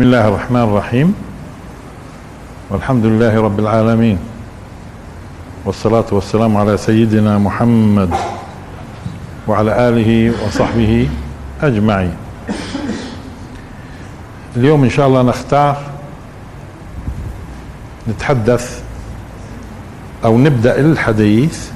بسم 0.00 0.08
الله 0.08 0.28
الرحمن 0.28 0.62
الرحيم. 0.62 1.14
والحمد 2.70 3.04
لله 3.04 3.40
رب 3.40 3.60
العالمين. 3.60 4.18
والصلاة 5.64 6.04
والسلام 6.12 6.56
على 6.56 6.76
سيدنا 6.76 7.38
محمد 7.38 8.08
وعلى 9.48 9.88
آله 9.88 10.32
وصحبه 10.46 11.08
أجمعين. 11.62 12.16
اليوم 14.56 14.84
إن 14.84 14.90
شاء 14.90 15.06
الله 15.06 15.22
نختار 15.22 15.76
نتحدث 18.08 18.82
أو 20.24 20.38
نبدأ 20.38 20.80
الحديث 20.80 21.68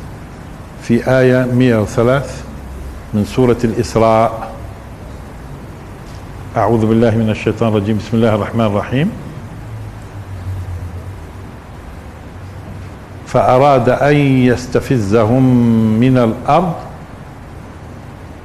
في 0.83 1.05
آية 1.19 1.45
103 1.45 2.25
من 3.15 3.25
سورة 3.25 3.59
الإسراء. 3.65 4.44
أعوذ 6.57 6.87
بالله 6.87 7.11
من 7.11 7.31
الشيطان 7.31 7.69
الرجيم. 7.69 7.99
بسم 7.99 8.17
الله 8.17 8.35
الرحمن 8.35 8.67
الرحيم. 8.67 9.11
فأراد 13.27 13.89
أن 13.89 14.17
يستفزهم 14.47 15.45
من 16.01 16.19
الأرض 16.19 16.75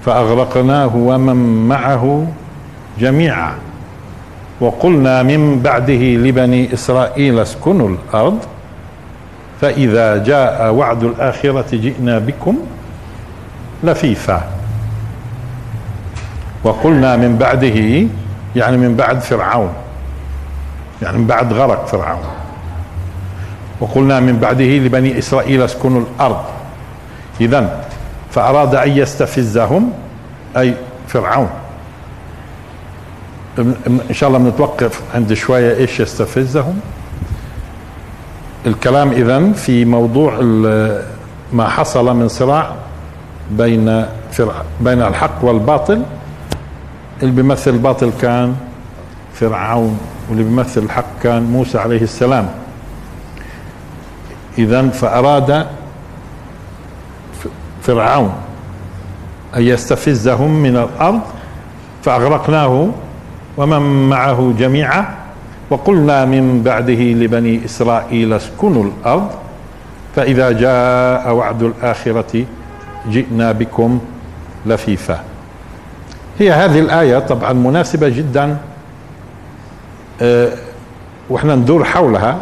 فأغرقناه 0.06 0.96
ومن 0.96 1.68
معه 1.68 2.28
جميعا. 3.00 3.54
وقلنا 4.62 5.24
من 5.24 5.62
بعده 5.62 6.04
لبني 6.18 6.74
إسرائيل 6.74 7.40
اسكنوا 7.40 7.90
الأرض 7.90 8.40
فإذا 9.62 10.24
جاء 10.24 10.74
وعد 10.74 11.04
الآخرة 11.04 11.70
جئنا 11.72 12.20
بكم 12.20 12.58
لفيفا. 13.84 14.59
وقلنا 16.64 17.18
من 17.18 17.38
بعده 17.38 18.08
يعني 18.56 18.78
من 18.78 18.96
بعد 18.96 19.20
فرعون 19.20 19.74
يعني 21.02 21.18
من 21.18 21.28
بعد 21.28 21.54
غرق 21.54 21.88
فرعون. 21.88 22.24
وقلنا 23.80 24.20
من 24.20 24.40
بعده 24.40 24.66
لبني 24.66 25.20
إسرائيل 25.20 25.62
اسكنوا 25.62 26.02
الأرض. 26.02 26.44
إذا 27.42 27.84
فأراد 28.32 28.76
أن 28.76 28.92
يستفزهم 28.92 29.92
أي 30.58 30.74
فرعون. 31.08 31.50
إن 33.88 34.14
شاء 34.14 34.30
الله 34.30 34.40
بنتوقف 34.40 35.02
عند 35.16 35.34
شوية 35.34 35.78
إيش 35.78 36.00
يستفزهم. 36.00 36.80
الكلام 38.66 39.12
إذا 39.12 39.52
في 39.52 39.86
موضوع 39.86 40.34
ما 41.54 41.68
حصل 41.68 42.16
من 42.16 42.28
صراع 42.28 42.76
بين 43.52 44.06
بين 44.82 45.02
الحق 45.02 45.46
والباطل. 45.46 46.04
اللي 47.24 47.34
بيمثل 47.34 47.72
الباطل 47.72 48.12
كان 48.22 48.56
فرعون 49.34 50.00
واللي 50.30 50.44
بيمثل 50.44 50.84
الحق 50.84 51.06
كان 51.24 51.44
موسى 51.44 51.78
عليه 51.78 52.02
السلام. 52.02 52.50
اذا 54.58 54.90
فأراد 54.90 55.68
فرعون 57.82 58.34
أن 59.56 59.62
يستفزهم 59.62 60.52
من 60.52 60.78
الأرض 60.78 61.20
فأغرقناه 62.04 62.90
ومن 63.58 64.10
معه 64.10 64.54
جميعا 64.60 65.06
وقلنا 65.70 66.26
من 66.26 66.62
بعده 66.64 66.94
لبني 66.94 67.66
إسرائيل 67.66 68.34
اسكنوا 68.34 68.84
الأرض 68.84 69.30
فإذا 70.16 70.52
جاء 70.52 71.34
وعد 71.34 71.64
الآخرة 71.64 72.46
جئنا 73.10 73.52
بكم 73.52 74.00
لفيفا. 74.66 75.24
هي 76.40 76.52
هذه 76.52 76.80
الآية 76.80 77.20
طبعا 77.20 77.54
مناسبة 77.54 78.10
جدا 78.10 78.58
أه 80.22 80.50
وإحنا 81.30 81.56
ندور 81.56 81.84
حولها 81.84 82.38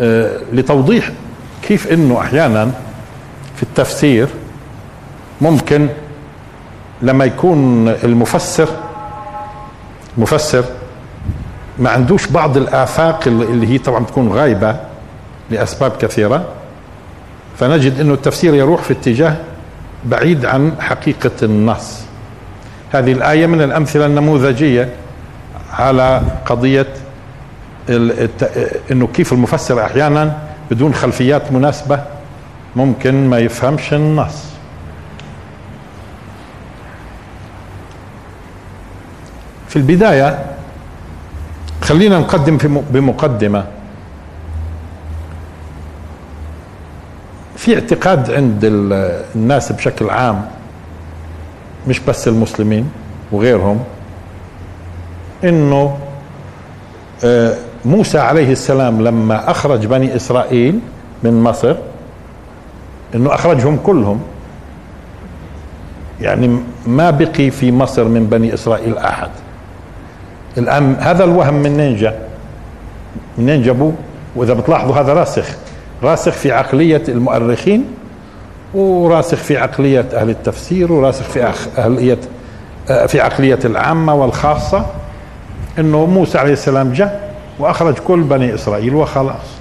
أه 0.00 0.38
لتوضيح 0.52 1.10
كيف 1.62 1.92
إنه 1.92 2.20
أحيانا 2.20 2.70
في 3.56 3.62
التفسير 3.62 4.28
ممكن 5.40 5.88
لما 7.02 7.24
يكون 7.24 7.88
المفسر 7.88 8.68
مفسر 10.18 10.64
ما 11.78 11.90
عندوش 11.90 12.26
بعض 12.26 12.56
الآفاق 12.56 13.20
اللي 13.28 13.66
هي 13.68 13.78
طبعا 13.78 14.04
تكون 14.04 14.32
غايبة 14.32 14.76
لأسباب 15.50 15.92
كثيرة 16.00 16.44
فنجد 17.58 18.00
إنه 18.00 18.14
التفسير 18.14 18.54
يروح 18.54 18.82
في 18.82 18.92
اتجاه 18.92 19.36
بعيد 20.04 20.44
عن 20.44 20.72
حقيقة 20.80 21.30
النص. 21.42 22.00
هذه 22.92 23.12
الآية 23.12 23.46
من 23.46 23.62
الأمثلة 23.62 24.06
النموذجية 24.06 24.88
على 25.72 26.22
قضية 26.46 26.86
إنه 28.90 29.06
كيف 29.14 29.32
المفسر 29.32 29.84
أحيانا 29.84 30.38
بدون 30.70 30.94
خلفيات 30.94 31.52
مناسبة 31.52 32.00
ممكن 32.76 33.30
ما 33.30 33.38
يفهمش 33.38 33.94
النص. 33.94 34.44
في 39.68 39.76
البداية 39.76 40.44
خلينا 41.82 42.18
نقدم 42.18 42.58
في 42.58 42.68
بمقدمة. 42.90 43.64
في 47.56 47.74
اعتقاد 47.74 48.30
عند 48.30 48.60
الناس 49.34 49.72
بشكل 49.72 50.10
عام 50.10 50.48
مش 51.88 52.00
بس 52.00 52.28
المسلمين 52.28 52.90
وغيرهم 53.32 53.80
إنه 55.44 55.98
موسى 57.84 58.18
عليه 58.18 58.52
السلام 58.52 59.02
لما 59.02 59.50
أخرج 59.50 59.86
بني 59.86 60.16
إسرائيل 60.16 60.78
من 61.22 61.42
مصر 61.42 61.76
إنه 63.14 63.34
أخرجهم 63.34 63.78
كلهم. 63.84 64.20
يعني 66.20 66.58
ما 66.86 67.10
بقي 67.10 67.50
في 67.50 67.72
مصر 67.72 68.04
من 68.04 68.26
بني 68.26 68.54
إسرائيل 68.54 68.98
أحد. 68.98 69.28
الآن 70.58 70.96
هذا 71.00 71.24
الوهم 71.24 71.54
منين 71.54 71.96
جاء؟ 71.96 72.28
منين 73.38 73.62
جابوه؟ 73.62 73.92
وإذا 74.36 74.54
بتلاحظوا 74.54 74.96
هذا 74.96 75.12
راسخ 75.12 75.56
راسخ 76.02 76.32
في 76.32 76.52
عقلية 76.52 77.02
المؤرخين 77.08 77.84
وراسخ 78.74 79.38
في 79.38 79.58
عقلية 79.58 80.06
أهل 80.14 80.30
التفسير 80.30 80.92
وراسخ 80.92 81.22
في 81.22 81.52
أهلية 81.78 82.18
في 83.06 83.20
عقلية 83.20 83.58
العامة 83.64 84.14
والخاصة 84.14 84.86
أنه 85.78 86.06
موسى 86.06 86.38
عليه 86.38 86.52
السلام 86.52 86.92
جاء 86.92 87.34
وأخرج 87.58 87.94
كل 87.94 88.20
بني 88.22 88.54
إسرائيل 88.54 88.94
وخلاص. 88.94 89.58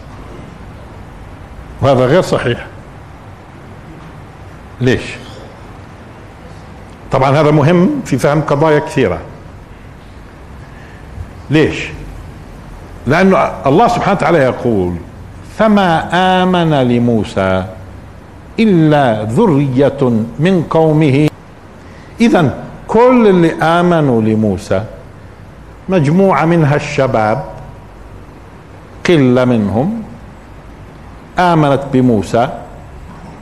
وهذا 1.82 2.06
غير 2.06 2.22
صحيح. 2.22 2.66
ليش؟ 4.82 5.02
طبعا 7.12 7.32
هذا 7.32 7.52
مهم 7.52 7.90
في 8.06 8.18
فهم 8.18 8.42
قضايا 8.42 8.80
كثيرة. 8.80 9.20
ليش؟ 11.50 11.90
لأنه 13.08 13.52
الله 13.66 13.88
سبحانه 13.88 14.18
وتعالى 14.18 14.38
يقول 14.38 14.96
فما 15.58 16.10
آمن 16.44 16.74
لموسى 16.74 17.66
إلا 18.60 19.24
ذرية 19.24 20.12
من 20.40 20.64
قومه. 20.70 21.30
إذا 22.22 22.54
كل 22.88 23.28
اللي 23.28 23.54
آمنوا 23.54 24.22
لموسى 24.22 24.84
مجموعة 25.90 26.46
منها 26.46 26.76
الشباب 26.76 27.44
قلة 29.08 29.46
منهم 29.46 30.02
آمنت 31.40 31.82
بموسى 31.94 32.50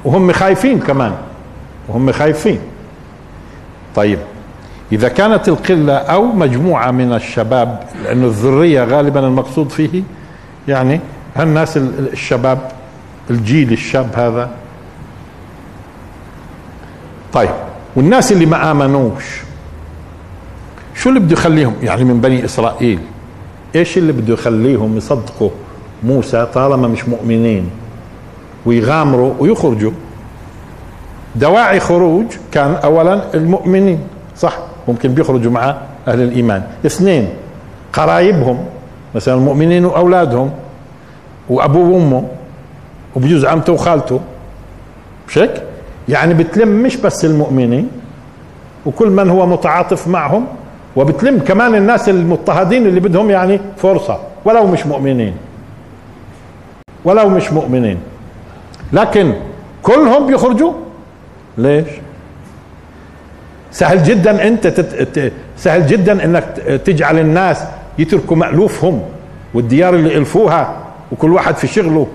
وهم 0.05 0.31
خايفين 0.31 0.79
كمان 0.79 1.13
وهم 1.87 2.11
خايفين. 2.11 2.59
طيب 3.95 4.19
إذا 4.91 5.07
كانت 5.07 5.47
القلة 5.47 5.93
أو 5.93 6.25
مجموعة 6.25 6.91
من 6.91 7.13
الشباب 7.13 7.79
لأنه 8.03 8.25
الذرية 8.25 8.83
غالبا 8.83 9.19
المقصود 9.19 9.69
فيه 9.69 10.03
يعني 10.67 10.99
هالناس 11.35 11.77
الشباب 11.77 12.59
الجيل 13.29 13.71
الشاب 13.71 14.09
هذا 14.15 14.49
طيب 17.35 17.49
والناس 17.95 18.31
اللي 18.31 18.45
ما 18.45 18.71
آمنوش 18.71 19.41
شو 20.95 21.09
اللي 21.09 21.19
بده 21.19 21.33
يخليهم؟ 21.33 21.73
يعني 21.83 22.03
من 22.03 22.21
بني 22.21 22.45
إسرائيل 22.45 22.99
إيش 23.75 23.97
اللي 23.97 24.11
بده 24.11 24.33
يخليهم 24.33 24.97
يصدقوا 24.97 25.49
موسى 26.03 26.47
طالما 26.53 26.87
مش 26.87 27.07
مؤمنين 27.07 27.69
ويغامروا 28.65 29.33
ويخرجوا؟ 29.39 29.91
دواعي 31.35 31.79
خروج 31.79 32.25
كان 32.51 32.75
اولا 32.75 33.33
المؤمنين 33.33 33.99
صح؟ 34.37 34.57
ممكن 34.87 35.13
بيخرجوا 35.13 35.51
مع 35.51 35.75
أهل 36.07 36.21
الإيمان. 36.21 36.63
اثنين 36.85 37.29
قرايبهم 37.93 38.65
مثلا 39.15 39.35
المؤمنين 39.35 39.85
وأولادهم 39.85 40.51
وأبوه 41.49 41.89
وأمه 41.89 42.27
وبجوز 43.15 43.45
عمته 43.45 43.73
وخالته. 43.73 44.19
مش 45.27 45.37
هيك؟ 45.37 45.63
يعني 46.09 46.33
بتلم 46.33 46.83
مش 46.83 46.97
بس 46.97 47.25
المؤمنين 47.25 47.87
وكل 48.85 49.09
من 49.09 49.29
هو 49.29 49.45
متعاطف 49.45 50.07
معهم 50.07 50.45
وبتلم 50.95 51.39
كمان 51.39 51.75
الناس 51.75 52.09
المضطهدين 52.09 52.85
اللي 52.87 52.99
بدهم 52.99 53.29
يعني 53.29 53.59
فرصة 53.77 54.19
ولو 54.45 54.67
مش 54.67 54.85
مؤمنين. 54.85 55.33
ولو 57.05 57.29
مش 57.29 57.51
مؤمنين. 57.53 57.97
لكن 58.93 59.33
كلهم 59.83 60.27
بيخرجوا؟ 60.27 60.73
ليش؟ 61.57 61.87
سهل 63.71 64.03
جدا 64.03 64.47
أنت 64.47 64.67
تت... 64.67 65.33
سهل 65.57 65.87
جدا 65.87 66.25
إنك 66.25 66.43
تجعل 66.85 67.19
الناس 67.19 67.63
يتركوا 67.99 68.37
مألوفهم 68.37 69.01
والديار 69.53 69.95
اللي 69.95 70.17
الفوها 70.17 70.77
وكل 71.11 71.33
واحد 71.33 71.55
في 71.55 71.67
شغله 71.67 72.07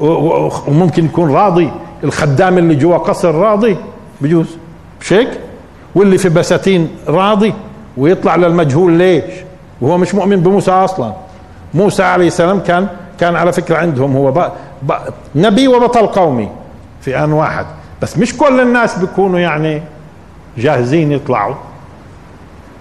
وممكن 0.00 1.04
يكون 1.04 1.34
راضي. 1.34 1.70
الخدام 2.04 2.58
اللي 2.58 2.74
جوا 2.74 2.98
قصر 2.98 3.34
راضي 3.34 3.76
بجوز 4.20 4.46
مش 5.00 5.12
هيك 5.12 5.28
واللي 5.94 6.18
في 6.18 6.28
بساتين 6.28 6.88
راضي 7.08 7.54
ويطلع 7.96 8.36
للمجهول 8.36 8.92
ليش؟ 8.92 9.24
وهو 9.80 9.98
مش 9.98 10.14
مؤمن 10.14 10.36
بموسى 10.40 10.70
أصلا. 10.70 11.12
موسى 11.74 12.02
عليه 12.02 12.26
السلام 12.26 12.60
كان 12.60 12.88
كان 13.20 13.36
على 13.36 13.52
فكرة 13.52 13.76
عندهم 13.76 14.16
هو 14.16 14.32
بق 14.32 14.52
بق 14.82 15.00
نبي 15.34 15.68
وبطل 15.68 16.06
قومي 16.06 16.48
في 17.00 17.18
آن 17.18 17.32
واحد. 17.32 17.66
بس 18.02 18.18
مش 18.18 18.36
كل 18.36 18.60
الناس 18.60 18.98
بيكونوا 18.98 19.38
يعني 19.38 19.82
جاهزين 20.58 21.12
يطلعوا. 21.12 21.54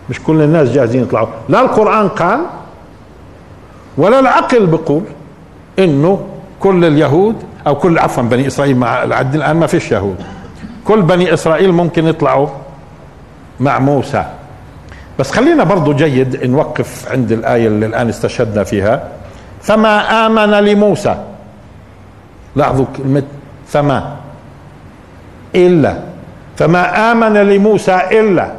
مش 0.10 0.20
كل 0.20 0.42
الناس 0.42 0.70
جاهزين 0.70 1.02
يطلعوا. 1.02 1.28
لا 1.50 1.62
القرآن 1.62 2.08
قال 2.10 2.40
ولا 3.98 4.20
العقل 4.20 4.66
بيقول 4.66 5.04
إنه 5.80 6.20
كل 6.60 6.86
اليهود 6.86 7.36
أو 7.68 7.76
كل 7.76 8.00
عفوا 8.00 8.24
بني 8.24 8.48
إسرائيل 8.48 8.78
مع 8.78 9.04
العد 9.04 9.36
الآن 9.36 9.56
ما 9.56 9.68
فيش 9.68 9.92
يهود. 9.92 10.16
كل 10.86 11.02
بني 11.02 11.34
إسرائيل 11.34 11.72
ممكن 11.72 12.08
يطلعوا 12.08 12.48
مع 13.60 13.80
موسى. 13.80 14.26
بس 15.20 15.32
خلينا 15.32 15.64
برضو 15.64 15.94
جيد 15.94 16.46
نوقف 16.46 17.12
عند 17.12 17.32
الآية 17.32 17.68
اللي 17.68 17.86
الآن 17.86 18.10
استشهدنا 18.10 18.64
فيها. 18.64 19.10
فما 19.62 20.26
آمن 20.26 20.52
لموسى؟ 20.52 21.16
لاحظوا 22.56 22.86
كلمة 22.98 23.24
فما. 23.68 24.16
إلا. 25.56 25.98
فما 26.58 27.12
آمن 27.12 27.34
لموسى 27.34 27.96
إلا. 28.12 28.52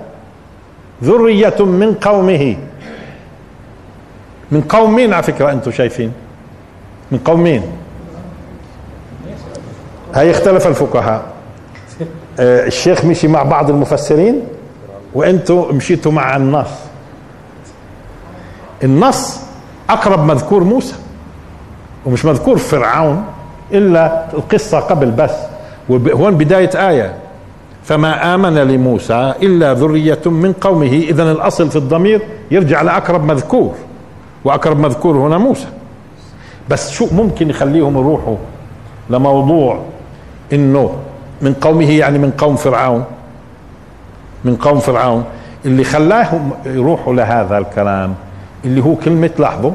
ذرية 1.04 1.64
من 1.64 1.94
قومه. 1.94 2.56
من 4.50 4.60
قوم 4.60 4.94
مين 4.94 5.12
على 5.12 5.22
فكرة 5.22 5.52
أنتم 5.52 5.70
شايفين. 5.70 6.12
من 7.12 7.18
قوم 7.18 7.40
مين 7.40 7.62
هاي 10.14 10.30
اختلف 10.30 10.66
الفقهاء. 10.66 11.22
آه، 12.40 12.66
الشيخ 12.66 13.04
مشي 13.04 13.28
مع 13.28 13.42
بعض 13.42 13.70
المفسرين 13.70 14.40
وأنتم 15.14 15.68
مشيتوا 15.72 16.12
مع 16.12 16.36
النص. 16.36 16.70
النص 18.84 19.40
أقرب 19.90 20.24
مذكور 20.24 20.64
موسى 20.64 20.94
ومش 22.06 22.24
مذكور 22.24 22.58
فرعون 22.58 23.24
إلا 23.72 24.26
القصة 24.34 24.80
قبل 24.80 25.10
بس 25.10 25.34
وهون 25.88 26.36
بداية 26.36 26.88
آية. 26.88 27.14
فما 27.84 28.34
آمن 28.34 28.54
لموسى 28.54 29.34
إلا 29.42 29.72
ذرية 29.72 30.20
من 30.26 30.52
قومه 30.52 30.86
اذا 30.86 31.32
الأصل 31.32 31.70
في 31.70 31.76
الضمير 31.76 32.22
يرجع 32.50 32.82
لأقرب 32.82 33.24
مذكور 33.24 33.74
وأقرب 34.44 34.80
مذكور 34.80 35.16
هنا 35.16 35.38
موسى. 35.38 35.66
بس 36.68 36.90
شو 36.90 37.06
ممكن 37.12 37.50
يخليهم 37.50 37.98
يروحوا 37.98 38.36
لموضوع 39.10 39.78
إنه 40.54 40.94
من 41.42 41.54
قومه 41.54 41.90
يعني 41.90 42.18
من 42.18 42.30
قوم 42.30 42.56
فرعون 42.56 43.04
من 44.44 44.56
قوم 44.56 44.78
فرعون. 44.78 45.24
اللي 45.64 45.84
خلاهم 45.84 46.50
يروحوا 46.66 47.14
لهذا 47.14 47.58
الكلام 47.58 48.14
اللي 48.64 48.84
هو 48.84 48.94
كلمة 48.94 49.30
لاحظوا 49.38 49.72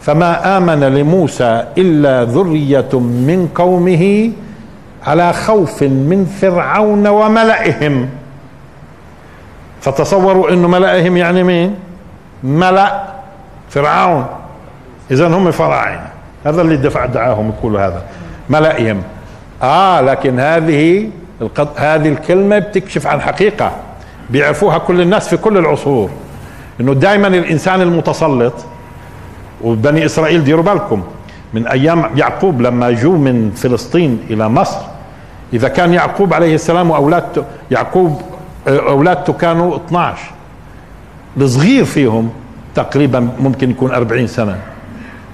فما 0.00 0.56
آمن 0.56 0.80
لموسى 0.80 1.64
إلا 1.78 2.24
ذرية 2.24 2.98
من 2.98 3.48
قومه 3.54 4.32
على 5.06 5.32
خوف 5.32 5.82
من 5.82 6.36
فرعون 6.40 7.06
وملئهم. 7.06 8.08
فتصوروا 9.80 10.50
إنه 10.50 10.68
ملئهم 10.68 11.16
يعني 11.16 11.42
مين؟ 11.42 11.74
ملأ 12.42 13.02
فرعون. 13.70 14.26
اذا 15.10 15.28
هم 15.28 15.50
فراعنه 15.50 16.08
هذا 16.44 16.62
اللي 16.62 16.76
دفع 16.76 17.06
دعاهم 17.06 17.52
يقولوا 17.58 17.80
هذا. 17.80 18.02
ملئهم. 18.50 19.02
آه 19.62 20.00
لكن 20.00 20.40
هذه 20.40 21.10
القط... 21.40 21.80
هذه 21.80 22.08
الكلمة 22.08 22.58
بتكشف 22.58 23.06
عن 23.06 23.20
حقيقة. 23.20 23.72
بيعرفوها 24.30 24.78
كل 24.78 25.00
الناس 25.00 25.28
في 25.28 25.36
كل 25.36 25.58
العصور. 25.58 26.10
إنه 26.80 26.94
دائما 26.94 27.28
الإنسان 27.28 27.80
المتسلط 27.80 28.54
وبني 29.64 30.04
إسرائيل 30.06 30.44
ديروا 30.44 30.64
بالكم. 30.64 31.02
من 31.54 31.66
أيام 31.66 32.04
يعقوب 32.16 32.60
لما 32.60 32.90
جو 32.90 33.16
من 33.16 33.50
فلسطين 33.50 34.20
إلى 34.30 34.48
مصر 34.48 34.78
إذا 35.52 35.68
كان 35.68 35.94
يعقوب 35.94 36.34
عليه 36.34 36.54
السلام 36.54 36.90
واولادته 36.90 37.44
يعقوب 37.70 38.22
اولادته 38.68 39.32
كانوا 39.32 39.76
12 39.76 40.22
الصغير 41.36 41.84
فيهم 41.84 42.30
تقريبا 42.74 43.28
ممكن 43.40 43.70
يكون 43.70 43.90
40 43.90 44.26
سنة. 44.26 44.56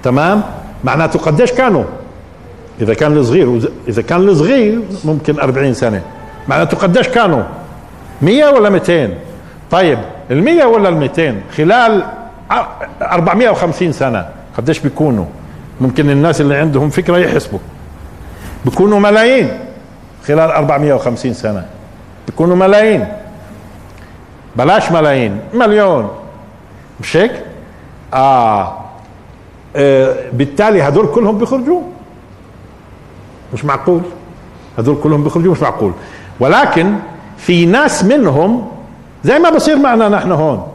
تمام؟ 0.03 0.43
معناته 0.83 1.19
قديش 1.19 1.51
كانوا؟ 1.51 1.83
إذا 2.81 2.93
كان 2.93 3.17
الصغير 3.17 3.59
إذا 3.87 4.01
كان 4.01 4.29
الصغير 4.29 4.79
ممكن 5.05 5.39
40 5.39 5.73
سنة. 5.73 6.01
معناته 6.47 6.77
قديش 6.77 7.07
كانوا؟ 7.07 7.43
100 8.21 8.45
ولا 8.49 8.69
200 8.69 9.09
طيب 9.71 9.99
ال 10.31 10.43
100 10.43 10.65
ولا 10.65 10.89
ال 10.89 10.95
200 10.97 11.35
خلال 11.57 12.05
450 13.01 13.91
سنة 13.91 14.25
قديش 14.57 14.79
بيكونوا؟ 14.79 15.25
ممكن 15.81 16.09
الناس 16.09 16.41
اللي 16.41 16.55
عندهم 16.55 16.89
فكرة 16.89 17.17
يحسبوا. 17.17 17.59
بيكونوا 18.65 18.99
ملايين 18.99 19.49
خلال 20.27 20.51
450 20.51 21.33
سنة. 21.33 21.65
بيكونوا 22.27 22.55
ملايين. 22.55 23.07
بلاش 24.55 24.91
ملايين 24.91 25.39
مليون. 25.53 26.09
مش 26.99 27.17
هيك؟ 27.17 27.31
آه. 28.13 28.77
آه 29.75 30.15
بالتالي 30.33 30.81
هدول 30.81 31.07
كلهم 31.07 31.37
بيخرجوا. 31.37 31.81
مش 33.55 33.65
معقول. 33.65 34.01
هدول 34.77 34.97
كلهم 35.03 35.23
بيخرجوا 35.23 35.51
مش 35.51 35.61
معقول. 35.61 35.91
ولكن 36.39 36.93
في 37.37 37.65
ناس 37.65 38.03
منهم 38.03 38.67
زي 39.23 39.39
ما 39.39 39.49
بصير 39.49 39.77
معنا 39.77 40.09
نحن 40.09 40.31
هون 40.31 40.67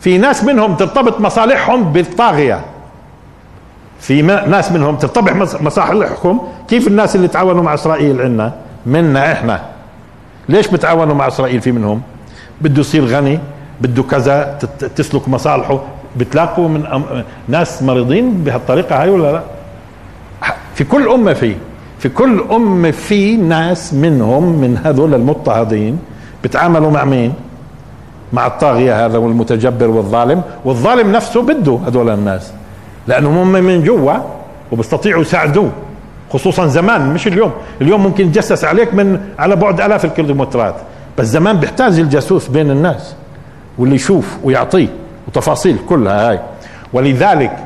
في 0.00 0.18
ناس 0.18 0.44
منهم 0.44 0.74
ترتبط 0.74 1.20
مصالحهم 1.20 1.92
بالطاغية. 1.92 2.60
في 4.00 4.22
ناس 4.22 4.72
منهم 4.72 4.96
ترتبط 4.96 5.62
مصالحهم. 5.62 6.40
كيف 6.68 6.86
الناس 6.88 7.16
اللي 7.16 7.28
تعاونوا 7.28 7.62
مع 7.62 7.74
إسرائيل 7.74 8.20
عندنا؟ 8.20 8.52
منا 8.86 9.32
إحنا. 9.32 9.62
ليش 10.48 10.68
بتعاونوا 10.68 11.14
مع 11.14 11.26
إسرائيل 11.28 11.60
في 11.60 11.72
منهم؟ 11.72 12.02
بده 12.60 12.80
يصير 12.80 13.04
غني 13.04 13.38
بده 13.80 14.02
كذا 14.02 14.58
تسلك 14.96 15.28
مصالحه. 15.28 15.80
بتلاقوا 16.16 16.68
من 16.68 16.84
ناس 17.48 17.82
مريضين 17.82 18.44
بهالطريقة 18.44 19.02
هاي 19.02 19.10
ولا 19.10 19.32
لا؟ 19.32 19.42
في 20.76 20.84
كل 20.84 21.08
أمة 21.08 21.32
في 21.32 21.54
في 21.98 22.08
كل 22.08 22.44
أمة 22.50 22.90
في 22.90 23.36
ناس 23.36 23.94
منهم 23.94 24.42
من 24.60 24.78
هذول 24.84 25.14
المضطهدين 25.14 25.98
بتعاملوا 26.44 26.90
مع 26.90 27.04
مين؟ 27.04 27.32
مع 28.32 28.46
الطاغية 28.46 29.06
هذا 29.06 29.18
والمتجبر 29.18 29.90
والظالم. 29.90 30.42
والظالم 30.64 31.12
نفسه 31.12 31.42
بده 31.42 31.78
هذول 31.86 32.10
الناس 32.10 32.52
لأنهم 33.08 33.38
هم 33.38 33.52
من 33.52 33.84
جوا 33.84 34.14
وبيستطيعوا 34.72 35.20
يساعدوه 35.22 35.70
خصوصا 36.32 36.66
زمان 36.66 37.14
مش 37.14 37.26
اليوم. 37.26 37.52
اليوم 37.80 38.02
ممكن 38.02 38.26
يتجسس 38.26 38.64
عليك 38.64 38.94
من 38.94 39.20
على 39.38 39.56
بعد 39.56 39.80
آلاف 39.80 40.04
الكيلومترات 40.04 40.74
بس 41.18 41.26
زمان 41.26 41.56
بيحتاج 41.56 41.98
الجاسوس 41.98 42.48
بين 42.48 42.70
الناس 42.70 43.14
واللي 43.78 43.94
يشوف 43.94 44.36
ويعطيه 44.44 44.88
وتفاصيل 45.28 45.76
كلها 45.88 46.30
هاي. 46.30 46.40
ولذلك 46.92 47.65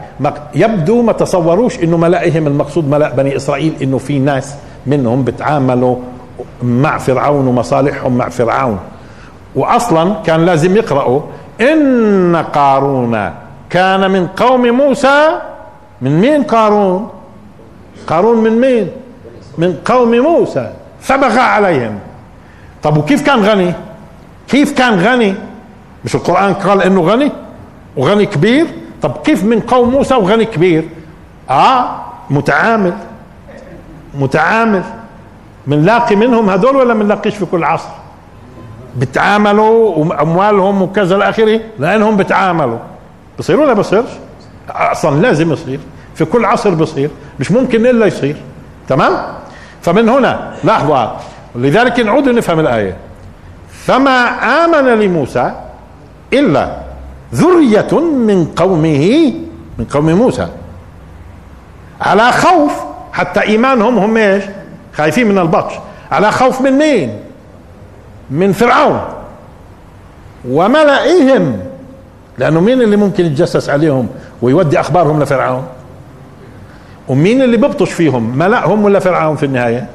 يبدو 0.54 1.02
ما 1.02 1.12
تصوروش 1.12 1.78
إنه 1.78 1.96
ملائهم 1.96 2.46
المقصود 2.46 2.88
ملأ 2.88 3.10
بني 3.14 3.36
إسرائيل 3.36 3.74
إنه 3.82 3.98
في 3.98 4.18
ناس 4.18 4.54
منهم 4.86 5.24
بتعاملوا 5.24 5.96
مع 6.62 6.98
فرعون 6.98 7.46
ومصالحهم 7.46 8.18
مع 8.18 8.28
فرعون. 8.28 8.78
واصلا 9.56 10.14
كان 10.26 10.46
لازم 10.46 10.76
يقرأوا 10.76 11.20
إن 11.60 12.36
قارون 12.36 13.30
كان 13.70 14.10
من 14.10 14.26
قوم 14.26 14.66
موسى 14.66 15.28
من 16.02 16.20
مين 16.20 16.42
قارون؟ 16.42 17.08
قارون 18.06 18.38
من 18.44 18.60
مين؟ 18.60 18.90
من 19.58 19.76
قوم 19.84 20.10
موسى. 20.10 20.72
فبغى 21.00 21.40
عليهم. 21.40 21.98
طب 22.82 22.96
وكيف 22.96 23.26
كان 23.26 23.40
غني؟ 23.40 23.72
كيف 24.48 24.78
كان 24.78 25.00
غني؟ 25.00 25.34
مش 26.04 26.14
القرآن 26.14 26.54
قال 26.54 26.82
إنه 26.82 27.00
غني؟ 27.00 27.32
وغني 27.96 28.26
كبير؟ 28.26 28.66
طب 29.02 29.12
كيف 29.24 29.44
من 29.44 29.60
قوم 29.60 29.90
موسى 29.90 30.14
وغني 30.14 30.44
كبير؟ 30.44 30.88
آه 31.50 32.00
متعامل 32.30 32.94
متعامل. 34.14 34.82
بنلاقي 35.66 36.16
منهم 36.16 36.50
هدول 36.50 36.76
ولا 36.76 36.94
بنلاقيش 36.94 37.36
في 37.36 37.44
كل 37.44 37.64
عصر؟ 37.64 37.88
بتعاملوا 38.96 39.96
وأموالهم 39.96 40.82
وكذا 40.82 41.16
الاخره 41.16 41.60
لأنهم 41.78 42.16
بتعاملوا. 42.16 42.78
بصير 43.38 43.60
ولا 43.60 43.72
بصيرش؟ 43.72 44.08
أصلا 44.70 45.20
لازم 45.20 45.52
يصير. 45.52 45.80
في 46.14 46.24
كل 46.24 46.44
عصر 46.44 46.74
بصير. 46.74 47.10
مش 47.40 47.52
ممكن 47.52 47.86
إلا 47.86 48.06
يصير. 48.06 48.36
تمام؟ 48.88 49.12
فمن 49.82 50.08
هنا 50.08 50.54
لاحظوا. 50.64 51.06
لذلك 51.54 52.00
نعود 52.00 52.28
نفهم 52.28 52.60
الآية. 52.60 52.96
فما 53.70 54.26
آمن 54.64 55.00
لموسى 55.00 55.52
إلا 56.32 56.79
ذرية 57.34 58.00
من 58.00 58.44
قومه 58.56 59.32
من 59.78 59.84
قوم 59.84 60.12
موسى. 60.12 60.48
على 62.00 62.32
خوف 62.32 62.72
حتى 63.12 63.40
إيمانهم 63.40 63.98
هم 63.98 64.16
إيش؟ 64.16 64.44
خايفين 64.92 65.28
من 65.28 65.38
البطش. 65.38 65.74
على 66.12 66.30
خوف 66.30 66.60
من 66.60 66.72
مين؟ 66.72 67.20
من 68.30 68.52
فرعون. 68.52 69.00
وملئهم. 70.48 71.60
لأنه 72.38 72.60
مين 72.60 72.82
اللي 72.82 72.96
ممكن 72.96 73.26
يتجسس 73.26 73.70
عليهم 73.70 74.08
ويودي 74.42 74.80
أخبارهم 74.80 75.22
لفرعون؟ 75.22 75.66
ومين 77.08 77.42
اللي 77.42 77.56
بيبطش 77.56 77.92
فيهم؟ 77.92 78.38
ملأهم 78.38 78.84
ولا 78.84 78.98
فرعون 78.98 79.36
في 79.36 79.46
النهاية؟ 79.46 79.86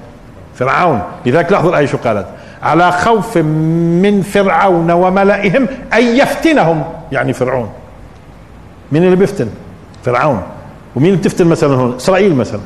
فرعون. 0.55 1.01
لذلك 1.25 1.51
لاحظوا 1.51 1.69
الآية 1.69 1.85
شو 1.85 1.97
قالت. 1.97 2.27
على 2.65 2.91
خوف 2.91 3.37
من 3.37 4.21
فرعون 4.21 4.91
وملئهم 4.91 5.67
أن 5.93 6.03
يفتنهم. 6.03 6.83
يعني 7.11 7.33
فرعون. 7.33 7.69
مين 8.91 9.03
اللي 9.03 9.15
بيفتن؟ 9.15 9.47
فرعون. 10.03 10.41
ومين 10.95 11.09
اللي 11.09 11.21
بتفتن 11.21 11.47
مثلا 11.47 11.75
هون؟ 11.75 11.95
إسرائيل 11.95 12.35
مثلا. 12.35 12.59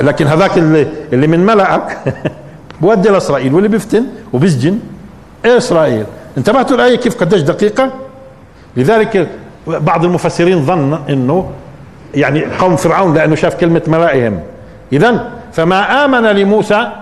لكن 0.00 0.26
هذاك 0.26 0.58
اللي, 0.58 0.86
اللي 1.12 1.26
من 1.26 1.46
ملأك 1.46 1.98
بودي 2.80 3.08
لإسرائيل. 3.08 3.54
واللي 3.54 3.68
بيفتن 3.68 4.04
وبيسجن 4.32 4.78
إيه 5.44 5.56
إسرائيل؟ 5.56 6.04
انتبهتوا 6.38 6.76
الآية 6.76 6.96
كيف 6.96 7.20
قديش 7.20 7.40
دقيقة؟ 7.40 7.90
لذلك 8.76 9.28
بعض 9.66 10.04
المفسرين 10.04 10.64
ظن 10.64 10.98
إنه 11.08 11.50
يعني 12.14 12.44
قوم 12.44 12.76
فرعون 12.76 13.14
لأنه 13.14 13.34
شاف 13.34 13.54
كلمة 13.54 13.82
ملائهم. 13.86 14.40
اذا 14.92 15.32
فما 15.52 16.04
آمن 16.04 16.22
لموسى 16.22 17.01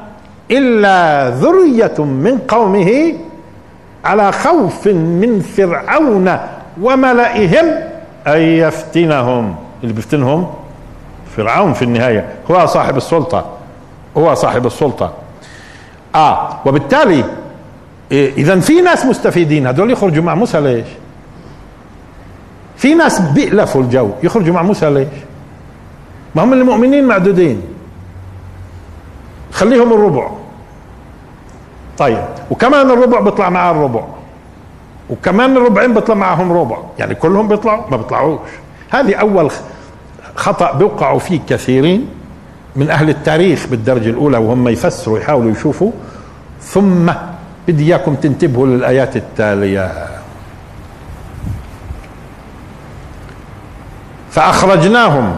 إلا 0.51 1.31
ذرية 1.31 2.05
من 2.05 2.39
قومه 2.49 3.15
على 4.05 4.33
خوف 4.33 4.87
من 4.87 5.41
فرعون 5.41 6.39
وملئهم 6.83 7.67
أن 8.27 8.41
يفتنهم. 8.41 9.57
اللي 9.83 9.95
بيفتنهم؟ 9.95 10.55
فرعون 11.37 11.73
في 11.73 11.83
النهاية. 11.83 12.29
هو 12.51 12.67
صاحب 12.67 12.97
السلطة. 12.97 13.47
هو 14.17 14.35
صاحب 14.35 14.67
السلطة. 14.67 15.13
آه 16.15 16.59
وبالتالي 16.67 17.25
اذا 18.13 18.61
في 18.61 18.81
ناس 18.81 19.07
مستفيدين. 19.07 19.67
هذول 19.67 19.91
يخرجوا 19.91 20.25
مع 20.25 20.35
موسى 20.35 20.61
ليش؟ 20.61 20.87
في 22.77 22.95
ناس 22.95 23.21
بيألفوا 23.21 23.83
الجو. 23.83 24.11
يخرجوا 24.23 24.55
مع 24.55 24.63
موسى 24.63 24.91
ليش؟ 24.91 25.09
ما 26.35 26.45
هم 26.45 26.53
المؤمنين 26.53 27.05
معدودين. 27.05 27.63
خليهم 29.53 29.93
الربع. 29.93 30.40
طيب. 32.01 32.25
وكمان 32.51 32.91
الربع 32.91 33.21
بيطلع 33.21 33.51
معاه 33.51 33.71
الربع. 33.73 34.05
وكمان 35.11 35.57
الربعين 35.57 35.95
بيطلع 35.95 36.15
معهم 36.15 36.53
ربع. 36.53 36.79
يعني 36.99 37.15
كلهم 37.15 37.49
بيطلعوا؟ 37.49 37.91
ما 37.91 37.97
بيطلعوش. 37.97 38.39
هذه 38.91 39.15
أول 39.15 39.51
خطأ 40.35 40.73
بيوقعوا 40.73 41.19
فيه 41.19 41.41
كثيرين 41.49 42.09
من 42.77 42.91
أهل 42.91 43.09
التاريخ 43.09 43.67
بالدرجة 43.67 44.11
الأولى 44.11 44.39
وهم 44.39 44.69
يفسروا 44.69 45.19
يحاولوا 45.19 45.51
يشوفوا. 45.51 45.93
ثم 46.63 47.13
بدي 47.69 47.85
إياكم 47.85 48.15
تنتبهوا 48.15 48.67
للآيات 48.67 49.17
التالية. 49.17 50.07
فأخرجناهم. 54.31 55.37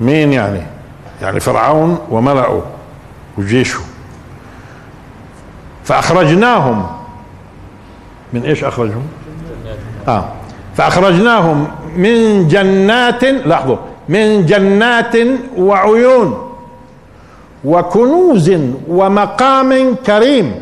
مين 0.00 0.32
يعني؟ 0.32 0.62
يعني 1.22 1.40
فرعون 1.40 1.98
وملأه 2.10 2.62
وجيشه. 3.38 3.89
فأخرجناهم. 5.90 6.86
من 8.32 8.42
إيش 8.42 8.64
أخرجهم؟ 8.64 9.02
آه. 10.08 10.24
فأخرجناهم 10.76 11.68
من 11.96 12.48
جنات 12.48 13.24
لاحظوا 13.24 13.76
من 14.08 14.46
جنات 14.46 15.16
وعيون 15.58 16.52
وكنوز 17.64 18.50
ومقام 18.88 19.94
كريم. 20.06 20.54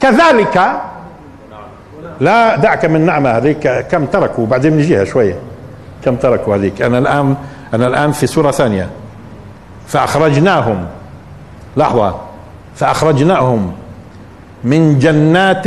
كذلك 0.00 0.80
لا 2.20 2.56
دعك 2.56 2.84
من 2.84 3.06
نعمة 3.06 3.30
هذيك 3.30 3.86
كم 3.90 4.06
تركوا؟ 4.06 4.46
بعدين 4.46 4.76
نجيها 4.76 5.04
شوية. 5.04 5.38
كم 6.04 6.16
تركوا 6.16 6.56
هذيك؟ 6.56 6.82
أنا 6.82 6.98
الآن 6.98 7.36
أنا 7.74 7.86
الآن 7.86 8.12
في 8.12 8.26
سورة 8.26 8.50
ثانية. 8.50 8.90
فأخرجناهم. 9.86 10.86
لحظة. 11.76 12.25
فأخرجناهم 12.76 13.72
من 14.64 14.98
جنات 14.98 15.66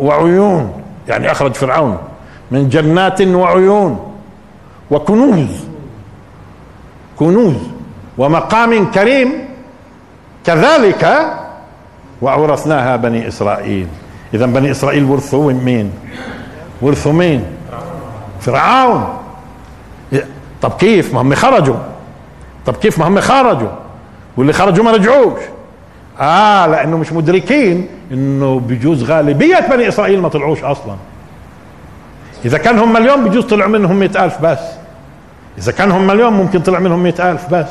وعيون 0.00 0.82
يعني 1.08 1.30
أخرج 1.32 1.54
فرعون. 1.54 1.98
من 2.50 2.68
جنات 2.68 3.22
وعيون 3.22 4.14
وكنوز 4.90 5.64
كنوز 7.18 7.56
ومقام 8.18 8.90
كريم 8.90 9.32
كذلك 10.44 11.32
وأورثناها 12.20 12.96
بني 12.96 13.28
إسرائيل. 13.28 13.86
إذا 14.34 14.46
بني 14.46 14.70
إسرائيل 14.70 15.04
ورثوا 15.04 15.52
مين؟ 15.52 15.92
ورثوا 16.82 17.12
مين؟ 17.12 17.44
فرعون. 18.40 19.18
طب 20.62 20.72
كيف؟ 20.72 21.14
ما 21.14 21.20
هم 21.20 21.34
خرجوا. 21.34 21.76
طب 22.66 22.76
كيف 22.76 22.98
ما 22.98 23.08
هم 23.08 23.20
خرجوا؟ 23.20 23.68
واللي 24.36 24.52
خرجوا 24.52 24.84
ما 24.84 24.90
رجعوش. 24.90 25.40
آه 26.20 26.66
لأنه 26.66 26.98
مش 26.98 27.12
مدركين 27.12 27.88
إنه 28.12 28.60
بجوز 28.60 29.04
غالبية 29.04 29.58
بني 29.70 29.88
إسرائيل 29.88 30.20
ما 30.20 30.28
طلعوش 30.28 30.64
أصلا. 30.64 30.96
إذا 32.44 32.58
كان 32.58 32.78
هم 32.78 32.92
مليون 32.92 33.24
بجوز 33.24 33.44
طلعوا 33.44 33.70
منهم 33.70 33.96
مئة 33.96 34.24
ألف 34.24 34.40
بس. 34.42 34.58
إذا 35.58 35.72
كان 35.72 35.90
هم 35.90 36.06
مليون 36.06 36.32
ممكن 36.32 36.60
طلع 36.60 36.78
منهم 36.78 37.02
مئة 37.02 37.30
ألف 37.30 37.48
بس. 37.50 37.70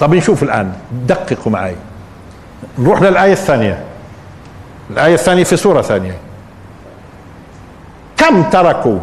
طب 0.00 0.14
نشوف 0.14 0.42
الآن. 0.42 0.72
دققوا 1.06 1.52
معي. 1.52 1.76
نروح 2.78 3.02
للآية 3.02 3.32
الثانية. 3.32 3.84
الآية 4.90 5.14
الثانية 5.14 5.44
في 5.44 5.56
سورة 5.56 5.82
ثانية. 5.82 6.14
كم 8.16 8.42
تركوا 8.42 8.98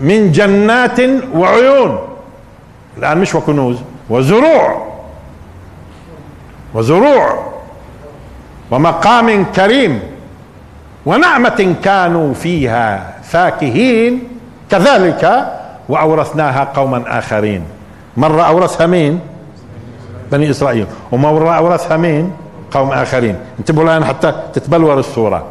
من 0.00 0.32
جنات 0.32 1.00
وعيون؟ 1.34 1.98
الآن 2.98 3.18
مش 3.18 3.34
وكنوز 3.34 3.78
وزروع. 4.10 4.93
وزروع 6.74 7.52
ومقام 8.70 9.44
كريم 9.44 10.00
ونعمة 11.06 11.74
كانوا 11.84 12.34
فيها 12.34 13.14
فاكهين 13.22 14.22
كذلك 14.70 15.52
وأورثناها 15.88 16.64
قوما 16.64 17.18
آخرين. 17.18 17.64
مرة 18.16 18.42
أورثها 18.42 18.86
مين؟ 18.86 19.20
بني 20.32 20.50
إسرائيل. 20.50 20.86
ومرة 21.12 21.50
أورثها 21.50 21.96
مين؟ 21.96 22.32
قوم 22.70 22.90
آخرين. 22.92 23.36
انتبهوا 23.58 23.84
الآن 23.84 24.04
حتى 24.04 24.32
تتبلور 24.52 24.98
الصورة. 24.98 25.44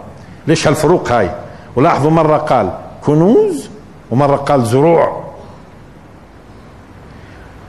ليش 0.47 0.67
هالفروق 0.67 1.11
هاي؟ 1.11 1.29
ولاحظوا 1.75 2.11
مرة 2.11 2.37
قال 2.37 2.69
كنوز 3.05 3.69
ومرة 4.11 4.35
قال 4.35 4.65
زروع. 4.65 5.23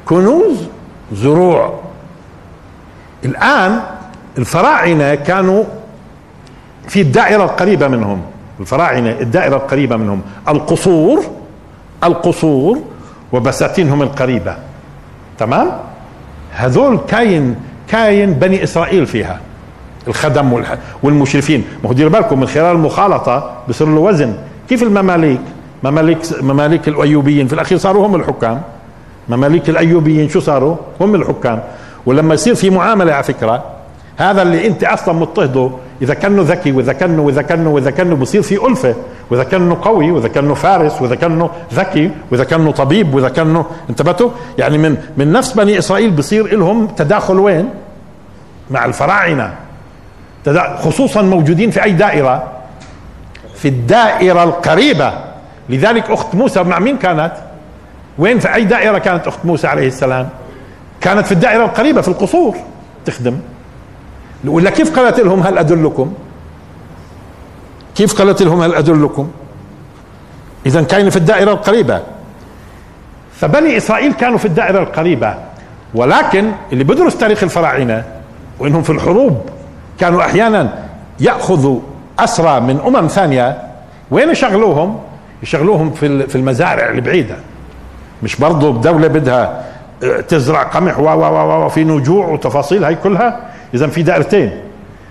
كنوز 0.06 0.56
زروع. 1.12 1.75
الآن 3.24 3.80
الفراعنة 4.38 5.14
كانوا 5.14 5.64
في 6.88 7.00
الدائرة 7.00 7.44
القريبة 7.44 7.88
منهم. 7.88 8.22
الفراعنة 8.60 9.10
الدائرة 9.10 9.56
القريبة 9.56 9.96
منهم. 9.96 10.20
القصور 10.48 11.24
القصور 12.04 12.78
وبساتينهم 13.32 14.02
القريبة. 14.02 14.56
تمام؟ 15.38 15.70
هذول 16.52 16.98
كاين 17.08 17.56
كاين 17.88 18.34
بني 18.34 18.62
إسرائيل 18.62 19.06
فيها. 19.06 19.40
الخدم 20.08 20.62
والمشرفين. 21.02 21.64
ما 21.84 21.92
دير 21.92 22.08
بالكم 22.08 22.40
من 22.40 22.46
خلال 22.46 22.76
المخالطة 22.76 23.52
بصير 23.68 23.88
له 23.88 24.00
وزن 24.00 24.34
كيف 24.68 24.82
المماليك؟ 24.82 25.40
مماليك 25.82 26.18
مماليك 26.42 26.88
الأيوبيين. 26.88 27.46
في 27.46 27.52
الأخير 27.52 27.78
صاروا 27.78 28.06
هم 28.06 28.14
الحكام. 28.14 28.62
مماليك 29.28 29.70
الأيوبيين 29.70 30.28
شو 30.28 30.40
صاروا؟ 30.40 30.76
هم 31.00 31.14
الحكام. 31.14 31.62
ولما 32.06 32.34
يصير 32.34 32.54
في 32.54 32.70
معاملة 32.70 33.12
على 33.12 33.23
فكرة 33.23 33.64
هذا 34.16 34.42
اللي 34.42 34.66
أنت 34.66 34.84
أصلا 34.84 35.14
مضطهده 35.14 35.70
إذا 36.02 36.14
كانه 36.14 36.42
ذكي 36.42 36.73
وإذا 36.73 36.92
كانه 36.92 37.23
واذا 37.23 37.42
كانه 37.42 37.70
واذا 37.70 37.90
كانه 37.90 38.16
بصير 38.16 38.42
في 38.42 38.66
ألفة 38.66 38.94
وإذا 39.30 39.44
كانه 39.44 39.78
قوي 39.82 40.11
وإذا 40.11 40.28
كانه 40.28 40.54
فارس 40.54 41.02
وإذا 41.02 41.14
كانه 41.14 41.50
ذكي 41.75 42.11
وإذا 42.30 42.44
كانه 42.44 42.70
طبيب 42.70 43.14
وإذا 43.14 43.28
كانه 43.28 43.66
انتبهتوا؟ 43.90 44.30
يعني 44.58 44.78
من 44.78 44.96
من 45.16 45.32
نفس 45.32 45.52
بني 45.52 45.78
إسرائيل 45.78 46.11
بصير 46.11 46.56
لهم 46.56 46.87
تداخل 46.87 47.38
وين؟ 47.38 47.68
مع 48.70 48.84
الفراعنة. 48.84 49.54
خصوصا 50.78 51.23
موجودين 51.23 51.70
في 51.70 51.82
أي 51.84 51.92
دائرة؟ 51.92 52.42
في 53.54 53.68
الدائرة 53.68 54.44
القريبة. 54.44 55.12
لذلك 55.68 56.11
أخت 56.11 56.34
موسى 56.34 56.62
مع 56.62 56.78
مين 56.78 56.96
كانت؟ 56.96 57.32
وين 58.18 58.38
في 58.38 58.54
أي 58.54 58.64
دائرة 58.64 58.99
كانت 58.99 59.26
أخت 59.26 59.38
موسى 59.44 59.66
عليه 59.66 59.87
السلام؟ 59.87 60.28
كانت 61.04 61.26
في 61.26 61.32
الدائرة 61.32 61.64
القريبة 61.64 62.00
في 62.00 62.08
القصور. 62.08 62.56
تخدم. 63.06 63.38
ولا 64.44 64.70
كيف 64.70 64.99
قالت 64.99 65.20
لهم 65.20 65.40
هل 65.40 65.58
أدلكم؟ 65.58 66.12
كيف 67.94 68.18
قالت 68.18 68.42
لهم 68.42 68.61
هل 68.61 68.75
أدلكم؟ 68.75 69.30
إذا 70.66 70.82
كانوا 70.82 71.11
في 71.11 71.16
الدائرة 71.16 71.52
القريبة. 71.52 72.02
فبني 73.37 73.76
إسرائيل 73.76 74.12
كانوا 74.12 74.38
في 74.38 74.44
الدائرة 74.44 74.82
القريبة 74.82 75.34
ولكن 75.94 76.52
اللي 76.73 76.84
بدرس 76.84 77.16
تاريخ 77.16 77.42
الفراعنة 77.42 78.04
وإنهم 78.58 78.82
في 78.82 78.90
الحروب 78.90 79.40
كانوا 80.00 80.23
أحيانا 80.23 80.78
يأخذوا 81.20 81.80
أسرى 82.18 82.61
من 82.61 82.80
أمم 82.87 83.06
ثانية. 83.08 83.62
وين 84.11 84.30
يشغلوهم؟ 84.30 85.00
يشغلوهم 85.42 85.90
في 86.28 86.34
المزارع 86.34 86.90
البعيدة. 86.90 87.37
مش 88.23 88.37
برضو 88.37 88.73
بدولة 88.73 89.08
بدها 89.08 89.64
تزرع 90.28 90.62
قمح 90.62 90.99
و 90.99 91.02
و 91.02 91.64
و 91.64 91.68
في 91.68 91.84
نجوع 91.84 92.26
وتفاصيل 92.26 92.84
هاي 92.84 92.94
كلها 92.94 93.50
إذا 93.75 93.87
في 93.87 94.02
دائرتين. 94.02 94.50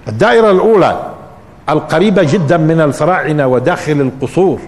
الدائرة 0.08 0.52
الأولى 0.52 1.14
القريبة 1.70 2.24
جدا 2.24 2.58
من 2.58 2.82
الفراعنة 2.82 3.48
وداخل 3.48 3.92
القصور. 3.92 4.60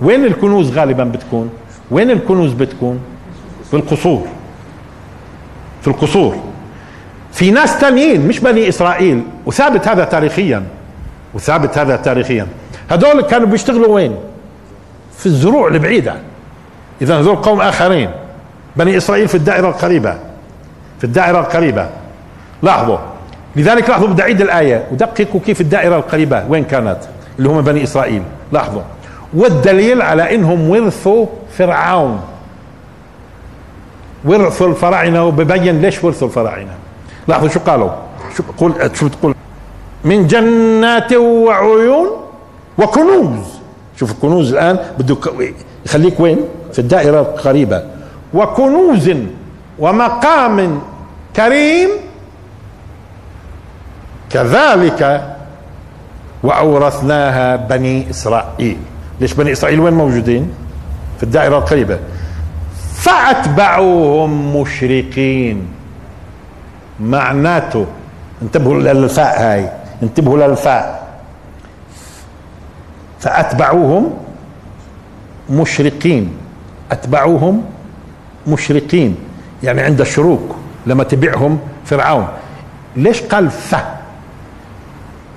وين 0.00 0.24
الكنوز 0.24 0.78
غالبا 0.78 1.04
بتكون؟ 1.04 1.50
وين 1.90 2.10
الكنوز 2.10 2.52
بتكون؟ 2.52 3.00
في 3.70 3.74
القصور. 3.74 4.26
في 5.82 5.88
القصور. 5.88 6.36
في 7.32 7.50
ناس 7.50 7.80
تانيين 7.80 8.28
مش 8.28 8.40
بني 8.40 8.68
إسرائيل 8.68 9.22
وثابت 9.46 9.88
هذا 9.88 10.04
تاريخيا. 10.04 10.62
وثابت 11.34 11.78
هذا 11.78 11.96
تاريخيا. 11.96 12.46
هذول 12.90 13.20
كانوا 13.20 13.46
بيشتغلوا 13.46 13.94
وين؟ 13.94 14.16
في 15.18 15.26
الزروع 15.26 15.68
البعيدة. 15.68 16.14
اذا 17.02 17.20
هذول 17.20 17.36
قوم 17.36 17.60
آخرين. 17.60 18.10
بني 18.76 18.96
إسرائيل 18.96 19.28
في 19.28 19.34
الدائرة 19.34 19.68
القريبة 19.68 20.16
في 20.98 21.04
الدائرة 21.04 21.40
القريبة. 21.40 21.88
لاحظوا. 22.62 22.98
لذلك 23.56 23.88
لاحظوا 23.88 24.08
بدي 24.08 24.22
اعيد 24.22 24.40
الآية. 24.40 24.86
ودققوا 24.92 25.40
كيف 25.46 25.60
الدائرة 25.60 25.96
القريبة 25.96 26.44
وين 26.48 26.64
كانت؟ 26.64 26.98
اللي 27.38 27.48
هم 27.48 27.60
بني 27.60 27.82
إسرائيل. 27.82 28.22
لاحظوا. 28.52 28.82
والدليل 29.34 30.02
على 30.02 30.34
إنهم 30.34 30.70
ورثوا 30.70 31.26
فرعون. 31.58 32.20
ورثوا 34.24 34.68
الفراعنة 34.68 35.24
وببين 35.24 35.82
ليش 35.82 36.04
ورثوا 36.04 36.28
الفراعنة. 36.28 36.74
لاحظوا 37.28 37.48
شو 37.48 37.60
قالوا؟ 37.60 37.90
شو 38.36 38.42
قول 38.58 38.72
شو 38.94 39.08
بتقول؟ 39.08 39.34
من 40.04 40.26
جنات 40.26 41.12
وعيون 41.12 42.08
وكنوز. 42.78 43.46
شوف 43.96 44.10
الكنوز 44.12 44.52
الآن 44.52 44.78
بده 44.98 45.16
يخليك 45.86 46.20
وين؟ 46.20 46.38
في 46.72 46.78
الدائرة 46.78 47.20
القريبة. 47.20 47.95
وكنوز 48.36 49.10
ومقام 49.78 50.80
كريم 51.36 51.90
كذلك 54.30 55.00
وأورثناها 56.42 57.56
بني 57.56 58.10
إسرائيل. 58.10 58.78
ليش 59.20 59.34
بني 59.34 59.52
إسرائيل 59.52 59.80
وين 59.80 59.94
موجودين؟ 59.94 60.52
في 61.16 61.22
الدائرة 61.22 61.58
القريبة. 61.58 61.98
فأتبعوهم 62.94 64.56
مشرقين. 64.60 65.68
معناته 67.00 67.86
انتبهوا 68.42 68.74
للفاء 68.74 69.42
هاي. 69.42 69.70
انتبهوا 70.02 70.38
للفاء 70.38 71.06
فأتبعوهم 73.20 74.14
مشرقين. 75.50 76.36
أتبعوهم 76.92 77.64
مشرقين 78.46 79.16
يعني 79.62 79.80
عند 79.80 80.00
الشروق 80.00 80.56
لما 80.86 81.04
تبعهم 81.04 81.58
فرعون. 81.84 82.28
ليش 82.96 83.22
قال 83.22 83.50
ف؟ 83.50 83.74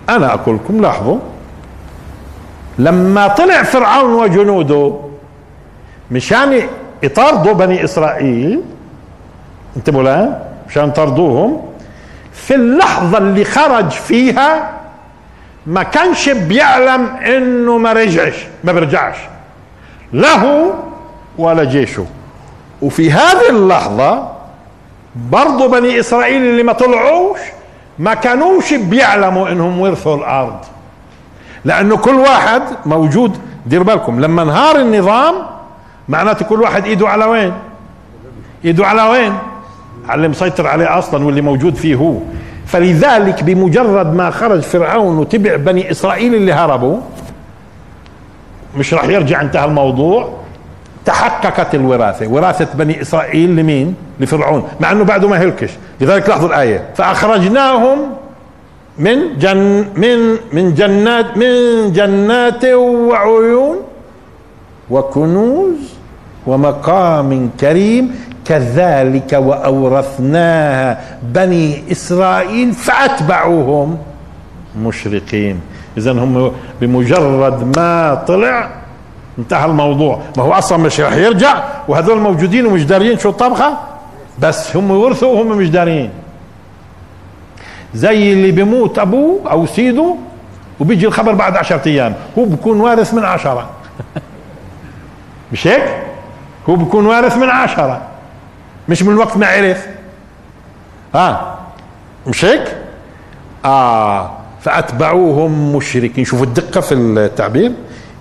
أنا 0.10 0.34
أقول 0.34 0.56
لكم 0.56 0.82
لاحظوا 0.82 1.18
لما 2.80 3.28
طلع 3.28 3.64
فرعون 3.64 4.14
وجنوده 4.14 5.00
مشان 6.12 6.62
يطاردوا 7.04 7.54
بني 7.54 7.84
إسرائيل 7.84 8.62
انتبهوا 9.78 10.02
الان 10.02 10.40
مشان 10.68 10.92
طردوهم 10.92 11.62
في 12.34 12.56
اللحظة 12.56 13.18
اللي 13.18 13.46
خرج 13.46 13.90
فيها 13.92 14.72
ما 15.68 15.84
كانش 15.84 16.30
بيعلم 16.30 17.06
إنه 17.06 17.78
ما 17.78 17.94
رجعش 17.94 18.36
ما 18.64 18.72
بيرجعش 18.72 19.16
له 20.14 20.74
ولا 21.38 21.64
جيشه. 21.64 22.06
وفي 22.82 23.12
هذه 23.12 23.50
اللحظة 23.50 24.30
برضو 25.16 25.68
بني 25.68 26.00
إسرائيل 26.00 26.42
اللي 26.42 26.64
ما 26.64 26.74
طلعوش 26.74 27.40
ما 28.00 28.14
كانوش 28.14 28.74
بيعلموا 28.74 29.50
إنهم 29.50 29.80
ورثوا 29.80 30.16
الأرض. 30.16 30.56
لأنه 31.66 31.98
كل 31.98 32.16
واحد 32.16 32.62
موجود 32.86 33.38
دير 33.66 33.84
بالكم 33.84 34.20
لما 34.20 34.42
انهار 34.42 34.76
النظام 34.76 35.36
معناته 36.10 36.46
كل 36.46 36.62
واحد 36.62 36.86
إيده 36.86 37.08
على 37.10 37.26
وين؟ 37.26 37.54
إيده 38.66 38.86
على 38.88 39.02
وين؟ 39.04 39.34
على 40.08 40.16
اللي 40.16 40.28
مسيطر 40.28 40.68
عليه 40.68 40.98
أصلا 41.00 41.26
واللي 41.26 41.42
موجود 41.42 41.76
فيه 41.76 41.96
هو. 41.96 42.16
فلذلك 42.66 43.44
بمجرد 43.44 44.14
ما 44.14 44.30
خرج 44.30 44.60
فرعون 44.62 45.18
وتبع 45.18 45.56
بني 45.56 45.92
إسرائيل 45.92 46.36
اللي 46.36 46.54
هربوا 46.54 46.98
مش 48.78 48.94
راح 48.94 49.04
يرجع 49.04 49.42
انتهى 49.42 49.66
الموضوع. 49.66 50.39
تحققت 51.10 51.76
الوراثة. 51.76 52.28
وراثة 52.28 52.68
بني 52.74 53.02
إسرائيل 53.02 53.56
لمين؟ 53.56 53.96
لفرعون. 54.20 54.68
مع 54.80 54.92
إنه 54.92 55.04
بعده 55.04 55.28
ما 55.28 55.38
هلكش. 55.38 55.72
لذلك 56.02 56.30
لاحظوا 56.30 56.50
الآية. 56.50 56.80
فأخرجناهم 56.96 57.98
من 58.98 59.18
جن 59.40 59.86
من 59.96 60.38
من 60.54 60.74
جنات 60.74 61.38
من 61.38 61.54
جنات 61.92 62.66
وعيون 63.10 63.78
وكنوز 64.90 65.80
ومقام 66.48 67.50
كريم. 67.60 68.16
كذلك 68.46 69.34
وأورثناها 69.34 71.02
بني 71.24 71.92
إسرائيل 71.92 72.74
فأتبعوهم 72.74 73.98
مشرقين. 74.82 75.62
اذا 75.98 76.12
هم 76.12 76.52
بمجرد 76.82 77.78
ما 77.78 78.24
طلع 78.28 78.79
انتهى 79.40 79.66
الموضوع. 79.66 80.22
ما 80.38 80.44
هو 80.44 80.54
أصلا 80.54 80.78
مش 80.78 81.00
راح 81.00 81.14
يرجع 81.14 81.64
وهذول 81.88 82.18
موجودين 82.20 82.66
ومش 82.66 82.84
دارين 82.84 83.20
شو 83.20 83.30
الطبخة؟ 83.30 83.78
بس 84.40 84.78
هم 84.78 84.92
ورثوا 84.92 85.34
وهم 85.34 85.58
مش 85.58 85.70
دارين 85.70 86.10
زي 87.94 88.34
اللي 88.34 88.52
بيموت 88.52 89.00
أبوه 89.00 89.52
أو 89.52 89.66
سيده 89.66 90.16
وبيجي 90.80 91.08
الخبر 91.08 91.34
بعد 91.34 91.58
عشرة 91.58 91.82
أيام 91.86 92.16
هو 92.38 92.46
بكون 92.46 92.80
وارث 92.80 93.14
من 93.14 93.24
عشرة. 93.24 93.70
مش 95.52 95.68
هيك؟ 95.68 96.04
هو 96.70 96.76
بكون 96.76 97.06
وارث 97.06 97.38
من 97.38 97.50
عشرة 97.50 98.02
مش 98.90 99.04
من 99.04 99.18
وقت 99.18 99.38
ما 99.38 99.48
عرف. 99.48 99.88
آه 101.16 101.56
مش 102.28 102.46
هيك؟ 102.46 102.78
آه 103.66 104.32
فأتبعوهم 104.62 105.76
مشركين. 105.76 106.26
شوفوا 106.26 106.46
الدقة 106.46 106.82
في 106.82 106.94
التعبير. 106.94 107.72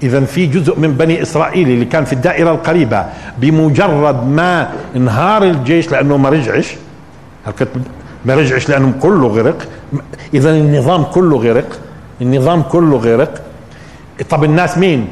اذا 0.02 0.20
في 0.20 0.46
جزء 0.46 0.78
من 0.78 0.92
بني 0.92 1.22
إسرائيل 1.22 1.68
اللي 1.68 1.84
كان 1.84 2.04
في 2.04 2.12
الدائرة 2.12 2.50
القريبة 2.50 3.04
بمجرد 3.38 4.26
ما 4.26 4.70
انهار 4.96 5.42
الجيش 5.42 5.90
لأنه 5.92 6.16
ما 6.16 6.28
رجعش 6.28 6.74
ما 8.24 8.34
رجعش 8.34 8.68
لأنه 8.68 8.92
كله 9.02 9.26
غرق؟ 9.26 9.68
اذا 10.34 10.50
النظام 10.50 11.02
كله 11.04 11.36
غرق 11.36 11.78
النظام 12.22 12.62
كله 12.62 12.96
غرق. 12.96 13.42
طب 14.30 14.44
الناس 14.44 14.78
مين؟ 14.78 15.08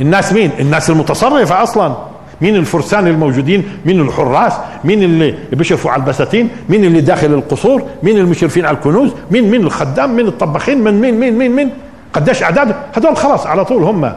الناس 0.00 0.32
مين؟ 0.32 0.50
الناس 0.60 0.90
المتصرفة 0.90 1.62
أصلا. 1.62 1.96
مين 2.40 2.56
الفرسان 2.56 3.06
الموجودين؟ 3.06 3.64
مين 3.86 4.00
الحراس؟ 4.00 4.52
مين 4.84 5.02
اللي 5.02 5.34
بيشرفوا 5.52 5.90
على 5.90 6.02
البساتين؟ 6.02 6.48
مين 6.68 6.84
اللي 6.84 7.00
داخل 7.00 7.26
القصور؟ 7.34 7.82
مين 8.02 8.18
المشرفين 8.18 8.66
على 8.66 8.76
الكنوز؟ 8.76 9.10
مين 9.30 9.50
مين 9.50 9.60
الخدام؟ 9.60 10.16
مين 10.16 10.26
الطباخين؟ 10.26 10.84
من 10.84 11.00
مين 11.00 11.20
مين 11.20 11.38
مين 11.38 11.56
مين 11.56 11.70
قديش 12.12 12.42
أعداد؟ 12.42 12.74
هذول 12.96 13.16
خلاص 13.16 13.46
على 13.46 13.64
طول 13.64 13.82
هم. 13.82 14.12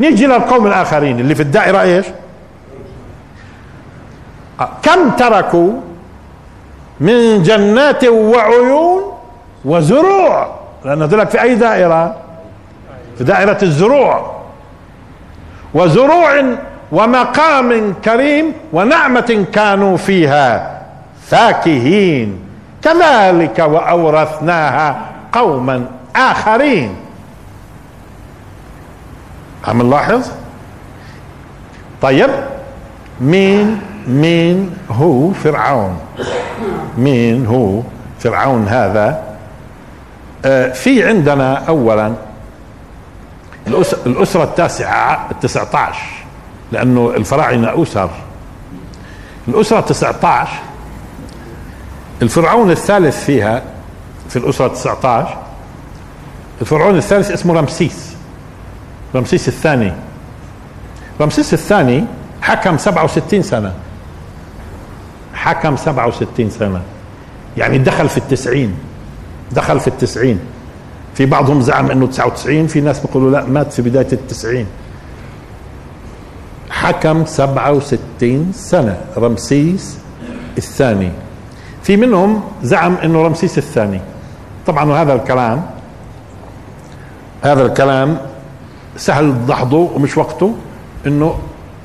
نيجي 0.00 0.26
للقوم 0.26 0.66
الآخرين 0.66 1.20
اللي 1.20 1.34
في 1.34 1.42
الدائره 1.42 1.82
إيش؟ 1.82 2.06
كم 4.82 5.10
تركوا 5.10 5.72
من 7.00 7.42
جنات 7.42 8.04
وعيون 8.04 9.12
وزروع؟ 9.64 10.54
لأن 10.84 11.02
هذول 11.02 11.26
في 11.26 11.42
أي 11.42 11.54
دائرة؟ 11.54 12.16
في 13.18 13.24
دائرة 13.24 13.58
الزروع. 13.62 14.36
وزروع 15.74 16.44
ومقام 16.92 17.94
كريم 18.04 18.52
ونعمة 18.72 19.46
كانوا 19.52 19.96
فيها 19.96 20.80
فاكهين. 21.26 22.40
كذلك 22.82 23.58
وأورثناها 23.58 25.00
قوما 25.32 25.84
آخرين. 26.16 26.96
عم 29.64 29.82
نلاحظ؟ 29.82 30.30
طيب. 32.02 32.30
مين 33.20 33.80
مين 34.06 34.76
هو 34.90 35.32
فرعون؟ 35.32 35.98
مين 36.98 37.46
هو 37.46 37.80
فرعون 38.20 38.68
هذا؟ 38.68 39.22
آه 40.44 40.72
في 40.72 41.08
عندنا 41.08 41.54
اولا 41.68 42.14
الأسرة 44.06 44.44
التاسعة 44.44 45.28
التسعة 45.30 45.76
عشر 45.76 46.06
لأنه 46.72 47.12
الفراعنة 47.16 47.82
اسر 47.82 48.10
الأسرة 49.48 49.80
19 49.80 50.52
الفرعون 52.22 52.70
الثالث 52.70 53.24
فيها 53.24 53.62
في 54.28 54.36
الأسرة 54.36 54.68
19 54.68 55.36
الفرعون 56.60 56.96
الثالث 56.96 57.30
اسمه 57.30 57.54
رمسيس. 57.54 58.09
رمسيس 59.14 59.48
الثاني. 59.48 59.92
رمسيس 61.20 61.54
الثاني 61.54 62.04
حكم 62.42 62.78
67 62.78 63.42
سنة. 63.42 63.72
حكم 65.34 65.76
67 65.76 66.50
سنة. 66.50 66.80
يعني 67.56 67.78
دخل 67.78 68.08
في 68.08 68.18
التسعين. 68.18 68.74
دخل 69.52 69.80
في 69.80 69.88
التسعين. 69.88 70.38
في 71.14 71.26
بعضهم 71.26 71.60
زعم 71.60 71.90
إنه 71.90 72.06
99 72.06 72.66
في 72.66 72.80
ناس 72.80 73.00
بيقولوا 73.00 73.30
لا 73.30 73.44
مات 73.44 73.72
في 73.72 73.82
بداية 73.82 74.12
التسعين. 74.12 74.66
حكم 76.70 77.24
67 77.26 78.52
سنة 78.52 79.00
رمسيس 79.16 79.98
الثاني. 80.58 81.10
في 81.82 81.96
منهم 81.96 82.42
زعم 82.62 82.94
إنه 82.94 83.22
رمسيس 83.22 83.58
الثاني. 83.58 84.00
طبعا 84.66 84.84
وهذا 84.84 85.14
الكلام 85.14 85.62
هذا 87.42 87.66
الكلام 87.66 88.18
سهل 88.96 89.46
دحضه 89.48 89.88
ومش 89.94 90.18
وقته 90.18 90.54
إنه 91.06 91.34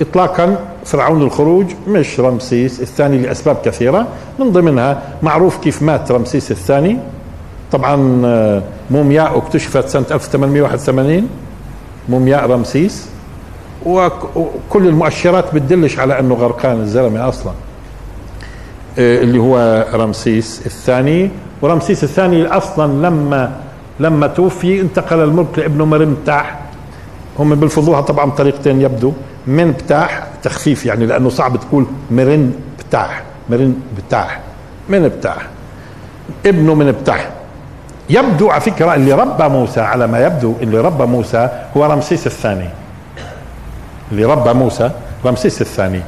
اطلاقا 0.02 0.58
فرعون 0.86 1.22
الخروج 1.22 1.66
مش 1.88 2.20
رمسيس 2.20 2.82
الثاني 2.82 3.18
لأسباب 3.18 3.58
كثيرة 3.66 4.08
من 4.40 4.52
ضمنها 4.52 5.02
معروف 5.24 5.58
كيف 5.58 5.82
مات 5.82 6.12
رمسيس 6.12 6.52
الثاني. 6.52 6.98
طبعا 7.72 8.22
آه، 8.26 8.64
مومياء 8.92 9.38
اكتشفت 9.38 9.88
سنة 9.90 10.06
1881 10.12 11.30
مومياء 12.10 12.50
رمسيس. 12.50 13.08
وكل 13.86 14.88
المؤشرات 14.88 15.56
بتدلش 15.56 16.00
على 16.00 16.20
إنه 16.20 16.36
غرقان 16.36 16.80
الزلمة 16.82 17.30
أصلا. 17.30 17.52
آه، 19.00 19.22
اللي 19.22 19.40
هو 19.40 19.86
رمسيس 19.94 20.62
الثاني. 20.66 21.30
ورمسيس 21.62 22.04
الثاني 22.04 22.48
أصلا 22.48 23.08
لما 23.08 23.52
لما 24.00 24.28
توفي 24.28 24.82
انتقل 24.82 25.20
الملك 25.20 25.60
لابنه 25.60 25.86
مرمتاح 25.86 26.60
هم 27.40 27.56
بيلفظوها 27.56 28.02
طبعا 28.02 28.26
بطريقتين 28.26 28.82
يبدو. 28.82 29.14
من 29.48 29.72
بتاح 29.72 30.28
تخفيف 30.44 30.86
يعني 30.86 31.06
لأنه 31.06 31.30
صعب 31.30 31.58
تقول 31.58 31.86
مرن 32.12 32.54
بتاح 32.80 33.24
مرن 33.50 33.76
بتاح 33.98 34.40
من 34.90 35.08
بتاح؟ 35.10 35.48
ابنه 36.46 36.74
من 36.74 36.92
بتاح. 36.92 37.30
يبدو 38.10 38.50
على 38.50 38.62
فكرة 38.62 38.96
اللي 38.96 39.14
ربى 39.14 39.48
موسى 39.48 39.82
على 39.82 40.08
ما 40.08 40.26
يبدو 40.26 40.54
اللي 40.62 40.78
ربى 40.78 41.06
موسى 41.06 41.50
هو 41.78 41.86
رمسيس 41.86 42.28
الثاني. 42.28 42.70
اللي 44.12 44.26
ربى 44.26 44.54
موسى 44.54 44.92
رمسيس 45.26 45.62
الثاني. 45.62 46.02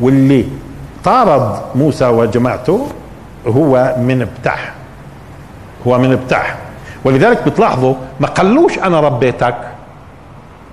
واللي 0.00 0.44
طارد 1.04 1.60
موسى 1.74 2.06
وجماعته 2.06 2.86
هو 3.46 3.94
من 3.98 4.28
بتاح. 4.40 4.72
هو 5.86 5.98
من 5.98 6.16
بتاح. 6.16 6.56
ولذلك 7.04 7.48
بتلاحظوا 7.48 7.94
ما 8.20 8.26
قالوش 8.26 8.78
أنا 8.78 9.00
ربيتك. 9.00 9.54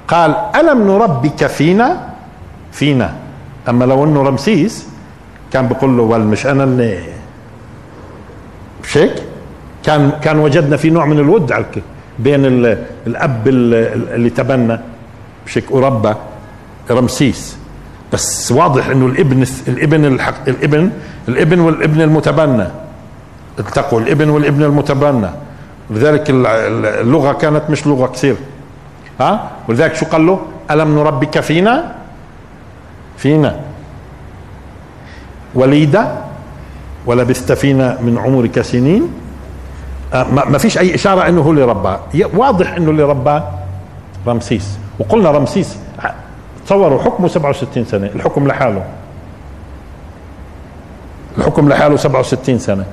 قال 0.09 0.35
ألم 0.55 0.87
نربك 0.87 1.47
فينا؟ 1.47 2.09
فينا. 2.71 3.13
أما 3.69 3.85
لو 3.85 4.03
أنه 4.03 4.21
رمسيس 4.23 4.87
كان 5.53 5.67
بيقول 5.67 5.97
له 5.97 6.17
مش 6.17 6.45
أنا 6.45 6.63
اللي 6.63 6.99
مش 8.83 8.97
هيك؟ 8.97 9.23
كان 9.83 10.11
كان 10.21 10.39
وجدنا 10.39 10.77
في 10.77 10.89
نوع 10.89 11.05
من 11.05 11.19
الود 11.19 11.51
على 11.51 11.65
بين 12.19 12.45
الأب 13.07 13.47
اللي 13.47 14.29
تبنى. 14.29 14.79
مش 15.45 15.57
هيك؟ 15.57 15.71
وربى 15.71 16.13
رمسيس. 16.91 17.57
بس 18.13 18.51
واضح 18.51 18.87
إنه 18.87 19.05
الإبن 19.05 19.45
الإبن 19.67 20.05
الحق 20.05 20.49
الإبن 20.49 20.91
الإبن 21.27 21.59
والإبن 21.59 22.01
المتبنى. 22.01 22.67
التقوا 23.59 23.99
الإبن 23.99 24.29
والإبن 24.29 24.63
المتبنى. 24.63 25.29
لذلك 25.89 26.23
اللغة 26.29 27.33
كانت 27.33 27.63
مش 27.69 27.87
لغة 27.87 28.07
كثير 28.07 28.35
ها؟ 29.19 29.51
ولذلك 29.67 29.95
شو 29.95 30.05
قال 30.05 30.25
له؟ 30.25 30.39
ألم 30.71 30.99
نربك 30.99 31.39
فينا؟ 31.39 31.95
فينا. 33.17 33.59
وليدة 35.55 36.11
ولبثت 37.05 37.51
فينا 37.51 37.97
من 38.01 38.17
عمرك 38.17 38.61
سنين. 38.61 39.09
آه، 40.13 40.23
ما 40.23 40.57
فيش 40.57 40.77
أي 40.77 40.95
إشارة 40.95 41.27
أنه 41.27 41.41
هو 41.41 41.51
اللي 41.51 41.63
رباه 41.63 41.99
واضح 42.33 42.73
أنه 42.73 42.91
اللي 42.91 43.03
رباه 43.03 43.51
رمسيس. 44.27 44.77
وقلنا 44.99 45.31
رمسيس 45.31 45.77
تصوروا 46.65 47.03
حكمه 47.03 47.27
67 47.27 47.85
سنة. 47.85 48.05
الحكم 48.15 48.47
لحاله. 48.47 48.83
الحكم 51.37 51.69
لحاله 51.69 51.95
67 51.95 52.59
سنة. 52.59 52.85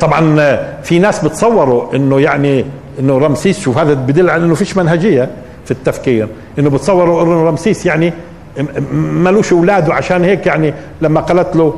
طبعا 0.00 0.36
في 0.82 0.98
ناس 0.98 1.24
بتصوروا 1.24 1.94
إنه 1.96 2.20
يعني 2.20 2.64
إنه 3.00 3.18
رمسيس 3.18 3.60
شوف 3.60 3.78
هذا 3.78 3.94
بدل 3.94 4.30
على 4.30 4.44
إنه 4.44 4.54
فيش 4.54 4.76
منهجية 4.76 5.30
في 5.64 5.70
التفكير. 5.70 6.28
إنه 6.58 6.70
بتصوروا 6.70 7.22
إنه 7.22 7.48
رمسيس 7.48 7.86
يعني 7.86 8.12
ملوش 8.92 9.52
أولاده 9.52 9.94
عشان 9.94 10.24
هيك 10.24 10.46
يعني 10.46 10.74
لما 11.00 11.20
قالت 11.20 11.56
له 11.56 11.74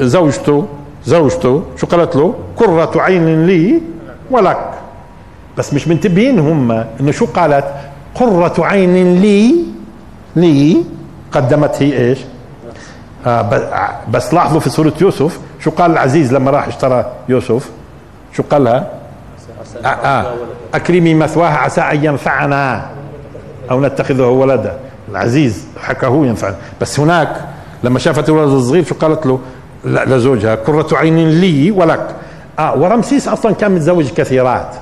زوجته 0.00 0.66
زوجته 1.04 1.62
شو 1.76 1.86
قالت 1.86 2.16
له؟ 2.16 2.34
قرة 2.56 3.02
عين 3.02 3.46
لي 3.46 3.80
ولك. 4.30 4.70
بس 5.58 5.74
مش 5.74 5.88
منتبهين 5.88 6.38
هم. 6.38 6.84
إنه 7.00 7.10
شو 7.10 7.26
قالت؟ 7.26 7.64
قرة 8.14 8.54
عين 8.58 9.14
لي 9.20 9.54
لي 10.36 10.76
قدمت 11.32 11.82
هي 11.82 11.98
إيش؟ 11.98 12.18
آه 13.26 13.90
بس 14.10 14.34
لاحظوا 14.34 14.60
في 14.60 14.70
سورة 14.70 14.92
يوسف 15.00 15.40
شو 15.60 15.70
قال 15.70 15.90
العزيز 15.90 16.32
لما 16.34 16.50
راح 16.50 16.66
اشترى 16.66 17.12
يوسف؟ 17.28 17.70
شو 18.32 18.42
قال 18.50 18.64
لها 18.64 18.74
آه 18.74 18.80
آه 18.80 18.95
أكرمي 20.74 21.14
مثواها 21.14 21.56
عسى 21.56 21.80
أن 21.80 22.04
ينفعنا 22.04 22.86
أو 23.70 23.80
نتخذه 23.80 24.26
ولدا. 24.26 24.76
العزيز 25.10 25.66
حكى 25.82 26.06
هو 26.06 26.24
ينفع 26.24 26.52
بس 26.80 27.00
هناك 27.00 27.36
لما 27.84 27.98
شافت 27.98 28.28
الولد 28.28 28.52
الصغير 28.52 28.84
شو 28.84 28.94
قالت 28.94 29.26
له؟ 29.26 29.40
لزوجها 29.84 30.54
قرة 30.54 30.86
عين 30.92 31.30
لي 31.30 31.70
ولك. 31.70 32.06
آه 32.58 32.76
ورمسيس 32.78 33.28
أصلا 33.28 33.54
كان 33.54 33.72
متزوج 33.72 34.08
كثيرات. 34.12 34.74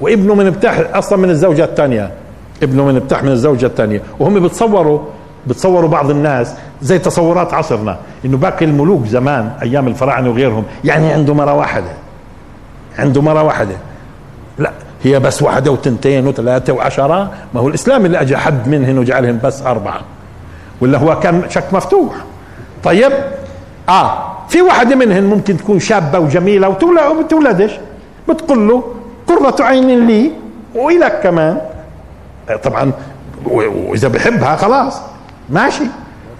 وابنه 0.00 0.34
من 0.34 0.50
بتاح 0.50 0.82
أصلا 0.94 1.18
من 1.18 1.30
الزوجة 1.30 1.64
الثانية. 1.64 2.10
ابنه 2.62 2.84
من 2.84 2.98
بتاح 2.98 3.22
من 3.22 3.32
الزوجة 3.32 3.66
الثانية. 3.66 4.02
وهم 4.18 4.46
بتصوروا 4.46 5.00
بتصوروا 5.46 5.88
بعض 5.88 6.10
الناس 6.10 6.54
زي 6.82 6.98
تصورات 6.98 7.54
عصرنا 7.54 7.98
إنه 8.24 8.36
باقي 8.36 8.64
الملوك 8.64 9.06
زمان 9.06 9.50
أيام 9.62 9.88
الفراعنة 9.88 10.30
وغيرهم. 10.30 10.64
يعني 10.84 11.12
عنده 11.12 11.34
مرة 11.34 11.54
واحدة 11.54 11.90
عنده 12.98 13.22
مرة 13.22 13.42
واحدة. 13.42 13.74
لا 14.58 14.70
هي 15.02 15.20
بس 15.20 15.42
واحدة 15.42 15.70
وتنتين 15.70 16.26
وثلاثة 16.26 16.72
وعشرة 16.72 17.30
ما 17.54 17.60
هو 17.60 17.68
الإسلام 17.68 18.06
اللي 18.06 18.20
أجى 18.20 18.36
حد 18.36 18.68
منهن 18.68 18.98
وجعلهن 18.98 19.40
بس 19.44 19.62
أربعة. 19.62 20.00
ولا 20.80 20.98
هو 20.98 21.20
كان 21.20 21.42
شك 21.48 21.64
مفتوح. 21.72 22.14
طيب 22.84 23.12
آه 23.88 24.32
في 24.48 24.62
واحدة 24.62 24.96
منهن 24.96 25.24
ممكن 25.24 25.56
تكون 25.56 25.80
شابة 25.80 26.18
وجميلة 26.18 26.68
وتولدش. 27.18 27.78
بتقول 28.28 28.68
له 28.68 28.94
قرة 29.26 29.64
عين 29.64 30.06
لي 30.06 30.32
وإلك 30.74 31.20
كمان. 31.22 31.60
طبعا 32.64 32.92
وإذا 33.44 34.08
بحبها 34.08 34.56
خلاص 34.56 35.00
ماشي. 35.50 35.84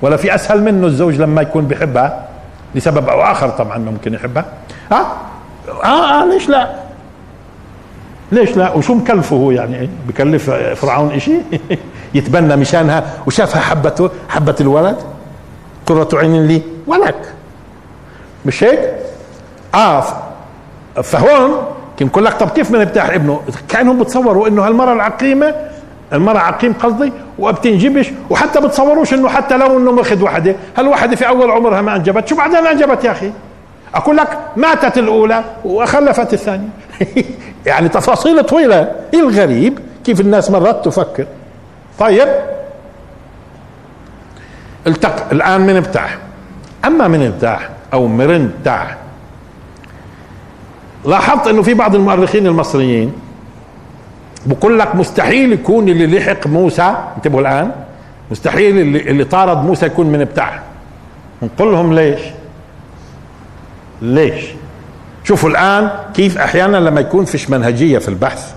ولا 0.02 0.16
في 0.16 0.34
أسهل 0.34 0.62
منه 0.62 0.86
الزوج 0.86 1.14
لما 1.14 1.42
يكون 1.42 1.66
بحبها 1.66 2.28
لسبب 2.74 3.08
أو 3.08 3.22
آخر 3.22 3.48
طبعا 3.48 3.78
ممكن 3.78 4.14
يحبها. 4.14 4.44
آه 4.92 5.06
آه, 5.84 6.22
آه 6.22 6.24
ليش 6.24 6.48
لا؟ 6.48 6.87
ليش 8.32 8.56
لا؟ 8.56 8.72
وشو 8.74 8.94
مكلفه 8.94 9.36
هو 9.36 9.50
يعني؟ 9.50 9.90
بكلف 10.08 10.50
فرعون 10.50 11.10
إشي؟ 11.12 11.32
يتبنى 12.14 12.56
مشانها 12.56 13.04
وشافها 13.26 13.60
حبته 13.60 14.10
حبت 14.28 14.60
الولد؟ 14.60 14.96
قرة 15.86 16.08
عين 16.14 16.46
لي 16.46 16.62
ولك. 16.86 17.34
مش 18.46 18.64
هيك؟ 18.64 18.80
آه 19.74 20.04
فهون 21.02 21.50
يمكن 22.00 22.22
لك 22.22 22.34
طب 22.34 22.50
كيف 22.50 22.72
بنفتح 22.72 23.10
ابنه؟ 23.10 23.40
كأنهم 23.68 23.98
بتصوروا 23.98 24.48
إنه 24.48 24.66
هالمرة 24.66 24.92
العقيمة 24.92 25.54
المرة 26.12 26.38
عقيم 26.38 26.72
قصدي 26.72 27.12
وبتنجبش 27.38 28.10
وحتى 28.30 28.60
بتصوروش 28.60 29.14
إنه 29.14 29.28
حتى 29.28 29.56
لو 29.56 29.78
إنه 29.78 29.92
ماخذ 29.92 30.22
وحدة. 30.22 30.56
هالوحدة 30.76 31.16
في 31.16 31.28
أول 31.28 31.50
عمرها 31.50 31.82
ما 31.82 31.96
أنجبت. 31.96 32.28
شو 32.28 32.36
بعدين 32.36 32.66
أنجبت 32.66 33.04
يا 33.04 33.10
أخي؟ 33.10 33.32
أقول 33.94 34.16
لك 34.16 34.38
ماتت 34.56 34.98
الأولى 34.98 35.44
وخلفت 35.64 36.32
الثانية. 36.32 36.68
يعني 37.66 37.88
تفاصيل 37.88 38.42
طويلة. 38.42 38.92
الغريب؟ 39.14 39.78
كيف 40.04 40.20
الناس 40.20 40.50
مرات 40.50 40.84
تفكر؟ 40.84 41.26
طيب. 41.98 42.28
التق 44.86 45.30
الآن 45.32 45.60
من 45.60 45.80
بتاع 45.80 46.08
أما 46.84 47.08
من 47.08 47.30
بتاع 47.30 47.60
أو 47.92 48.06
مرن 48.06 48.50
بتاع 48.60 48.96
لاحظت 51.04 51.46
إنه 51.46 51.62
في 51.62 51.74
بعض 51.74 51.94
المؤرخين 51.94 52.46
المصريين 52.46 53.12
بقول 54.46 54.78
لك 54.78 54.94
مستحيل 54.94 55.52
يكون 55.52 55.88
اللي 55.88 56.18
لحق 56.18 56.46
موسى 56.46 56.94
انتبهوا 57.16 57.40
الآن 57.40 57.70
مستحيل 58.30 58.78
اللي, 58.78 59.10
اللي 59.10 59.24
طارد 59.24 59.64
موسى 59.64 59.86
يكون 59.86 60.06
من 60.06 60.24
بتاع 60.24 60.60
نقول 61.42 61.72
لهم 61.72 61.94
ليش؟ 61.94 62.20
ليش؟ 64.02 64.44
شوفوا 65.24 65.50
الآن 65.50 65.90
كيف 66.14 66.38
أحيانا 66.38 66.76
لما 66.76 67.00
يكون 67.00 67.24
فيش 67.24 67.50
منهجية 67.50 67.98
في 67.98 68.08
البحث 68.08 68.54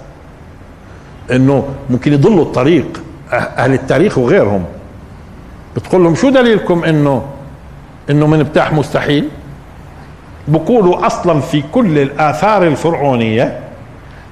إنه 1.32 1.68
ممكن 1.90 2.14
يضلوا 2.14 2.44
الطريق 2.44 3.04
أهل 3.34 3.74
التاريخ 3.74 4.18
وغيرهم. 4.18 4.66
بتقول 5.76 6.04
لهم 6.04 6.16
شو 6.16 6.30
دليلكم 6.30 6.84
إنه 6.84 7.26
إنه 8.10 8.28
من 8.28 8.44
بتاع 8.44 8.74
مستحيل؟ 8.74 9.30
بقولوا 10.48 11.06
أصلا 11.08 11.42
في 11.42 11.64
كل 11.72 12.00
الآثار 12.00 12.64
الفرعونية 12.68 13.60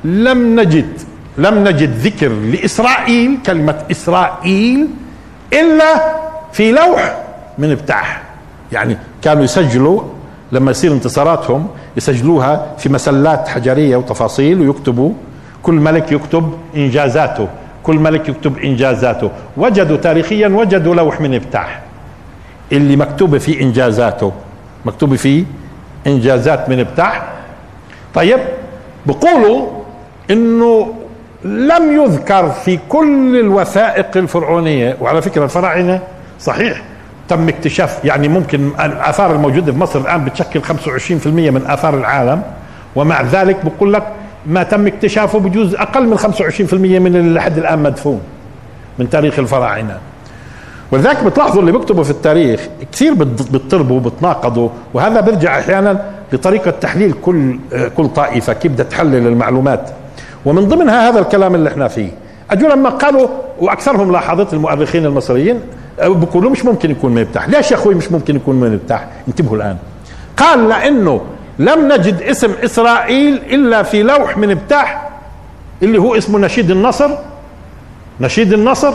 لم 0.04 0.60
نجد 0.60 1.02
لم 1.38 1.68
نجد 1.68 1.98
ذكر 1.98 2.30
لإسرائيل 2.30 3.38
كلمة 3.46 3.76
إسرائيل 3.92 4.88
إلا 5.54 6.16
في 6.54 6.72
لوح 6.72 7.18
من 7.58 7.76
بتاع 7.76 8.22
يعني 8.72 8.98
كانوا 9.22 9.44
يسجلوا 9.44 10.02
لما 10.52 10.72
يصير 10.72 10.92
انتصاراتهم 10.92 11.68
يسجلوها 11.98 12.74
في 12.78 12.90
مسلات 12.90 13.48
حجرية 13.48 13.96
وتفاصيل 13.96 14.62
ويكتبوا. 14.62 15.12
كل 15.64 15.74
ملك 15.74 16.12
يكتب 16.12 16.54
إنجازاته. 16.76 17.48
كل 17.84 17.96
ملك 17.96 18.30
يكتب 18.30 18.58
إنجازاته. 18.58 19.32
وجدوا 19.58 19.98
تاريخيا 19.98 20.48
وجدوا 20.48 20.96
لوح 20.96 21.22
من 21.22 21.38
بتاع 21.38 21.80
اللي 22.72 22.96
مكتوبه 22.96 23.38
فيه 23.38 23.62
إنجازاته 23.62 24.32
مكتوبه 24.86 25.16
فيه 25.16 25.44
إنجازات 26.08 26.70
من 26.70 26.84
بتاع 26.84 27.24
طيب 28.14 28.40
بقولوا 29.06 29.68
إنه 30.32 30.94
لم 31.44 32.02
يذكر 32.04 32.50
في 32.50 32.80
كل 32.90 33.40
الوثائق 33.40 34.18
الفرعونية. 34.18 34.98
وعلى 35.02 35.22
فكرة 35.22 35.44
الفراعنة 35.44 36.00
صحيح 36.40 36.82
تم 37.30 37.48
اكتشاف 37.50 38.06
يعني 38.06 38.28
ممكن 38.28 38.68
الاثار 38.80 39.32
الموجودة 39.32 39.72
في 39.72 39.78
مصر 39.78 40.00
الآن 40.00 40.26
بتشكل 40.26 40.62
25% 40.64 41.28
من 41.28 41.64
آثار 41.68 41.98
العالم 41.98 42.42
ومع 42.96 43.22
ذلك 43.22 43.66
بقول 43.66 43.94
لك 43.94 44.04
ما 44.46 44.64
تم 44.64 44.88
اكتشافه 44.88 45.40
بجوز 45.40 45.76
أقل 45.76 46.08
من 46.08 46.18
25% 46.18 46.74
من 46.74 47.16
اللي 47.16 47.34
لحد 47.34 47.58
الآن 47.58 47.80
مدفون 47.80 48.22
من 49.00 49.10
تاريخ 49.10 49.40
الفراعنة. 49.40 49.98
ولذلك 50.92 51.24
بتلاحظوا 51.24 51.62
اللي 51.62 51.72
بيكتبوا 51.72 52.04
في 52.04 52.10
التاريخ 52.12 52.68
كثير 52.92 53.14
بيضطربوا 53.14 53.98
وبتناقضوا 53.98 54.70
وهذا 54.94 55.22
بيرجع 55.22 55.60
أحيانا 55.60 56.06
لطريقه 56.34 56.72
تحليل 56.72 57.14
كل 57.26 57.60
كل 57.98 58.08
طائفة 58.08 58.54
كيف 58.54 58.72
بدها 58.72 58.86
تحلل 58.86 59.28
المعلومات. 59.28 59.90
ومن 60.46 60.68
ضمنها 60.68 61.10
هذا 61.10 61.20
الكلام 61.20 61.56
اللي 61.56 61.70
إحنا 61.70 61.88
فيه. 61.88 62.10
اجوا 62.52 62.70
لما 62.70 62.90
قالوا 62.90 63.28
وأكثرهم 63.60 64.12
لاحظت 64.12 64.54
المؤرخين 64.54 65.06
المصريين 65.06 65.60
بيقولوا 66.08 66.52
مش 66.52 66.66
ممكن 66.66 66.92
يكون 66.92 67.16
من 67.16 67.24
بتاع 67.24 67.46
ليش 67.46 67.72
يا 67.72 67.76
أخوي 67.76 67.96
مش 67.96 68.12
ممكن 68.12 68.36
يكون 68.36 68.56
من 68.56 68.78
بتاع 68.78 69.08
انتبهوا 69.28 69.58
الآن. 69.58 69.78
قال 70.38 70.70
لأنه 70.70 71.22
لم 71.60 71.92
نجد 71.92 72.22
اسم 72.22 72.52
إسرائيل 72.64 73.34
إلا 73.36 73.84
في 73.84 74.04
لوح 74.04 74.38
من 74.38 74.54
بتاع 74.54 75.10
اللي 75.84 75.98
هو 75.98 76.16
اسمه 76.16 76.40
نشيد 76.40 76.72
النصر. 76.72 77.10
نشيد 78.22 78.54
النصر 78.54 78.94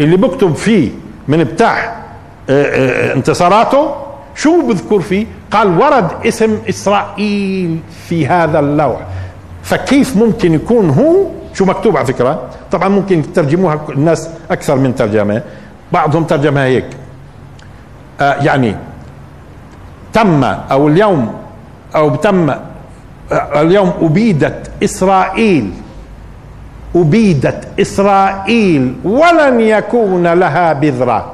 اللي 0.00 0.16
بكتب 0.16 0.54
فيه 0.54 0.90
من 1.28 1.44
بتاع 1.44 1.96
آه، 2.50 3.10
آه، 3.10 3.14
انتصاراته. 3.14 3.94
شو 4.34 4.66
بذكر 4.68 5.00
فيه؟ 5.00 5.26
قال 5.50 5.78
ورد 5.80 6.08
اسم 6.26 6.58
إسرائيل 6.68 7.78
في 8.08 8.26
هذا 8.26 8.58
اللوح. 8.58 9.00
فكيف 9.62 10.16
ممكن 10.16 10.54
يكون 10.54 10.90
هو؟ 10.90 11.26
شو 11.54 11.64
مكتوب 11.64 11.96
على 11.96 12.06
فكرة؟ 12.06 12.42
طبعا 12.72 12.88
ممكن 12.88 13.32
ترجموها 13.32 13.80
الناس 13.88 14.28
أكثر 14.50 14.76
من 14.76 14.94
ترجمة. 14.94 15.42
بعضهم 15.92 16.24
ترجمها 16.24 16.64
هيك. 16.64 16.86
آه 18.20 18.34
يعني 18.42 18.76
تم 20.12 20.44
أو 20.44 20.88
اليوم 20.88 21.34
أو 21.94 22.16
تم 22.16 22.50
آه 22.50 22.60
اليوم 23.60 23.92
أبيدت 24.00 24.70
إسرائيل 24.84 25.72
أبيدت 26.96 27.68
إسرائيل 27.80 28.94
ولن 29.04 29.60
يكون 29.60 30.26
لها 30.26 30.72
بذرة. 30.72 31.32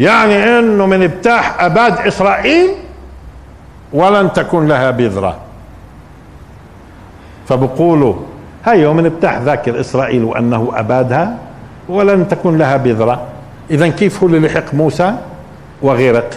يعني 0.00 0.58
إنه 0.58 0.86
من 0.86 1.02
ابتاح 1.02 1.62
أباد 1.64 1.98
إسرائيل 2.06 2.70
ولن 3.92 4.32
تكون 4.32 4.68
لها 4.68 4.90
بذرة. 4.90 5.36
فبقولوا 7.48 8.14
هيا 8.64 8.88
من 8.88 9.06
ابتاح 9.06 9.38
ذاكر 9.38 9.80
إسرائيل 9.80 10.24
وأنه 10.24 10.72
أبادها؟ 10.74 11.45
ولن 11.88 12.28
تكون 12.28 12.58
لها 12.58 12.76
بذرة. 12.76 13.26
إذا 13.70 13.88
كيف 13.88 14.20
هو 14.22 14.26
اللي 14.26 14.48
لحق 14.48 14.74
موسى 14.74 15.14
وغيرق 15.82 16.30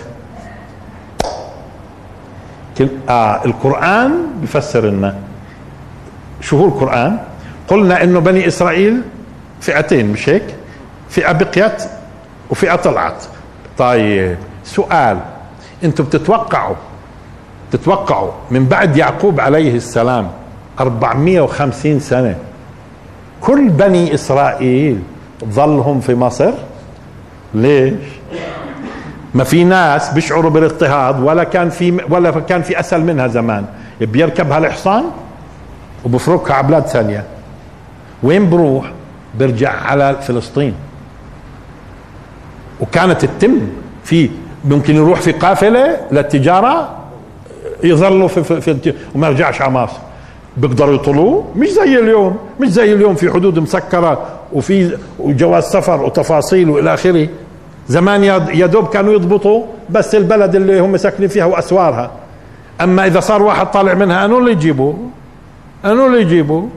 آه 3.10 3.46
القرآن 3.46 4.12
بفسر 4.42 4.86
لنا. 4.86 5.16
شو 6.42 6.58
هو 6.58 6.66
القرآن؟ 6.66 7.18
قلنا 7.68 8.04
إنه 8.04 8.20
بني 8.20 8.48
إسرائيل 8.48 9.02
فئتين 9.62 10.12
مش 10.12 10.30
هيك؟ 10.30 10.44
فئة 11.10 11.32
بقيت 11.32 11.84
وفئة 12.50 12.76
طلعت. 12.76 13.24
طيب 13.78 14.38
سؤال. 14.64 15.20
أنتم 15.84 16.04
بتتوقعوا 16.04 16.76
تتوقعوا 17.72 18.32
من 18.52 18.66
بعد 18.66 18.98
يعقوب 18.98 19.40
عليه 19.40 19.76
السلام 19.76 20.28
450 20.80 22.00
سنة 22.00 22.36
كل 23.42 23.70
بني 23.70 24.14
إسرائيل 24.14 25.00
ظلهم 25.45 25.99
في 25.99 26.15
مصر. 26.15 26.52
ليش؟ 27.54 27.93
ما 29.34 29.43
في 29.43 29.63
ناس 29.63 30.13
بيشعروا 30.13 30.52
بالاضطهاد 30.52 31.23
ولا 31.23 31.43
كان 31.43 31.69
في 31.69 32.02
ولا 32.10 32.32
كان 32.32 32.62
في 32.62 32.80
أسهل 32.80 33.02
منها 33.02 33.28
زمان. 33.28 33.65
بيركبها 34.02 34.58
الحصان 34.58 35.04
وبفركها 36.06 36.54
على 36.54 36.67
بلاد 36.67 36.86
ثانية. 36.86 37.23
وين 38.23 38.49
بروح؟ 38.49 38.91
برجع 39.39 39.71
على 39.71 40.15
فلسطين. 40.21 40.73
وكانت 42.80 43.25
تتم 43.25 43.60
في 44.04 44.30
ممكن 44.65 44.95
يروح 44.95 45.21
في 45.21 45.32
قافلة 45.32 45.97
للتجارة 46.12 46.95
يظلوا 47.84 48.28
في, 48.28 48.43
في, 48.43 48.62
في 48.62 48.93
وما 49.15 49.28
يرجعش 49.28 49.62
على 49.62 49.71
مصر. 49.71 49.97
بيقدروا 50.58 50.95
يطلوه؟ 50.95 51.47
مش 51.56 51.69
زي 51.69 51.99
اليوم. 51.99 52.38
مش 52.60 52.67
زي 52.67 52.93
اليوم 52.93 53.15
في 53.15 53.32
حدود 53.32 53.60
مسكره 53.60 54.38
وفي 54.54 54.98
جواز 55.20 55.64
سفر 55.64 56.04
وتفاصيل 56.04 56.70
وإلى 56.70 56.94
آخره. 56.94 57.28
زمان 57.88 58.24
يا 58.24 58.66
دوب 58.66 58.90
كانوا 58.90 59.14
يضبطوا 59.14 59.66
بس 59.90 60.16
البلد 60.16 60.56
اللي 60.56 60.80
هم 60.80 60.98
ساكنين 60.98 61.30
فيها 61.30 61.46
وأسوارها. 61.46 62.12
أما 62.82 63.06
إذا 63.06 63.20
صار 63.20 63.44
واحد 63.44 63.72
طالع 63.72 63.94
منها 63.94 64.26
انو 64.26 64.38
اللي 64.40 64.52
يجيبه؟ 64.52 64.98
انو 65.86 66.08
اللي 66.08 66.22
يجيبه؟ 66.22 66.70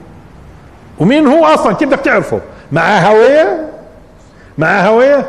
ومين 0.99 1.27
هو 1.27 1.45
أصلا؟ 1.45 1.73
كيف 1.73 1.89
بدك 1.89 1.99
تعرفه؟ 1.99 2.39
معاه 2.71 2.99
هوية؟ 2.99 3.67
معاه 4.57 4.87
هوية؟ 4.87 5.25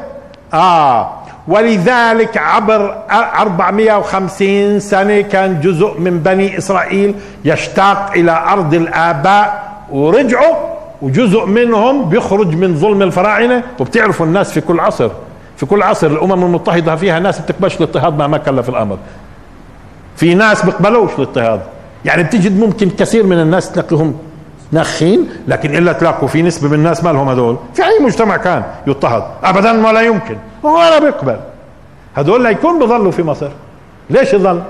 آه. 0.54 1.12
ولذلك 1.48 2.36
عبر 2.38 2.96
450 3.10 4.80
سنة 4.80 5.20
كان 5.20 5.60
جزء 5.60 5.98
من 5.98 6.18
بني 6.18 6.58
إسرائيل 6.58 7.14
يشتاق 7.44 8.10
إلى 8.16 8.44
أرض 8.48 8.74
الآباء 8.74 9.72
ورجعوا 9.92 10.73
وجزء 11.04 11.44
منهم 11.44 12.08
بيخرج 12.08 12.56
من 12.56 12.76
ظلم 12.76 13.02
الفراعنة 13.02 13.62
وبتعرفوا 13.80 14.26
الناس 14.26 14.52
في 14.52 14.60
كل 14.60 14.80
عصر 14.80 15.10
في 15.56 15.66
كل 15.66 15.82
عصر 15.82 16.06
الأمم 16.06 16.44
المتحدة 16.44 16.96
فيها 16.96 17.18
ناس 17.18 17.38
بتقبلش 17.38 17.76
الإضطهاد 17.76 18.18
مهما 18.18 18.38
كلف 18.38 18.68
الأمر. 18.68 18.98
في 20.16 20.34
ناس 20.34 20.64
بيقبلوش 20.64 21.10
الإضطهاد. 21.18 21.60
يعني 22.04 22.22
بتجد 22.22 22.60
ممكن 22.60 22.90
كثير 22.90 23.26
من 23.26 23.40
الناس 23.40 23.72
تلاقيهم 23.72 24.18
نخين 24.72 25.28
لكن 25.48 25.76
إلا 25.76 25.92
تلاقوا 25.92 26.28
في 26.28 26.42
نسبة 26.42 26.68
من 26.68 26.74
الناس 26.74 27.04
ما 27.04 27.10
لهم 27.10 27.28
هذول 27.28 27.56
في 27.74 27.84
أي 27.84 28.04
مجتمع 28.04 28.36
كان 28.36 28.64
يضطهد؟ 28.86 29.24
ابدا 29.44 29.86
ولا 29.86 30.00
يمكن. 30.00 30.36
ولا 30.62 30.98
بيقبل. 30.98 31.36
هذول 32.14 32.44
لا 32.44 32.50
يكون 32.50 32.78
بظلوا 32.78 33.12
في 33.12 33.22
مصر. 33.22 33.50
ليش 34.10 34.32
يظل؟ 34.32 34.62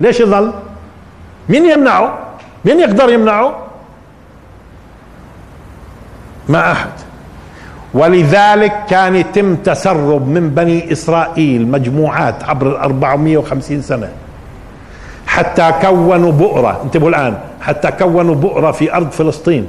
ليش 0.00 0.20
يظل؟ 0.20 0.52
مين 1.48 1.64
يمنعه؟ 1.64 2.18
مين 2.64 2.80
يقدر 2.80 3.12
يمنعه؟ 3.12 3.56
ما 6.48 6.72
أحد. 6.72 6.90
ولذلك 7.94 8.72
كان 8.90 9.16
يتم 9.16 9.56
تسرب 9.56 10.28
من 10.28 10.50
بني 10.50 10.92
إسرائيل 10.92 11.68
مجموعات 11.68 12.44
عبر 12.44 12.66
ال 12.66 12.76
450 12.76 13.82
سنة. 13.82 14.08
حتى 15.26 15.72
كونوا 15.82 16.32
بؤرة 16.32 16.80
انتبهوا 16.84 17.08
الآن 17.08 17.38
حتى 17.60 17.90
كونوا 17.90 18.34
بؤرة 18.34 18.70
في 18.70 18.94
أرض 18.94 19.10
فلسطين 19.10 19.66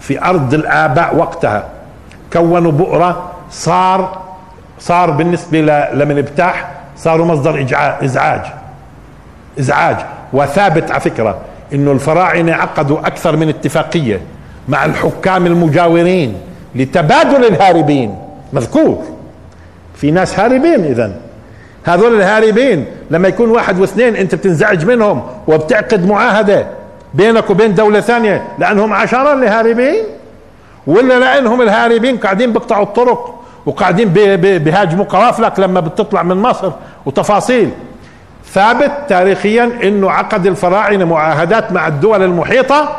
في 0.00 0.24
أرض 0.24 0.54
الآباء 0.54 1.16
وقتها. 1.16 1.64
كونوا 2.32 2.72
بؤرة 2.72 3.30
صار 3.50 4.18
صار 4.78 5.10
بالنسبة 5.10 5.60
لمن 5.92 6.18
ابتاح 6.18 6.70
صاروا 6.96 7.26
مصدر 7.26 7.62
إزعاج 8.04 8.42
إزعاج. 9.58 9.96
وثابت 10.32 10.90
على 10.90 11.00
فكرة 11.00 11.38
إنه 11.72 11.92
الفراعنة 11.92 12.52
عقدوا 12.52 12.98
أكثر 13.06 13.36
من 13.36 13.48
اتفاقية. 13.48 14.20
مع 14.68 14.84
الحكام 14.84 15.46
المجاورين 15.46 16.34
لتبادل 16.74 17.44
الهاربين. 17.44 18.16
مذكور. 18.52 19.02
في 19.94 20.10
ناس 20.10 20.40
هاربين 20.40 20.84
اذا 20.84 21.12
هذول 21.84 22.14
الهاربين 22.14 22.86
لما 23.10 23.28
يكون 23.28 23.50
واحد 23.50 23.80
واثنين 23.80 24.16
أنت 24.16 24.34
بتنزعج 24.34 24.84
منهم 24.86 25.22
وبتعقد 25.48 26.06
معاهدة 26.06 26.66
بينك 27.14 27.50
وبين 27.50 27.74
دولة 27.74 28.00
ثانية 28.00 28.42
لأنهم 28.58 28.92
عشرة 28.92 29.32
اللي 29.32 29.48
هاربين؟ 29.48 30.04
ولا 30.86 31.18
لأنهم 31.18 31.62
الهاربين 31.62 32.16
قاعدين 32.16 32.52
بيقطعوا 32.52 32.82
الطرق 32.84 33.34
وقاعدين 33.66 34.08
بيهاجموا 34.38 35.04
قوافلك 35.04 35.60
لما 35.60 35.80
بتطلع 35.80 36.22
من 36.22 36.36
مصر 36.36 36.72
وتفاصيل. 37.06 37.70
ثابت 38.52 38.92
تاريخيا 39.08 39.70
إنه 39.82 40.10
عقد 40.10 40.46
الفراعنة 40.46 41.04
معاهدات 41.04 41.72
مع 41.72 41.86
الدول 41.88 42.22
المحيطة 42.22 42.96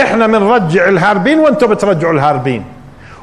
إحنا 0.00 0.26
بنرجع 0.26 0.88
الهاربين 0.88 1.38
وأنتم 1.38 1.66
بترجعوا 1.66 2.12
الهاربين. 2.12 2.64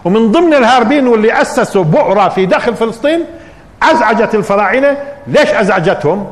ومن 0.05 0.31
ضمن 0.31 0.53
الهاربين 0.53 1.07
واللي 1.07 1.41
أسسوا 1.41 1.83
بؤرة 1.83 2.29
في 2.29 2.45
داخل 2.45 2.75
فلسطين 2.75 3.19
أزعجت 3.83 4.35
الفراعنة. 4.35 4.97
ليش 5.27 5.49
أزعجتهم؟ 5.49 6.25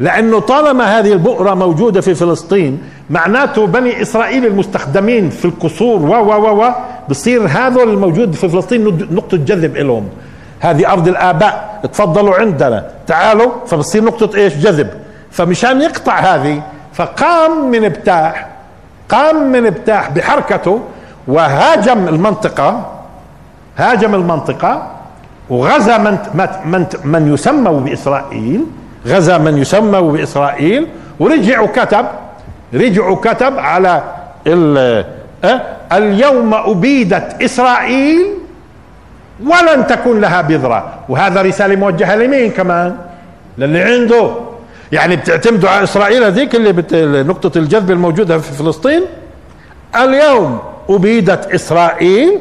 لأنه 0.00 0.38
طالما 0.38 0.98
هذه 0.98 1.12
البؤرة 1.12 1.54
موجودة 1.54 2.00
في 2.00 2.14
فلسطين 2.14 2.82
معناته 3.10 3.66
بني 3.66 4.02
إسرائيل 4.02 4.46
المستخدمين 4.46 5.30
في 5.30 5.44
القصور 5.44 6.02
و 6.02 6.14
و 6.14 6.64
و 6.64 6.70
بصير 7.08 7.46
هذا 7.46 7.82
الموجود 7.82 8.32
في 8.32 8.48
فلسطين 8.48 9.08
نقطة 9.10 9.36
جذب 9.36 9.76
لهم 9.76 10.08
هذه 10.60 10.92
أرض 10.92 11.08
الآباء 11.08 11.80
تفضلوا 11.92 12.34
عندنا. 12.34 12.86
تعالوا 13.06 13.50
فبصير 13.66 14.04
نقطة 14.04 14.36
إيش؟ 14.36 14.54
جذب. 14.54 14.90
فمشان 15.30 15.82
يقطع 15.82 16.18
هذه 16.18 16.62
فقام 16.92 17.70
من 17.70 17.84
إبتاح 17.84 18.51
قام 19.12 19.52
من 19.52 19.66
ابتاح 19.66 20.10
بحركته 20.10 20.80
وهاجم 21.28 22.08
المنطقة 22.08 22.86
هاجم 23.76 24.14
المنطقة 24.14 24.90
وغزا 25.50 25.98
من 25.98 26.18
من 26.64 26.86
من 27.04 27.34
يسموا 27.34 27.80
بإسرائيل 27.80 28.64
غزا 29.06 29.38
من 29.38 29.58
يسموا 29.58 30.12
بإسرائيل 30.12 30.88
ورجع 31.20 31.60
وكتب 31.60 32.06
رجع 32.74 33.08
وكتب 33.08 33.58
على 33.58 34.02
اليوم 35.92 36.54
أبيدت 36.54 37.42
إسرائيل 37.42 38.26
ولن 39.44 39.86
تكون 39.86 40.20
لها 40.20 40.40
بذرة. 40.40 40.94
وهذا 41.08 41.42
رسالة 41.42 41.76
موجهة 41.76 42.14
لمين 42.16 42.50
كمان؟ 42.50 42.96
للي 43.58 43.82
عنده. 43.82 44.30
يعني 44.92 45.16
بتعتمدوا 45.16 45.68
على 45.68 45.84
إسرائيل 45.84 46.24
هذيك 46.24 46.54
اللي 46.54 46.72
بت... 46.72 46.94
نقطة 47.28 47.58
الجذب 47.58 47.90
الموجودة 47.90 48.38
في 48.38 48.52
فلسطين؟ 48.52 49.02
اليوم 49.96 50.58
أبيدت 50.90 51.54
إسرائيل 51.54 52.38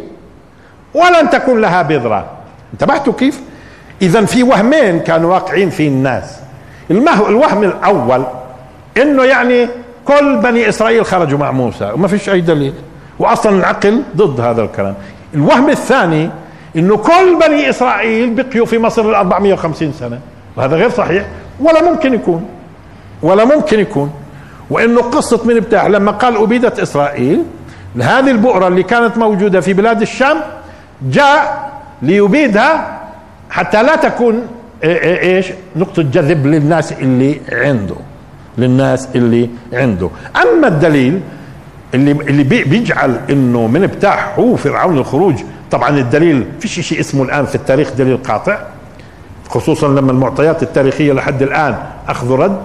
ولن 0.94 1.30
تكون 1.30 1.62
لها 1.62 1.82
بذرة. 1.82 2.26
انتبهتوا 2.74 3.14
كيف؟ 3.14 3.42
إذا 4.02 4.26
في 4.26 4.44
وهمين 4.44 5.00
كانوا 5.00 5.34
واقعين 5.34 5.70
في 5.70 5.88
الناس. 5.88 6.40
المه... 6.92 7.30
الوهم 7.30 7.64
الأول 7.64 8.24
إنه 8.98 9.24
يعني 9.24 9.68
كل 10.06 10.38
بني 10.38 10.70
إسرائيل 10.70 11.06
خرجوا 11.06 11.40
مع 11.40 11.52
موسى 11.52 11.92
وما 11.94 12.08
فيش 12.08 12.30
أي 12.30 12.42
دليل. 12.42 12.74
وأصلا 13.20 13.58
العقل 13.58 14.04
ضد 14.18 14.40
هذا 14.40 14.62
الكلام. 14.62 14.96
الوهم 15.34 15.70
الثاني 15.70 16.30
إنه 16.76 16.98
كل 16.98 17.40
بني 17.48 17.70
إسرائيل 17.70 18.34
بقيوا 18.34 18.66
في 18.66 18.78
مصر 18.78 19.10
ال 19.10 19.16
450 19.16 19.94
سنة. 19.94 20.20
وهذا 20.58 20.76
غير 20.76 20.90
صحيح. 20.90 21.26
ولا 21.62 21.92
ممكن 21.92 22.14
يكون. 22.14 22.46
ولا 23.22 23.46
ممكن 23.46 23.80
يكون. 23.80 24.12
وإنه 24.70 25.02
قصة 25.02 25.42
من 25.46 25.60
بتاع 25.60 25.88
لما 25.88 26.12
قال 26.12 26.38
أبيدت 26.38 26.80
إسرائيل 26.80 27.44
هذه 28.02 28.32
البؤرة 28.32 28.68
اللي 28.68 28.84
كانت 28.84 29.18
موجودة 29.18 29.62
في 29.62 29.74
بلاد 29.74 30.02
الشام 30.02 30.38
جاء 31.02 31.72
ليبيدها 32.02 33.00
حتى 33.50 33.84
لا 33.84 33.96
تكون 33.96 34.48
إيش؟ 34.84 35.48
نقطة 35.76 36.02
جذب 36.04 36.46
للناس 36.48 36.92
اللي 36.94 37.42
عنده. 37.52 37.96
للناس 38.58 39.08
اللي 39.16 39.50
عنده. 39.74 40.10
أما 40.44 40.68
الدليل 40.68 41.22
اللي 41.94 42.12
اللي 42.12 42.44
بيجعل 42.44 43.20
إنه 43.30 43.68
من 43.68 43.88
بتاع 43.88 44.34
هو 44.36 44.56
فرعون 44.56 44.98
الخروج 44.98 45.36
طبعا 45.72 45.90
الدليل 45.90 46.46
فيش 46.60 46.80
شيء 46.80 47.00
اسمه 47.00 47.24
الآن 47.24 47.46
في 47.46 47.56
التاريخ 47.56 47.94
دليل 47.94 48.18
قاطع. 48.18 48.58
خصوصا 49.52 49.88
لما 49.88 50.12
المعطيات 50.12 50.64
التاريخية 50.64 51.14
لحد 51.14 51.42
الآن 51.42 51.76
أخذ 52.08 52.32
رد. 52.32 52.62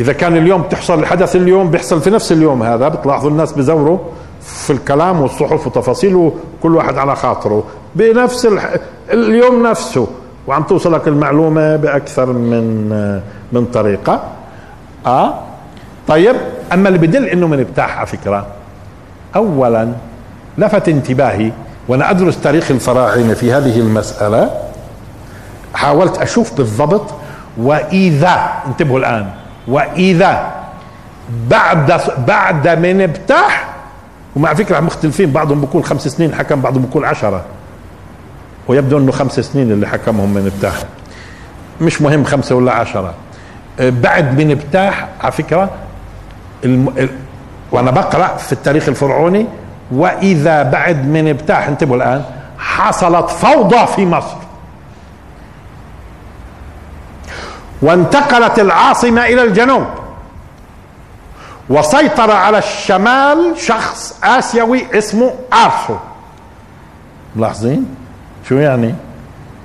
إذا 0.00 0.12
كان 0.12 0.36
اليوم 0.36 0.62
تحصل 0.62 0.98
الحدث 0.98 1.36
اليوم 1.36 1.70
بيحصل 1.70 2.00
في 2.00 2.10
نفس 2.10 2.32
اليوم 2.32 2.62
هذا 2.62 2.88
بتلاحظوا 2.88 3.30
الناس 3.30 3.52
بزوروا 3.52 3.98
في 4.42 4.72
الكلام 4.72 5.20
والصحف 5.20 5.66
وتفاصيله 5.66 6.32
كل 6.62 6.76
واحد 6.76 6.98
على 6.98 7.16
خاطره. 7.16 7.64
بنفس 7.94 8.46
الح... 8.46 8.74
اليوم 9.10 9.66
نفسه. 9.66 10.06
وعم 10.46 10.62
توصلك 10.62 11.08
المعلومة 11.08 11.76
بأكثر 11.76 12.26
من 12.26 12.88
من 13.52 13.64
طريقة. 13.64 14.22
آه. 15.06 15.34
طيب 16.08 16.36
أما 16.72 16.88
اللي 16.88 16.98
بدل 16.98 17.24
إنه 17.24 17.46
من 17.46 17.64
بتاع 17.72 17.98
على 17.98 18.06
فكرة 18.06 18.46
اولا 19.36 19.88
لفت 20.58 20.88
انتباهي 20.88 21.52
وأنا 21.88 22.10
أدرس 22.10 22.40
تاريخ 22.40 22.70
الفراعنة 22.70 23.34
في 23.34 23.52
هذه 23.52 23.80
المسألة 23.80 24.50
حاولت 25.74 26.18
أشوف 26.18 26.52
بالضبط 26.56 27.14
وإذا 27.58 28.52
انتبهوا 28.66 28.98
الآن 28.98 29.30
وإذا 29.68 30.52
بعد 31.48 32.00
بعد 32.26 32.68
من 32.68 33.00
ابتاح 33.00 33.68
ومع 34.36 34.54
فكرة 34.54 34.80
مختلفين 34.80 35.32
بعضهم 35.32 35.60
بيكون 35.60 35.84
خمس 35.84 36.08
سنين 36.08 36.34
حكم 36.34 36.60
بعضهم 36.60 36.82
بيكون 36.82 37.04
عشرة. 37.04 37.42
ويبدو 38.68 38.98
إنه 38.98 39.12
خمس 39.12 39.40
سنين 39.40 39.72
اللي 39.72 39.86
حكمهم 39.86 40.34
من 40.34 40.50
ابتاح 40.54 40.74
مش 41.80 42.02
مهم 42.02 42.24
خمسة 42.24 42.54
ولا 42.54 42.72
عشرة. 42.72 43.14
بعد 43.80 44.40
من 44.40 44.50
ابتاح 44.50 45.08
على 45.22 45.32
فكرة 45.32 45.70
الم... 46.64 47.08
وأنا 47.72 47.90
بقرأ 47.90 48.36
في 48.36 48.52
التاريخ 48.52 48.88
الفرعوني 48.88 49.46
وإذا 49.92 50.62
بعد 50.62 51.06
من 51.06 51.28
ابتاح 51.28 51.68
انتبهوا 51.68 51.96
الآن 51.96 52.24
حصلت 52.58 53.30
فوضى 53.30 53.86
في 53.86 54.06
مصر. 54.06 54.36
وانتقلت 57.82 58.58
العاصمة 58.58 59.26
إلى 59.26 59.42
الجنوب. 59.44 59.86
وسيطر 61.70 62.30
على 62.30 62.58
الشمال 62.58 63.54
شخص 63.58 64.20
آسيوي 64.24 64.98
اسمه 64.98 65.34
آرسو. 65.52 65.96
ملاحظين؟ 67.36 67.96
شو 68.48 68.54
يعني؟ 68.54 68.94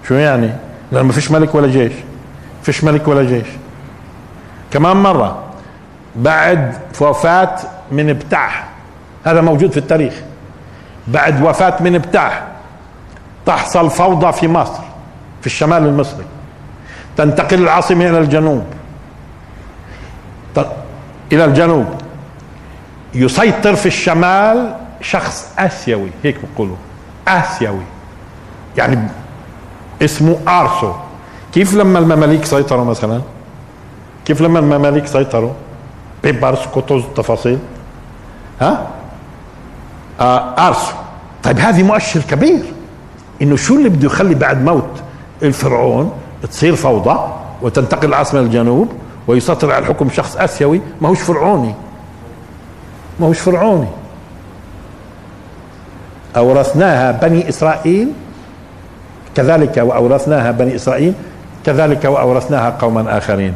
شو 0.07 0.13
يعني؟ 0.13 0.53
لأن 0.91 1.05
ما 1.05 1.11
فيش 1.11 1.31
ملك 1.31 1.55
ولا 1.55 1.67
جيش. 1.67 1.93
فيش 2.63 2.84
ملك 2.84 3.07
ولا 3.07 3.23
جيش. 3.23 3.47
كمان 4.71 4.97
مرة 4.97 5.43
بعد 6.15 6.77
وفاة 7.01 7.55
من 7.91 8.09
ابتاح 8.09 8.67
هذا 9.25 9.41
موجود 9.41 9.71
في 9.71 9.77
التاريخ. 9.77 10.13
بعد 11.07 11.41
وفاة 11.43 11.84
من 11.84 11.97
بتاع 11.97 12.43
تحصل 13.45 13.89
فوضى 13.89 14.31
في 14.31 14.47
مصر 14.47 14.84
في 15.41 15.47
الشمال 15.47 15.86
المصري. 15.86 16.25
تنتقل 17.20 17.63
العاصمة 17.63 18.09
إلى 18.09 18.20
الجنوب. 18.20 18.63
إلى 21.32 21.45
الجنوب. 21.45 21.86
يسيطر 23.13 23.76
في 23.76 23.86
الشمال 23.86 24.76
شخص 25.01 25.51
آسيوي 25.57 26.09
هيك 26.24 26.38
بيقولوا 26.39 26.76
آسيوي. 27.28 27.84
يعني 28.78 29.07
اسمه 30.01 30.38
آرسو. 30.47 30.93
كيف 31.53 31.74
لما 31.74 31.99
المماليك 31.99 32.45
سيطروا 32.45 32.86
مثلا؟ 32.86 33.22
كيف 34.26 34.41
لما 34.41 34.59
المماليك 34.59 35.07
سيطروا؟ 35.07 35.53
بيبرس 36.24 36.67
قطز 36.67 37.03
تفاصيل 37.15 37.59
ها؟ 38.61 38.88
آه 40.20 40.67
آرسو. 40.67 40.93
طيب 41.43 41.59
هذه 41.59 41.84
مؤشر 41.84 42.22
كبير. 42.22 42.63
إنه 43.41 43.55
شو 43.55 43.76
اللي 43.76 43.89
بده 43.89 44.05
يخلي 44.05 44.36
بعد 44.36 44.63
موت 44.63 45.03
الفرعون؟ 45.43 46.11
تصير 46.47 46.75
فوضى 46.75 47.33
وتنتقل 47.61 48.07
العاصمة 48.07 48.41
للجنوب 48.41 48.89
ويسيطر 49.27 49.71
على 49.71 49.83
الحكم 49.83 50.09
شخص 50.09 50.37
آسيوي 50.37 50.81
ما 51.01 51.09
هوش 51.09 51.21
فرعوني. 51.21 51.75
ما 53.19 53.27
هوش 53.27 53.39
فرعوني. 53.39 53.87
أورثناها 56.37 57.11
بني 57.11 57.49
إسرائيل 57.49 58.11
كذلك 59.35 59.77
وأورثناها 59.77 60.51
بني 60.51 60.75
إسرائيل 60.75 61.13
كذلك 61.65 62.05
وأورثناها 62.05 62.69
قوما 62.69 63.17
آخرين. 63.17 63.53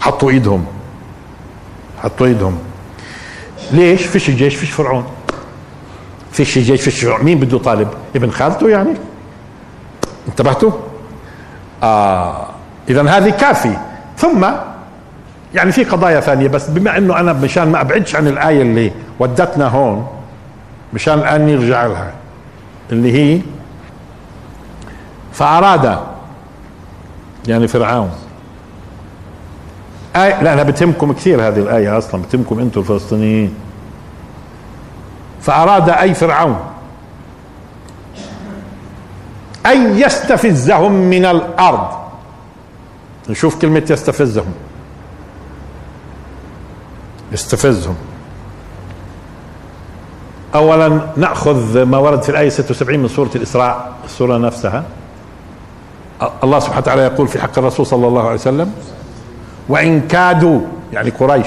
حطوا 0.00 0.30
إيدهم. 0.30 0.64
حطوا 2.02 2.26
إيدهم. 2.26 2.58
ليش؟ 3.72 4.06
فيش 4.06 4.30
جيش 4.30 4.56
فيش 4.56 4.70
فرعون. 4.70 5.04
فيش 6.32 6.58
جيش 6.58 6.82
فيش 6.82 7.04
فرعون. 7.04 7.24
مين 7.24 7.40
بده 7.40 7.58
طالب؟ 7.58 7.88
ابن 8.16 8.30
خالته 8.30 8.68
يعني؟ 8.68 8.94
انتبهتوا؟ 10.30 10.70
آه 11.82 12.46
اذا 12.88 13.02
هذه 13.02 13.30
كافي 13.30 13.76
ثم 14.16 14.46
يعني 15.54 15.72
في 15.72 15.84
قضايا 15.84 16.20
ثانية 16.20 16.48
بس 16.48 16.70
بما 16.70 16.98
إنه 16.98 17.20
أنا 17.20 17.32
مشان 17.32 17.68
ما 17.68 17.80
أبعدش 17.80 18.16
عن 18.16 18.28
الآية 18.28 18.62
اللي 18.62 18.92
ودتنا 19.18 19.68
هون 19.68 20.06
مشان 20.92 21.18
الآن 21.18 21.46
نرجع 21.46 21.86
لها 21.86 22.12
اللي 22.92 23.12
هي 23.12 23.40
فأراد 25.32 25.98
يعني 27.48 27.68
فرعون. 27.68 28.10
آية 30.16 30.42
لا 30.42 30.62
بتهمكم 30.62 31.12
كثير 31.12 31.48
هذه 31.48 31.58
الآية 31.58 31.98
أصلا 31.98 32.22
بتهمكم 32.22 32.58
أنتم 32.58 32.80
الفلسطينيين. 32.80 33.54
فأراد 35.40 35.90
أي 35.90 36.14
فرعون 36.14 36.69
أن 39.72 39.98
يستفزهم 39.98 40.92
من 40.92 41.24
الأرض. 41.24 41.88
نشوف 43.28 43.60
كلمة 43.60 43.82
يستفزهم. 43.90 44.52
يستفزهم. 47.32 47.96
اولا 50.54 51.00
نأخذ 51.16 51.82
ما 51.82 51.98
ورد 51.98 52.22
في 52.22 52.28
الآية 52.28 52.48
76 52.48 53.00
من 53.00 53.08
سورة 53.08 53.30
الإسراء 53.34 53.92
السورة 54.04 54.38
نفسها. 54.38 54.84
الله 56.44 56.58
سبحانه 56.58 56.78
وتعالى 56.80 57.02
يقول 57.02 57.28
في 57.28 57.38
حق 57.38 57.58
الرسول 57.58 57.86
صلى 57.86 58.06
الله 58.08 58.22
عليه 58.22 58.34
وسلم 58.34 58.72
وإن 59.68 60.00
كادوا 60.00 60.60
يعني 60.92 61.10
قريش. 61.10 61.46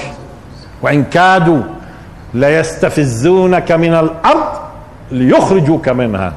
وإن 0.82 1.04
كادوا 1.04 1.62
ليستفزونك 2.34 3.72
من 3.72 3.94
الأرض 3.94 4.52
ليخرجوك 5.10 5.88
منها. 5.88 6.32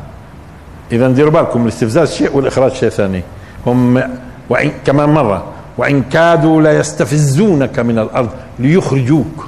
إذا 0.91 1.07
ديروا 1.07 1.31
بالكم 1.31 1.63
الاستفزاز 1.63 2.13
شيء 2.13 2.35
والإخراج 2.35 2.71
شيء 2.71 2.89
ثاني. 2.89 3.21
هم 3.67 4.03
وإن 4.49 4.71
كمان 4.85 5.09
مرة 5.09 5.45
وإن 5.77 6.03
كادوا 6.03 6.61
ليستفزونك 6.61 7.79
من 7.79 7.99
الأرض 7.99 8.29
ليخرجوك. 8.59 9.47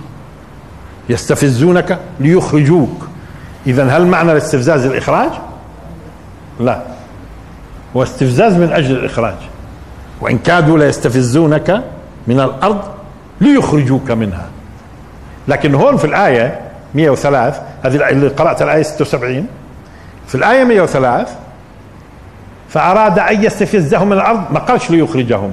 يستفزونك 1.10 2.00
ليخرجوك. 2.20 3.08
إذا 3.68 3.84
هل 3.84 4.08
معنى 4.08 4.32
الاستفزاز 4.32 4.86
الإخراج؟ 4.86 5.30
لا. 6.60 6.82
واستفزاز 7.94 8.54
من 8.54 8.72
أجل 8.72 8.96
الإخراج. 8.96 9.36
وإن 10.22 10.38
كادوا 10.38 10.78
ليستفزونك 10.78 11.84
من 12.28 12.40
الأرض 12.40 12.82
ليخرجوك 13.42 14.12
منها. 14.12 14.46
لكن 15.48 15.76
هون 15.76 15.98
في 15.98 16.06
الآية 16.06 16.60
103 16.96 17.62
هذه 17.84 18.10
اللي 18.10 18.28
قرات 18.28 18.62
الآية 18.62 18.84
76 18.84 19.48
في 20.30 20.36
الآية 20.36 20.64
103 20.64 21.28
فأراد 22.70 23.20
أن 23.20 23.44
يستفزهم 23.44 24.08
من 24.08 24.14
الأرض 24.14 24.52
ما 24.52 24.60
قالش 24.60 24.90
ليخرجهم. 24.92 25.52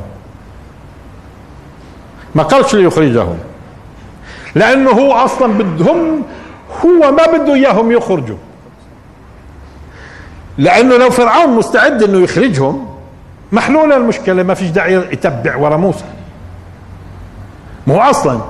ما 2.34 2.42
قالش 2.42 2.74
ليخرجهم. 2.74 3.38
لأنه 4.54 4.90
هو 4.90 5.12
أصلا 5.12 5.52
بدهم 5.52 6.22
هو 6.84 7.12
ما 7.12 7.26
بده 7.26 7.54
إياهم 7.54 7.92
يخرجوا. 7.92 8.36
لأنه 10.58 10.96
لو 10.96 11.10
فرعون 11.10 11.50
مستعد 11.50 12.02
إنه 12.02 12.18
يخرجهم 12.18 12.86
محلوله 13.52 13.96
المشكلة 13.96 14.42
ما 14.42 14.54
فيش 14.54 14.68
داعي 14.68 14.94
يتبع 14.94 15.56
ورا 15.56 15.76
موسى. 15.76 16.04
ما 17.86 17.94
هو 17.94 18.00
أصلا. 18.00 18.40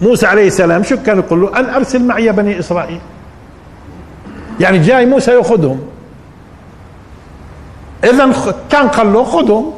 موسى 0.00 0.26
عليه 0.26 0.46
السلام 0.46 0.82
شو 0.82 0.96
كان 1.06 1.18
يقول 1.18 1.40
له؟ 1.40 1.60
أن 1.60 1.64
أرسل 1.64 2.06
معي 2.06 2.32
بني 2.32 2.58
إسرائيل. 2.58 3.00
يعني 4.60 4.78
جاي 4.78 5.06
موسى 5.06 5.30
يأخذهم. 5.30 5.80
اذا 8.04 8.32
كان 8.70 8.88
قال 8.88 9.12
له 9.12 9.24
خذهم. 9.24 9.72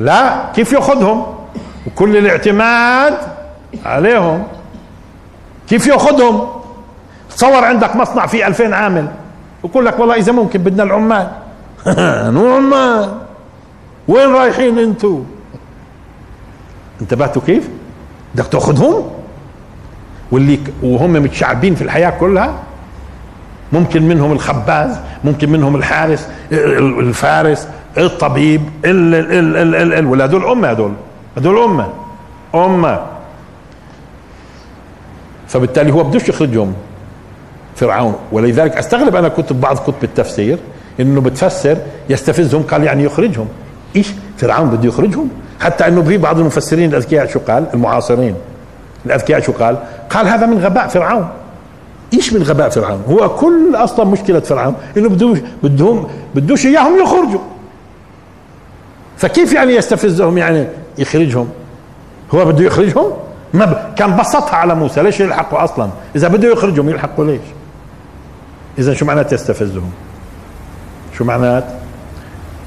لا 0.00 0.52
كيف 0.54 0.72
يأخذهم؟ 0.72 1.26
وكل 1.86 2.16
الاعتماد 2.16 3.14
عليهم. 3.84 4.44
كيف 5.68 5.86
يأخذهم؟ 5.86 6.48
تصور 7.30 7.64
عندك 7.64 7.96
مصنع 7.96 8.26
فيه 8.26 8.46
2000 8.46 8.74
عامل. 8.74 9.08
يقول 9.64 9.86
لك 9.86 9.98
والله 9.98 10.14
إذا 10.14 10.32
ممكن 10.32 10.62
بدنا 10.62 10.82
العمال. 10.82 11.30
نو 12.34 12.54
عمال. 12.54 13.14
وين 14.08 14.30
رايحين 14.30 14.78
أنتو؟ 14.78 15.22
انتبهتوا 17.00 17.42
كيف؟ 17.46 17.68
بدك 18.34 18.46
تأخذهم؟ 18.46 19.10
واللي 20.32 20.58
وهم 20.82 21.12
متشعبين 21.12 21.74
في 21.74 21.82
الحياة 21.82 22.10
كلها؟ 22.10 22.67
ممكن 23.72 24.02
منهم 24.02 24.32
الخباز 24.32 24.96
ممكن 25.24 25.50
منهم 25.50 25.76
الحارس 25.76 26.28
الفارس 26.52 27.68
الطبيب 27.98 28.62
ال 28.84 29.14
ال 29.14 29.56
ال 29.56 29.74
ال 29.74 29.92
ال 29.92 30.06
ولا 30.06 30.24
هدول 30.24 30.44
أمة 30.44 30.68
هدول 30.68 30.92
هدول 31.36 31.58
أمة 31.58 31.88
أمة. 32.54 33.00
فبالتالي 35.48 35.92
هو 35.92 36.02
بدوش 36.04 36.28
يخرجهم 36.28 36.74
فرعون. 37.76 38.14
ولذلك 38.32 38.76
أستغرب 38.76 39.16
أنا 39.16 39.28
كتب 39.28 39.60
بعض 39.60 39.78
كتب 39.78 40.04
التفسير 40.04 40.58
إنه 41.00 41.20
بتفسر 41.20 41.76
يستفزهم 42.08 42.62
قال 42.62 42.84
يعني 42.84 43.04
يخرجهم. 43.04 43.48
إيش؟ 43.96 44.08
فرعون 44.36 44.70
بده 44.70 44.88
يخرجهم؟ 44.88 45.28
حتى 45.60 45.88
إنه 45.88 46.02
في 46.02 46.18
بعض 46.18 46.38
المفسرين 46.38 46.90
الأذكياء 46.90 47.26
شو 47.26 47.38
قال؟ 47.38 47.66
المعاصرين. 47.74 48.34
الأذكياء 49.06 49.40
شو 49.40 49.52
قال؟ 49.52 49.76
قال 50.10 50.28
هذا 50.28 50.46
من 50.46 50.58
غباء 50.58 50.88
فرعون. 50.88 51.28
إيش 52.14 52.32
من 52.32 52.42
غباء 52.42 52.68
فرعون؟ 52.68 53.02
هو 53.08 53.36
كل 53.36 53.74
أصلا 53.74 54.04
مشكلة 54.04 54.40
فرعون 54.40 54.74
إنه 54.96 55.08
بده 55.08 55.34
بدهم 55.62 56.08
بدوش 56.34 56.66
إياهم 56.66 56.98
يخرجوا. 57.02 57.40
فكيف 59.16 59.52
يعني 59.52 59.74
يستفزهم؟ 59.74 60.38
يعني 60.38 60.66
يخرجهم. 60.98 61.48
هو 62.34 62.44
بده 62.44 62.64
يخرجهم؟ 62.64 63.12
ما 63.54 63.64
ب... 63.64 63.94
كان 63.94 64.16
بسطها 64.16 64.56
على 64.56 64.74
موسى 64.74 65.02
ليش 65.02 65.20
يلحقوا 65.20 65.64
أصلا؟ 65.64 65.88
إذا 66.16 66.28
بده 66.28 66.52
يخرجهم 66.52 66.88
يلحقوا 66.88 67.24
ليش؟ 67.24 67.40
إذا 68.78 68.94
شو 68.94 69.04
معنات 69.04 69.32
يستفزهم؟ 69.32 69.90
شو 71.18 71.24
معنات؟ 71.24 71.64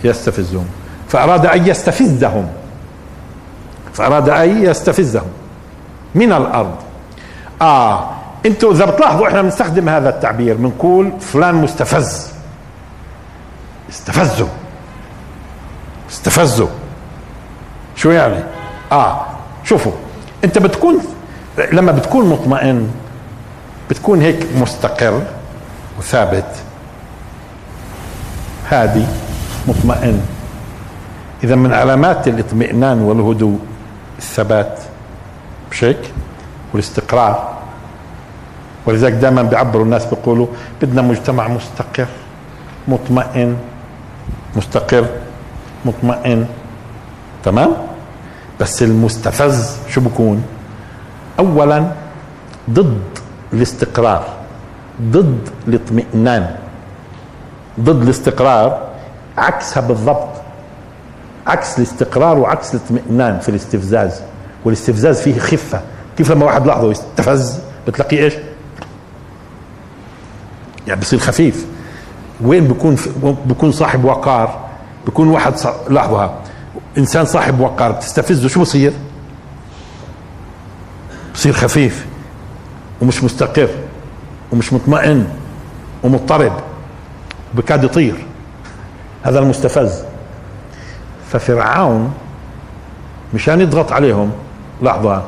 يستفزهم. 0.04 0.66
فأراد 1.08 1.46
أن 1.46 1.68
يستفزهم. 1.68 2.48
فأراد 3.94 4.30
أن 4.30 4.64
يستفزهم. 4.64 5.28
من 6.16 6.32
الأرض؟ 6.32 6.76
آه 7.62 8.21
أنتوا 8.46 8.74
اذا 8.74 8.86
بتلاحظوا 8.86 9.28
إحنا 9.28 9.42
بنستخدم 9.42 9.90
هذا 9.90 10.10
التعبير 10.10 10.56
بنقول 10.56 11.12
فلان 11.20 11.56
مستفز. 11.56 12.32
استفزوا. 13.90 14.48
استفزوا. 16.12 16.68
شو 17.96 18.12
يعني؟ 18.12 18.44
آه 18.92 19.26
شوفوا 19.64 19.92
انت 20.44 20.58
بتكون 20.58 21.00
لما 21.72 21.92
بتكون 21.92 22.30
مطمئن 22.30 22.92
بتكون 23.90 24.22
هيك 24.22 24.48
مستقر 24.62 25.22
وثابت. 26.00 26.56
هادي 28.70 29.06
مطمئن. 29.68 30.22
إذا 31.44 31.56
من 31.56 31.74
علامات 31.74 32.28
الاطمئنان 32.28 33.02
والهدوء 33.02 33.60
الثبات 34.18 34.80
مش 35.72 35.84
هيك 35.84 36.12
والاستقرار 36.74 37.61
ولذلك 38.86 39.14
دائما 39.14 39.42
بيعبروا 39.42 39.86
الناس 39.86 40.06
بيقولوا 40.06 40.48
بدنا 40.82 41.02
مجتمع 41.02 41.48
مستقر 41.48 42.08
مطمئن 42.88 43.58
مستقر 44.56 45.06
مطمئن. 45.86 46.46
تمام؟ 47.44 47.74
بس 48.60 48.84
المستفز 48.84 49.78
شو 49.90 50.02
بكون؟ 50.02 50.44
اولا 51.40 51.92
ضد 52.70 53.02
الاستقرار 53.54 54.28
ضد 55.02 55.50
الاطمئنان 55.68 56.56
ضد 57.80 58.02
الاستقرار 58.02 58.88
عكسها 59.38 59.82
بالضبط 59.82 60.30
عكس 61.48 61.78
الاستقرار 61.78 62.40
وعكس 62.40 62.76
الاطمئنان 62.76 63.40
في 63.40 63.50
الاستفزاز. 63.50 64.22
والاستفزاز 64.66 65.22
فيه 65.22 65.40
خفة. 65.40 65.82
كيف 66.18 66.32
لما 66.32 66.46
واحد 66.46 66.68
لاحظه 66.68 66.92
يستفز 66.92 67.60
بتلاقيه 67.88 68.24
إيش؟ 68.24 68.34
يعني 70.88 71.02
بصير 71.02 71.20
خفيف. 71.20 71.66
وين 72.42 72.68
بيكون 72.68 72.98
بيكون 73.46 73.72
صاحب 73.72 74.04
وقار؟ 74.06 74.60
بيكون 75.06 75.28
واحد 75.28 75.54
لاحظها 75.90 76.34
إنسان 76.98 77.26
صاحب 77.26 77.60
وقار 77.60 77.92
بتستفزه 77.92 78.48
شو 78.48 78.62
بصير؟ 78.62 78.94
بصير 81.34 81.54
خفيف 81.54 82.06
ومش 83.02 83.24
مستقر 83.24 83.70
ومش 84.52 84.74
مطمئن 84.74 85.28
ومضطرب 86.04 86.54
بكاد 87.54 87.84
يطير. 87.84 88.26
هذا 89.24 89.40
المستفز. 89.40 90.04
ففرعون 91.32 92.14
مشان 93.34 93.62
يضغط 93.62 93.92
عليهم 93.92 94.32
لحظة 94.82 95.24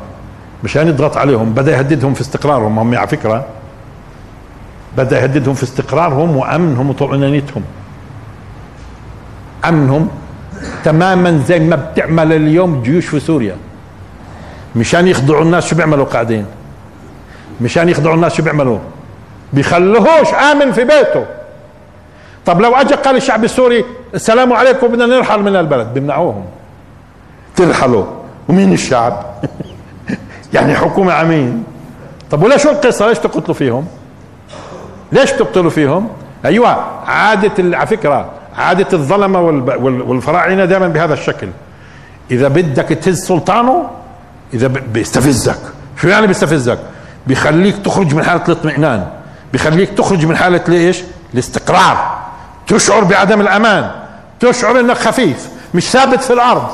مشان 0.64 0.88
يضغط 0.88 1.18
عليهم 1.18 1.54
بدأ 1.54 1.72
يهددهم 1.72 2.14
في 2.14 2.22
استقرارهم 2.22 2.80
هم 2.80 2.96
على 2.98 3.08
فكرة. 3.08 3.46
بدأ 4.98 5.22
يهددهم 5.22 5.54
في 5.54 5.64
استقرارهم 5.64 6.38
وأمنهم 6.38 6.90
وطمأنينتهم. 6.90 7.64
أمنهم 9.66 10.10
تماما 10.84 11.44
زي 11.48 11.60
ما 11.60 11.76
بتعمل 11.76 12.34
اليوم 12.34 12.74
الجيوش 12.74 13.06
في 13.06 13.20
سوريا. 13.20 13.56
مشان 14.76 15.08
يخضعوا 15.08 15.42
الناس 15.42 15.68
شو 15.68 15.76
بيعملوا 15.76 16.06
قاعدين؟ 16.06 16.46
مشان 17.62 17.90
يخضعوا 17.90 18.16
الناس 18.16 18.34
شو 18.34 18.44
بيعملوا؟ 18.44 18.80
بيخلوهوش 19.54 20.34
آمن 20.34 20.72
في 20.72 20.84
بيته. 20.84 21.26
طب 22.46 22.62
لو 22.62 22.76
اجى 22.76 22.96
قال 22.96 23.16
الشعب 23.16 23.44
السوري 23.44 23.86
السلام 24.14 24.54
عليكم 24.54 24.88
بدنا 24.88 25.06
نرحل 25.06 25.40
من 25.40 25.56
البلد. 25.56 25.88
بيمنعوهم. 25.94 26.46
ترحلوا. 27.56 28.06
ومين 28.50 28.74
الشعب؟ 28.74 29.26
يعني 30.54 30.76
حكومة 30.76 31.14
عمين. 31.14 31.64
طب 32.32 32.44
ولا 32.44 32.58
شو 32.58 32.70
القصة؟ 32.70 33.08
ليش 33.08 33.20
تقتلوا 33.20 33.54
فيهم؟ 33.54 33.88
ليش 35.14 35.32
تقتلوا 35.32 35.70
فيهم؟ 35.70 36.10
أيوه 36.46 36.70
عادة 37.06 37.78
على 37.78 37.88
فكرة 37.88 38.26
عادة 38.58 38.88
الظلمة 38.94 39.42
والفراعنة 39.82 40.66
دائما 40.66 40.88
بهذا 40.88 41.14
الشكل. 41.14 41.48
إذا 42.32 42.48
بدك 42.48 42.88
تهز 42.88 43.26
سلطانه 43.26 43.90
إذا 44.54 44.68
بيستفزك. 44.68 45.60
شو 46.02 46.08
يعني 46.08 46.28
بيستفزك؟ 46.28 46.80
بيخليك 47.28 47.78
تخرج 47.86 48.16
من 48.16 48.24
حالة 48.24 48.44
الاطمئنان. 48.48 49.08
بيخليك 49.54 49.90
تخرج 49.90 50.26
من 50.26 50.38
حالة 50.38 50.62
ليش 50.68 51.04
الاستقرار. 51.34 52.18
تشعر 52.68 53.04
بعدم 53.04 53.42
الأمان. 53.42 53.92
تشعر 54.40 54.80
إنك 54.80 54.98
خفيف 54.98 55.50
مش 55.74 55.90
ثابت 55.90 56.22
في 56.22 56.34
الأرض. 56.34 56.68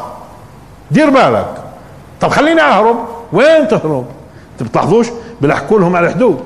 دير 0.92 1.10
بالك. 1.10 1.54
طب 2.22 2.30
خليني 2.30 2.62
أهرب. 2.62 2.98
وين 3.34 3.68
تهرب؟ 3.68 4.06
انت 4.52 4.70
بتلاحظوش 4.70 5.08
بيحكوا 5.42 5.80
لهم 5.80 5.96
على 5.96 6.08
الحدود. 6.08 6.44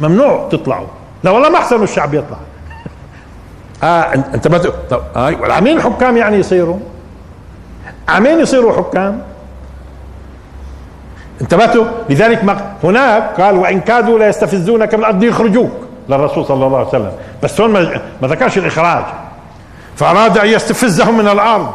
ممنوع 0.00 0.48
تطلعوا. 0.52 0.86
لا 1.24 1.30
والله 1.30 1.48
ما 1.48 1.58
أحسن 1.58 1.82
الشعب 1.82 2.14
يطلع. 2.14 2.36
آه 3.82 4.14
انت 4.14 4.48
ما 4.48 4.58
طب 4.90 5.02
آه 5.16 5.52
عمين 5.52 5.76
الحكام 5.76 6.16
يعني 6.16 6.36
يصيروا؟ 6.36 6.78
عمين 8.08 8.40
يصيروا 8.40 8.76
حكام؟ 8.76 9.22
انتبهتوا؟ 11.40 11.84
لذلك 12.10 12.44
ما 12.44 12.74
هناك 12.84 13.40
قال 13.40 13.56
وإن 13.56 13.80
كادوا 13.80 14.18
لا 14.18 14.28
يستفزونك 14.28 14.94
من 14.94 15.00
الأرض 15.00 15.22
يخرجوك 15.22 15.72
للرسول 16.08 16.46
صلى 16.46 16.66
الله 16.66 16.78
عليه 16.78 16.88
وسلم. 16.88 17.12
بس 17.42 17.60
هون 17.60 17.72
ما 18.22 18.28
ذكرش 18.28 18.58
الإخراج. 18.58 19.04
فأراد 19.96 20.38
أن 20.38 20.46
يستفزهم 20.46 21.18
من 21.18 21.28
الأرض. 21.28 21.72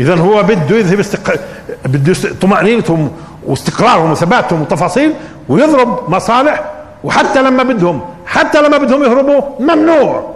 اذا 0.00 0.14
هو 0.16 0.42
بده 0.42 0.76
يذهب 0.76 0.98
استق... 0.98 1.40
بده 1.84 2.14
طمأنينتهم 2.40 3.10
واستقرارهم 3.46 4.10
وثباتهم 4.10 4.62
وتفاصيل 4.62 5.12
ويضرب 5.48 6.10
مصالح 6.10 6.75
وحتى 7.04 7.42
لما 7.42 7.62
بدهم 7.62 8.00
حتى 8.26 8.62
لما 8.62 8.78
بدهم 8.78 9.02
يهربوا 9.04 9.40
ممنوع. 9.60 10.34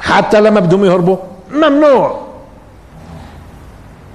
حتى 0.00 0.40
لما 0.40 0.60
بدهم 0.60 0.84
يهربوا 0.84 1.16
ممنوع. 1.52 2.20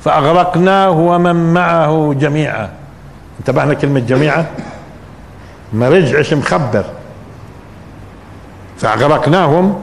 فأغرقناه 0.04 0.90
ومن 0.92 1.54
معه 1.54 2.14
جميعا. 2.20 2.70
انتبهنا 3.40 3.74
كلمة 3.74 4.00
جميعا؟ 4.00 4.46
ما 5.74 5.90
رجعش 5.90 6.34
مخبر 6.34 6.86
فأغرقناهم 8.78 9.82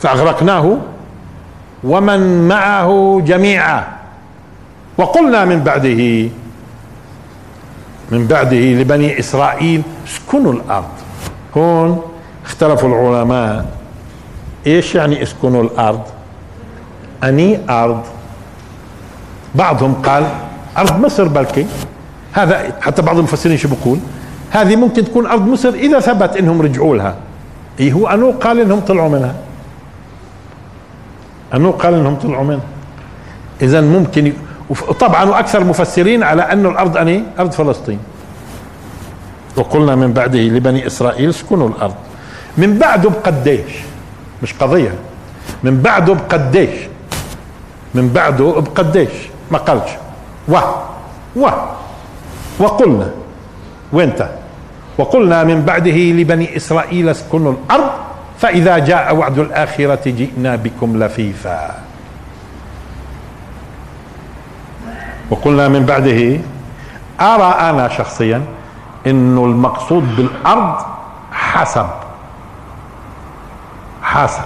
فأغرقناه 0.00 0.78
ومن 1.84 2.48
معه 2.48 3.22
جميعا. 3.24 3.84
وقلنا 4.98 5.44
من 5.44 5.60
بعده 5.60 6.28
من 8.10 8.26
بعده 8.26 8.56
لبني 8.56 9.18
إسرائيل 9.18 9.82
اسكنوا 10.06 10.52
الأرض. 10.52 11.01
هون 11.56 12.02
اختلفوا 12.44 12.88
العلماء. 12.88 13.66
إيش 14.66 14.94
يعني 14.94 15.22
اسكنوا 15.22 15.62
الأرض؟ 15.62 16.00
أني 17.24 17.58
أرض. 17.70 18.02
بعضهم 19.54 19.94
قال 19.94 20.24
أرض 20.78 21.00
مصر 21.00 21.28
بلكي. 21.28 21.66
هذا 22.32 22.72
حتى 22.80 23.02
بعض 23.02 23.18
المفسرين 23.18 23.56
شو 23.56 23.68
بيقول؟ 23.68 23.98
هذه 24.50 24.76
ممكن 24.76 25.04
تكون 25.04 25.26
أرض 25.26 25.48
مصر 25.48 25.68
إذا 25.68 26.00
ثبت 26.00 26.36
إنهم 26.36 26.62
رجعوا 26.62 26.96
لها. 26.96 27.14
إيه 27.80 27.92
هو؟ 27.92 28.06
أنو 28.06 28.30
قال 28.30 28.60
إنهم 28.60 28.80
طلعوا 28.80 29.08
منها. 29.08 29.34
أنو 31.54 31.70
قال 31.70 31.94
إنهم 31.94 32.14
طلعوا 32.14 32.44
منها. 32.44 32.60
إذا 33.62 33.80
ممكن 33.80 34.32
وطبعا 34.70 35.24
وأكثر 35.24 35.62
المفسرين 35.62 36.22
على 36.22 36.42
انه 36.42 36.68
الأرض 36.68 36.96
أني؟ 36.96 37.22
أرض 37.38 37.52
فلسطين. 37.52 37.98
وقلنا 39.56 39.94
من 39.94 40.12
بعده 40.12 40.38
لبني 40.38 40.86
إسرائيل 40.86 41.30
اسكنوا 41.30 41.68
الأرض. 41.68 41.94
من 42.58 42.78
بعده 42.78 43.10
بقديش 43.10 43.72
مش 44.42 44.52
قضية. 44.52 44.94
من 45.62 45.82
بعده 45.82 46.14
بقديش 46.14 46.80
من 47.94 48.08
بعده 48.08 48.44
بقديش 48.60 49.08
ما 49.50 49.58
قالش. 49.58 49.90
و 50.48 50.56
و 51.36 51.48
وقلنا. 52.58 53.10
وانت 53.92 54.28
وقلنا 54.98 55.44
من 55.44 55.62
بعده 55.62 55.90
لبني 55.96 56.56
إسرائيل 56.56 57.08
اسكنوا 57.08 57.52
الأرض 57.52 57.90
فإذا 58.38 58.78
جاء 58.78 59.14
وعد 59.16 59.38
الآخرة 59.38 60.00
جئنا 60.10 60.56
بكم 60.56 61.02
لفيفا. 61.02 61.74
وقلنا 65.30 65.68
من 65.68 65.84
بعده 65.86 66.40
أرى 67.20 67.70
أنا 67.70 67.88
شخصيا 67.88 68.42
إنه 69.06 69.44
المقصود 69.44 70.16
بالأرض 70.16 70.74
حسب. 71.32 71.86
حسب. 74.02 74.44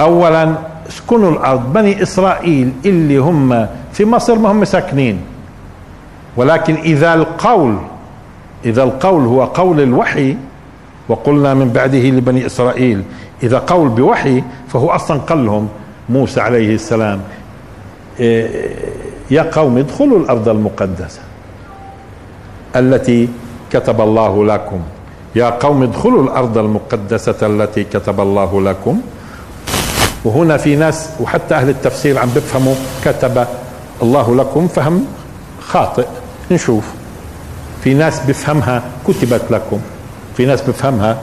اولا 0.00 0.54
اسكنوا 0.88 1.30
الأرض. 1.30 1.72
بني 1.72 2.02
إسرائيل 2.02 2.72
اللي 2.84 3.18
هم 3.18 3.66
في 3.92 4.04
مصر 4.04 4.38
ما 4.38 4.52
هم 4.52 4.64
ساكنين. 4.64 5.20
ولكن 6.36 6.74
إذا 6.74 7.14
القول 7.14 7.76
إذا 8.64 8.82
القول 8.82 9.22
هو 9.24 9.44
قول 9.44 9.80
الوحي 9.80 10.36
وقلنا 11.08 11.54
من 11.54 11.68
بعده 11.68 11.98
لبني 11.98 12.46
إسرائيل 12.46 13.02
إذا 13.42 13.58
قول 13.58 13.88
بوحي 13.88 14.42
فهو 14.68 14.90
أصلا 14.90 15.18
قال 15.18 15.46
لهم 15.46 15.68
موسى 16.08 16.40
عليه 16.40 16.74
السلام 16.74 17.20
إيه، 18.20 18.70
يا 19.30 19.42
قوم 19.52 19.78
ادخلوا 19.78 20.18
الأرض 20.18 20.48
المقدسة. 20.48 21.20
التي 22.76 23.28
كتب 23.72 24.00
الله 24.00 24.44
لكم. 24.44 24.80
يا 25.34 25.50
قوم 25.50 25.82
ادخلوا 25.82 26.22
الأرض 26.22 26.58
المقدسة 26.58 27.46
التي 27.46 27.84
كتب 27.84 28.20
الله 28.20 28.60
لكم. 28.60 29.00
وهنا 30.24 30.56
في 30.56 30.76
ناس 30.76 31.10
وحتى 31.20 31.54
أهل 31.54 31.68
التفسير 31.68 32.18
عم 32.18 32.28
بفهموا 32.36 32.74
كتب 33.04 33.46
الله 34.02 34.36
لكم 34.36 34.68
فهم 34.68 35.06
خاطئ. 35.60 36.06
نشوف. 36.50 36.84
في 37.84 37.94
ناس 37.94 38.20
بفهمها 38.28 38.82
كتبت 39.08 39.42
لكم. 39.50 39.80
في 40.36 40.46
ناس 40.46 40.62
بفهمها 40.62 41.18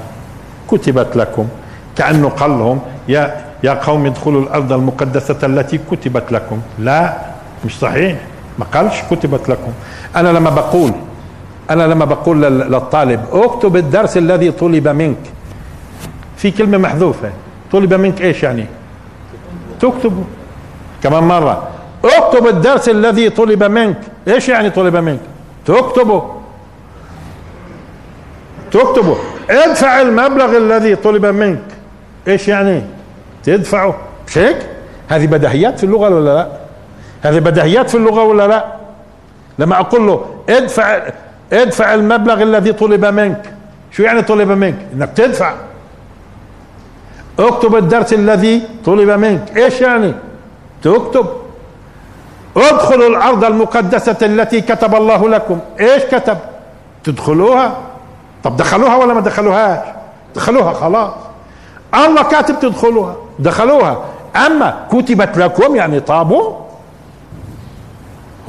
كتبت 0.71 1.15
لكم. 1.15 1.47
كأنه 1.95 2.29
قال 2.29 2.51
لهم 2.51 2.79
يا 3.07 3.45
يا 3.63 3.73
قوم 3.73 4.05
ادخلوا 4.05 4.41
الأرض 4.41 4.73
المقدسة 4.73 5.37
التي 5.43 5.79
كتبت 5.91 6.31
لكم. 6.31 6.59
لا 6.79 7.17
مش 7.65 7.79
صحيح. 7.79 8.17
ما 8.59 8.65
قالش 8.73 8.95
كتبت 9.11 9.49
لكم. 9.49 9.71
أنا 10.15 10.29
لما 10.29 10.49
بقول 10.49 10.91
أنا 11.69 11.83
لما 11.83 12.05
بقول 12.05 12.41
للطالب 12.41 13.25
اكتب 13.31 13.75
الدرس 13.75 14.17
الذي 14.17 14.51
طلب 14.51 14.87
منك. 14.87 15.17
في 16.37 16.51
كلمة 16.51 16.77
محذوفة. 16.77 17.31
طلب 17.71 17.93
منك 17.93 18.21
إيش 18.21 18.43
يعني؟ 18.43 18.65
تكتب. 19.79 20.23
كمان 21.03 21.23
مرة. 21.23 21.67
اكتب 22.03 22.47
الدرس 22.47 22.89
الذي 22.89 23.29
طلب 23.29 23.63
منك. 23.63 23.97
إيش 24.27 24.49
يعني 24.49 24.69
طلب 24.69 24.95
منك؟ 24.95 25.19
تكتبه. 25.65 26.35
تكتبه. 28.71 29.17
ادفع 29.49 30.01
المبلغ 30.01 30.57
الذي 30.57 30.95
طلب 30.95 31.25
منك. 31.25 31.63
إيش 32.27 32.47
يعني؟ 32.47 32.81
تدفعه. 33.43 33.95
مش 34.27 34.37
هيك 34.37 34.57
هذه 35.07 35.25
بديهيات 35.27 35.77
في 35.77 35.83
اللغة 35.83 36.09
ولا 36.09 36.35
لا؟ 36.35 36.47
هذه 37.21 37.39
بديهيات 37.39 37.89
في 37.89 37.97
اللغة 37.97 38.23
ولا 38.23 38.47
لا؟ 38.47 38.65
لما 39.59 39.79
أقول 39.79 40.07
له 40.07 40.25
ادفع 40.49 40.99
ادفع 41.53 41.93
المبلغ 41.93 42.43
الذي 42.43 42.73
طلب 42.73 43.05
منك. 43.05 43.53
شو 43.91 44.03
يعني 44.03 44.21
طلب 44.21 44.51
منك؟ 44.51 44.75
إنك 44.93 45.09
تدفع. 45.15 45.53
اكتب 47.39 47.75
الدرس 47.75 48.13
الذي 48.13 48.61
طلب 48.85 49.09
منك. 49.09 49.57
إيش 49.57 49.81
يعني؟ 49.81 50.13
تكتب. 50.83 51.25
ادخلوا 52.57 53.07
الأرض 53.07 53.43
المقدسة 53.43 54.17
التي 54.21 54.61
كتب 54.61 54.95
الله 54.95 55.29
لكم. 55.29 55.59
إيش 55.79 56.03
كتب؟ 56.03 56.37
تدخلوها. 57.03 57.77
طب 58.43 58.57
دخلوها 58.57 58.95
ولا 58.95 59.13
ما 59.13 59.21
دخلوهاش؟ 59.21 59.87
دخلوها 60.35 60.73
خلاص. 60.73 61.11
الله 61.95 62.23
كاتب 62.23 62.59
تدخلوها. 62.59 63.15
دخلوها. 63.39 64.03
أما 64.35 64.79
كتبت 64.91 65.37
لكم 65.37 65.75
يعني 65.75 65.99
طابوا. 65.99 66.53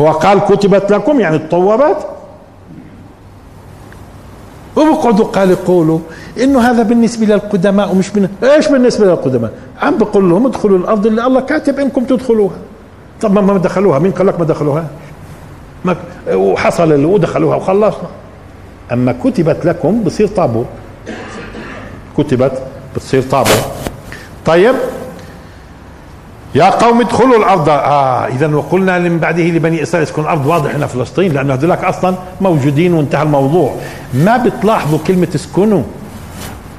هو 0.01 0.11
قال 0.11 0.41
كتبت 0.41 0.93
لكم 0.93 1.21
يعني 1.21 1.39
تطوبت 1.39 2.07
وبقعدوا 4.77 5.25
قال 5.25 5.51
يقولوا 5.51 5.99
إنه 6.43 6.61
هذا 6.61 6.83
بالنسبة 6.83 7.27
للقدماء 7.27 7.93
ومش 7.93 8.17
من 8.17 8.29
إيش 8.43 8.69
بالنسبة 8.69 9.07
للقدماء؟ 9.07 9.53
عم 9.83 9.99
بقول 9.99 10.31
لهم 10.31 10.47
ادخلوا 10.47 10.79
الأرض 10.79 11.07
اللي 11.07 11.27
الله 11.27 11.41
كاتب 11.41 11.79
إنكم 11.79 12.05
تدخلوها. 12.05 12.57
طب 13.21 13.33
ما 13.33 13.59
دخلوها 13.59 13.99
مين 13.99 14.13
قال 14.13 14.27
لك 14.27 14.39
ما 14.39 14.45
دخلوها؟ 14.45 14.87
ما 15.85 15.97
وحصل 16.33 17.05
ودخلوها 17.05 17.57
وخلصنا. 17.57 18.09
أما 18.93 19.15
كتبت 19.25 19.65
لكم 19.65 20.03
بصير 20.03 20.27
طابور. 20.27 20.65
كتبت 22.19 22.63
بتصير 22.97 23.23
طابور. 23.23 23.57
طيب 24.47 24.75
يا 26.55 26.71
قوم 26.71 27.01
ادخلوا 27.01 27.37
الأرض. 27.37 27.69
آه 27.69 28.27
اذا 28.27 28.55
وقلنا 28.55 28.99
من 28.99 29.19
بعده 29.19 29.43
لبني 29.43 29.83
إسرائيل 29.83 30.09
اسكن 30.09 30.23
الأرض 30.23 30.47
واضح 30.47 30.75
هنا 30.75 30.87
فلسطين 30.87 31.33
لأنه 31.33 31.55
هذولك 31.55 31.85
أصلا 31.85 32.15
موجودين 32.41 32.95
وانتهى 32.95 33.23
الموضوع. 33.23 33.75
ما 34.15 34.37
بتلاحظوا 34.37 34.99
كلمة 35.07 35.29
اسكنوا؟ 35.35 35.83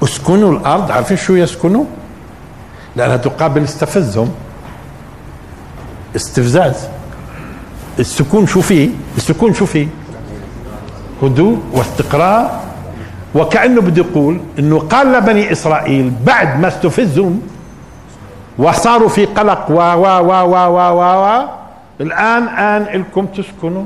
اسكنوا 0.03 0.51
الأرض. 0.51 0.91
عارفين 0.91 1.17
شو 1.17 1.34
يسكنوا؟ 1.34 1.86
لأنها 2.95 3.17
تقابل 3.17 3.63
استفزهم. 3.63 4.32
استفزاز. 6.15 6.88
السكون 7.99 8.47
شو 8.47 8.61
فيه؟ 8.61 8.89
السكون 9.17 9.53
شو 9.53 9.65
فيه؟ 9.65 9.88
هدوء 11.24 11.59
واستقرار. 11.74 12.59
وكأنه 13.36 13.82
بده 13.82 14.05
يقول 14.11 14.39
إنه 14.59 14.80
قال 14.80 15.11
لبني 15.11 15.51
إسرائيل 15.51 16.11
بعد 16.26 16.59
ما 16.59 16.67
استفزوا 16.67 17.32
وصاروا 18.58 19.10
في 19.10 19.26
قلق 19.26 19.66
و 19.70 19.74
و 19.74 20.06
و 20.06 20.32
و 20.32 20.56
و 20.56 20.78
و, 20.78 21.02
و. 21.02 21.47
الآن 22.02 22.47
آن 22.47 22.99
لكم 22.99 23.26
تسكنوا 23.26 23.84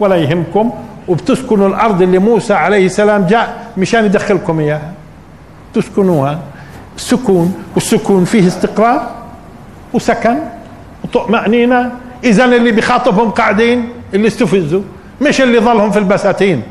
ولا 0.00 0.16
يهمكم 0.16 0.70
وبتسكنوا 1.08 1.68
الأرض 1.68 2.02
اللي 2.02 2.18
موسى 2.18 2.54
عليه 2.54 2.86
السلام 2.86 3.26
جاء 3.26 3.66
مشان 3.76 4.04
يدخلكم 4.04 4.60
إياها. 4.60 4.92
تسكنوها. 5.74 6.38
سكون 6.96 7.54
والسكون 7.74 8.24
فيه 8.24 8.46
استقرار 8.46 9.10
وسكن 9.92 10.38
وطمأنينة. 11.04 11.92
إذا 12.24 12.44
اللي 12.44 12.72
بيخاطبهم 12.72 13.30
قاعدين 13.30 13.88
اللي 14.14 14.26
استفزوا. 14.26 14.82
مش 15.20 15.40
اللي 15.40 15.60
ظلهم 15.60 15.90
في 15.90 15.98
البساتين. 15.98 16.62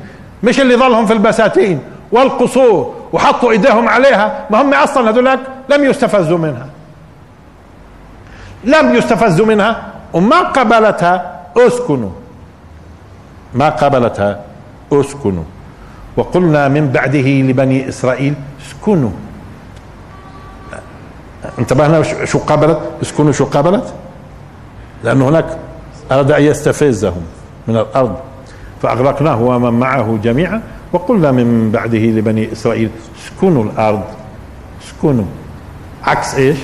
مش 0.43 0.59
اللي 0.59 0.75
ظلهم 0.75 1.05
في 1.05 1.13
البساتين. 1.13 1.79
والقصور 2.11 2.93
وحطوا 3.13 3.51
إيديهم 3.51 3.87
عليها. 3.87 4.45
ما 4.49 4.61
هم 4.61 4.73
أصلا 4.73 5.09
هذولك 5.09 5.39
لم 5.69 5.83
يستفزوا 5.83 6.37
منها. 6.37 6.72
لم 8.63 8.95
يستفزوا 8.95 9.45
منها 9.45 9.93
وما 10.13 10.39
قبلتها 10.39 11.41
أسكنوا. 11.57 12.09
ما 13.53 13.69
قبلتها 13.69 14.41
أسكنوا. 14.91 15.43
وقلنا 16.17 16.67
من 16.67 16.91
بعده 16.91 17.27
لبني 17.27 17.89
إسرائيل 17.89 18.33
اسكنوا. 18.67 19.09
انتبهنا 21.59 22.25
شو 22.25 22.39
قابلت 22.39 22.79
اسكنوا 23.01 23.31
شو 23.31 23.45
قابلت 23.45 23.93
لأنه 25.03 25.29
هناك 25.29 25.57
أراد 26.11 26.31
أن 26.31 26.43
يستفزهم 26.43 27.23
من 27.67 27.77
الأرض. 27.77 28.15
فأغرقناه 28.81 29.41
ومن 29.41 29.79
معه 29.79 30.19
جميعا. 30.23 30.61
وقلنا 30.93 31.31
من 31.31 31.71
بعده 31.71 31.97
لبني 31.97 32.51
إسرائيل 32.51 32.89
اسكنوا 33.25 33.63
الأرض. 33.63 34.03
اسكنوا. 34.85 35.25
عكس 36.03 36.35
إيش؟ 36.35 36.57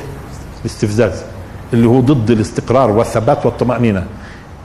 الاستفزاز. 0.62 1.24
اللي 1.74 1.88
هو 1.88 2.00
ضد 2.00 2.32
الاستقرار 2.32 2.92
والثبات 2.92 3.46
والطمأنينة. 3.46 4.06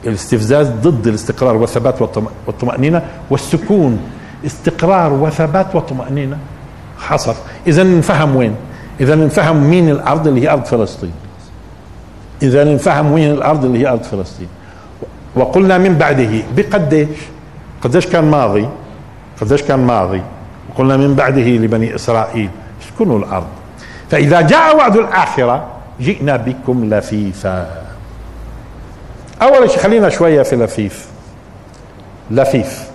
الاستفزاز 0.07 0.69
ضد 0.69 1.07
الاستقرار 1.07 1.57
والثبات 1.57 2.03
والطمأنينة 2.47 3.03
والسكون 3.31 3.99
استقرار 4.47 5.13
وثبات 5.13 5.75
وطمأنينة. 5.75 6.39
حصل. 6.99 7.35
إذا 7.67 7.85
نفهم 7.85 8.37
وين؟ 8.37 8.55
إذا 9.01 9.15
نفهم 9.15 9.71
مين 9.71 9.91
الأرض 9.91 10.29
اللي 10.29 10.43
هي 10.43 10.53
أرض 10.53 10.65
فلسطين. 10.65 11.13
إذا 12.43 12.65
نفهم 12.65 13.13
وين 13.13 13.33
الأرض 13.33 13.65
اللي 13.65 13.79
هي 13.79 13.89
أرض 13.89 14.03
فلسطين. 14.03 14.49
وقلنا 15.37 15.79
من 15.79 15.95
بعده 15.95 16.43
بقديش؟ 16.57 17.09
قديش 17.83 18.07
كان 18.07 18.31
ماضي؟ 18.31 18.69
قديش 19.41 19.63
كان 19.63 19.87
ماضي؟ 19.87 20.23
وقلنا 20.71 20.97
من 20.97 21.15
بعده 21.15 21.43
لبني 21.43 21.95
إسرائيل. 21.95 22.51
اسكنوا 22.83 23.19
الأرض؟ 23.19 23.47
فإذا 24.11 24.41
جاء 24.41 24.77
وعد 24.77 24.97
الآخرة 24.97 25.67
جئنا 26.01 26.37
بكم 26.37 26.95
لفيفا. 26.95 27.67
أول 29.43 29.71
شيء 29.71 29.79
خلينا 29.79 30.09
شوية 30.09 30.43
في 30.43 30.57
لفيف. 30.57 31.09
لفيف. 32.31 32.89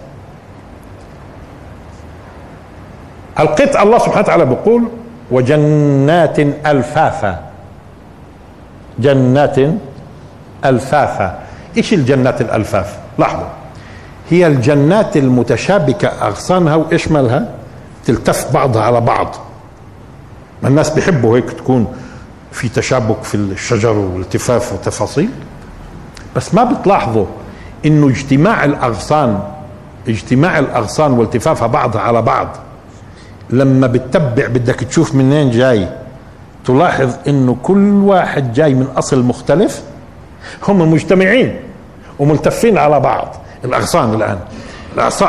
القط 3.40 3.76
الله 3.76 3.98
سبحانه 3.98 4.20
وتعالى 4.20 4.46
بيقول 4.46 4.88
وجنات 5.32 6.40
الفافا 6.40 7.40
جنات 9.00 9.56
الفافا 10.66 11.40
إيش 11.78 11.94
الجنات 11.94 12.42
الألفاف؟ 12.42 12.98
لاحظوا. 13.20 13.48
هي 14.30 14.48
الجنات 14.48 15.18
المتشابكة 15.18 16.08
أغصانها 16.08 16.76
واشملها 16.76 17.50
تلتف 18.06 18.54
بعضها 18.54 18.82
على 18.82 19.02
بعض. 19.02 19.36
الناس 20.66 20.90
بيحبوا 20.90 21.38
هيك 21.38 21.52
تكون 21.52 21.88
في 22.52 22.70
تشابك 22.70 23.24
في 23.24 23.36
الشجر 23.36 23.92
والتفاف 23.94 24.74
وتفاصيل 24.74 25.30
بس 26.36 26.54
ما 26.54 26.64
بتلاحظوا 26.64 27.26
إنه 27.86 28.08
اجتماع 28.08 28.66
الأغصان 28.66 29.40
اجتماع 30.08 30.60
الأغصان 30.60 31.12
والتفافها 31.12 31.68
بعضها 31.68 32.02
على 32.02 32.22
بعض. 32.22 32.48
لما 33.50 33.88
بتتبع 33.88 34.48
بدك 34.48 34.76
تشوف 34.76 35.16
منين 35.16 35.52
جاي 35.52 35.88
تلاحظ 36.66 37.14
إنه 37.28 37.58
كل 37.64 37.94
واحد 37.94 38.54
جاي 38.54 38.74
من 38.74 38.88
أصل 38.98 39.24
مختلف. 39.24 39.82
هم 40.68 40.92
مجتمعين 40.92 41.60
وملتفين 42.20 42.78
على 42.78 43.00
بعض. 43.00 43.36
الأغصان 43.66 44.14
الآن 44.14 44.40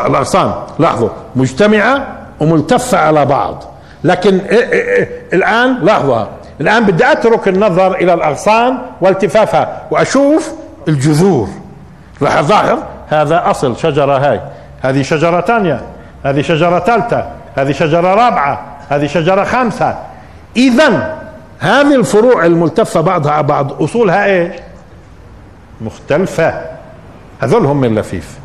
الأغصان 0.07 0.53
لاحظوا 0.79 1.09
مجتمعة 1.37 2.07
وملتفة 2.41 2.99
على 2.99 3.27
بعض. 3.27 3.65
لكن 4.05 4.41
الآن 5.33 5.79
لاحظوا 5.83 6.25
الآن 6.61 6.85
بدي 6.85 7.13
أترك 7.13 7.49
النظر 7.49 7.95
إلى 7.95 8.15
الأغصان 8.15 8.79
والتفافها 9.01 9.83
وأشوف 9.91 10.53
الجذور. 10.89 11.49
راح 12.23 12.41
ظاهر 12.41 12.79
هذا 13.09 13.51
أصل 13.51 13.77
شجرة 13.77 14.19
هاي. 14.19 14.41
هذه 14.83 15.03
شجرة 15.03 15.41
ثانية 15.41 15.81
هذه 16.25 16.43
شجرة 16.43 16.79
ثالثة. 16.79 17.27
هذه 17.57 17.73
شجرة 17.73 18.15
رابعة. 18.15 18.61
هذه 18.89 19.07
شجرة 19.07 19.45
خامسة. 19.45 19.99
إذا 20.57 21.19
هذه 21.59 21.95
الفروع 21.95 22.47
الملتفة 22.47 23.01
بعضها 23.01 23.41
بعض 23.41 23.83
أصولها 23.83 24.25
إيش؟ 24.25 24.53
مختلفة. 25.81 26.55
هذول 27.41 27.67
هم 27.67 27.85
اللفيف. 27.85 28.39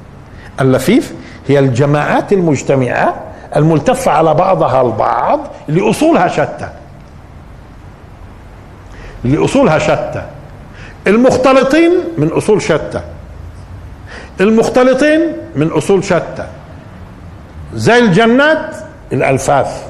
اللفيف 0.62 1.14
هي 1.48 1.60
الجماعات 1.60 2.34
المجتمعة 2.34 3.16
الملتفة 3.56 4.12
على 4.12 4.34
بعضها 4.34 4.82
البعض 4.82 5.40
اللي 5.70 5.90
أصولها 5.90 6.28
شتى. 6.28 6.70
اللي 9.26 9.46
اصولها 9.46 9.80
شتى. 9.80 10.26
المختلطين 11.08 11.92
من 12.18 12.28
أصول 12.28 12.62
شتى. 12.62 13.02
المختلطين 14.42 15.22
من 15.56 15.68
أصول 15.68 16.04
شتى. 16.04 16.46
زي 17.74 18.00
الجنات 18.00 18.76
الألفاف 19.14 19.84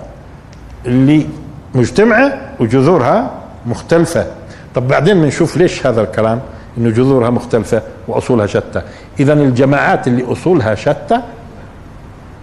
اللي 0.86 1.27
مجتمعة 1.75 2.39
وجذورها 2.59 3.31
مختلفة. 3.65 4.27
طب 4.75 4.88
بعدين 4.88 5.21
بنشوف 5.21 5.57
ليش 5.57 5.88
هذا 5.88 6.01
الكلام؟ 6.01 6.41
إنه 6.77 6.89
جذورها 6.89 7.29
مختلفة 7.29 7.81
وأصولها 8.07 8.45
شتى. 8.45 8.81
اذا 9.19 9.33
الجماعات 9.33 10.07
اللي 10.07 10.31
أصولها 10.31 10.75
شتى 10.75 11.19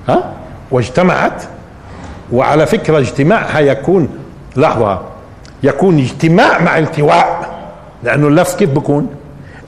ها؟ 0.09 0.32
واجتمعت 0.70 1.43
وعلى 2.32 2.66
فكرة 2.66 2.99
اجتماعها 2.99 3.61
يكون 3.61 4.09
لحظة 4.57 5.12
يكون 5.63 5.99
اجتماع 5.99 6.59
مع 6.63 6.79
التواء 6.79 7.53
لأنه 8.03 8.29
اللف 8.29 8.55
كيف 8.55 8.71
بكون؟ 8.71 9.09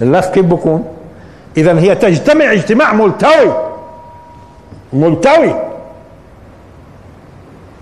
اللف 0.02 0.26
كيف 0.26 0.44
بكون؟ 0.44 0.84
اذا 1.56 1.78
هي 1.78 1.94
تجتمع 1.94 2.52
اجتماع 2.52 2.92
ملتوي. 2.92 3.52
ملتوي. 4.92 5.54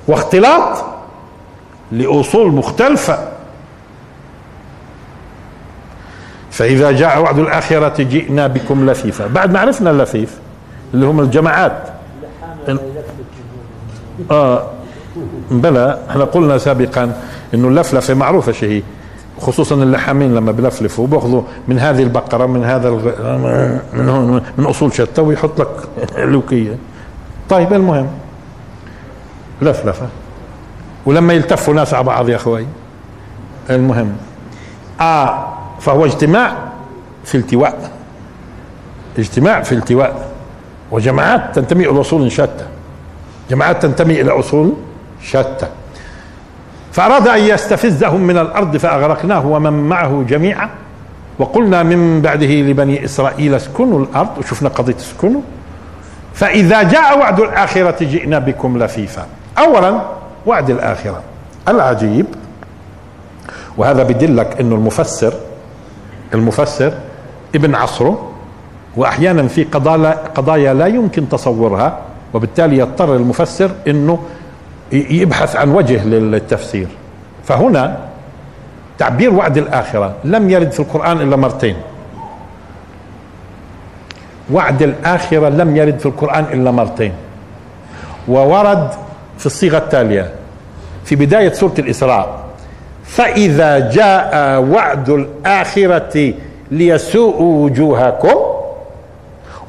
واختلاط 0.08 0.84
لأصول 1.92 2.52
مختلفة. 2.52 3.18
فإذا 6.50 6.90
جاء 6.90 7.22
وعد 7.22 7.38
الآخرة 7.38 8.02
جئنا 8.02 8.46
بكم 8.46 8.90
لفيفا 8.90 9.26
بعد 9.26 9.52
ما 9.52 9.60
عرفنا 9.60 9.90
اللفيف 9.90 10.38
اللي 10.94 11.06
هم 11.06 11.20
الجماعات. 11.20 11.88
آه 14.30 14.66
بلى 15.50 15.98
إحنا 16.10 16.24
قلنا 16.24 16.58
سابقا 16.58 17.12
إنه 17.54 17.68
اللفلفه 17.68 18.14
معروفة 18.14 18.52
شيء 18.52 18.82
خصوصا 19.40 19.74
اللحامين 19.74 20.34
لما 20.34 20.52
بلفلفوا 20.52 21.06
بياخذوا 21.06 21.42
من 21.68 21.78
هذه 21.78 22.02
البقرة 22.02 22.46
من 22.46 22.64
هذا 22.64 22.88
الغ... 22.88 23.04
من 23.92 24.08
هون 24.08 24.42
من 24.58 24.64
أصول 24.66 24.92
شتى 24.92 25.20
ويحط 25.20 25.60
لك 25.60 25.68
لوكيه 26.18 26.76
طيب 27.48 27.72
المهم 27.72 28.08
لفلفة. 29.62 30.06
ولما 31.06 31.32
يلتفوا 31.32 31.74
ناس 31.74 31.94
على 31.94 32.04
بعض 32.04 32.28
يا 32.28 32.36
أخوي. 32.36 32.66
المهم 33.70 34.16
آه 35.00 35.48
فهو 35.80 36.04
اجتماع 36.04 36.56
في 37.24 37.34
التواء. 37.34 37.90
اجتماع 39.18 39.62
في 39.62 39.72
التواء. 39.72 40.32
وجماعات 40.90 41.54
تنتمي 41.54 41.90
إلى 41.90 42.00
أصول 42.00 42.32
شتى. 42.32 42.66
جماعات 43.50 43.82
تنتمي 43.82 44.20
إلى 44.20 44.30
أصول 44.30 44.72
شتى. 45.22 45.68
فأراد 46.92 47.28
أن 47.28 47.40
يستفزهم 47.40 48.20
من 48.20 48.38
الأرض 48.38 48.76
فأغرقناه 48.76 49.46
ومن 49.46 49.72
معه 49.72 50.24
جميعا. 50.28 50.68
وقلنا 51.38 51.82
من 51.82 52.20
بعده 52.20 52.46
لبني 52.46 53.04
إسرائيل 53.04 53.54
اسكنوا 53.54 53.98
الأرض 53.98 54.38
وشفنا 54.38 54.68
قضية 54.68 54.96
اسكنوا. 54.96 55.40
فإذا 56.34 56.82
جاء 56.82 57.18
وعد 57.18 57.40
الآخرة 57.40 58.04
جئنا 58.04 58.38
بكم 58.38 58.78
لفيفا. 58.82 59.26
اولا 59.58 60.00
وعد 60.46 60.70
الآخرة 60.70 61.22
العجيب 61.68 62.26
وهذا 63.76 64.02
بدلك 64.02 64.60
انه 64.60 64.74
المفسر 64.74 65.34
المفسر 66.34 66.92
ابن 67.54 67.74
عصره 67.74 68.30
واحيانا 68.96 69.48
في 69.48 69.64
قضايا 70.34 70.74
لا 70.74 70.86
يمكن 70.86 71.28
تصورها 71.28 71.98
وبالتالي 72.34 72.78
يضطر 72.78 73.16
المفسر 73.16 73.70
إنه 73.88 74.18
يبحث 74.92 75.56
عن 75.56 75.70
وجه 75.70 76.04
للتفسير. 76.04 76.86
فهنا 77.44 77.98
تعبير 78.98 79.34
وعد 79.34 79.58
الآخرة 79.58 80.14
لم 80.24 80.50
يرد 80.50 80.72
في 80.72 80.80
القرآن 80.80 81.20
إلا 81.20 81.36
مرتين. 81.36 81.76
وعد 84.52 84.82
الآخرة 84.82 85.48
لم 85.48 85.76
يرد 85.76 85.98
في 85.98 86.06
القرآن 86.06 86.44
إلا 86.52 86.70
مرتين. 86.70 87.12
وورد 88.28 88.90
في 89.38 89.46
الصيغة 89.46 89.78
التالية 89.78 90.32
في 91.04 91.16
بداية 91.16 91.52
سورة 91.52 91.74
الإسراء 91.78 92.42
فإذا 93.04 93.90
جاء 93.90 94.60
وعد 94.60 95.08
الآخرة 95.08 96.34
ليسوءوا 96.70 97.64
وجوهكم. 97.64 98.36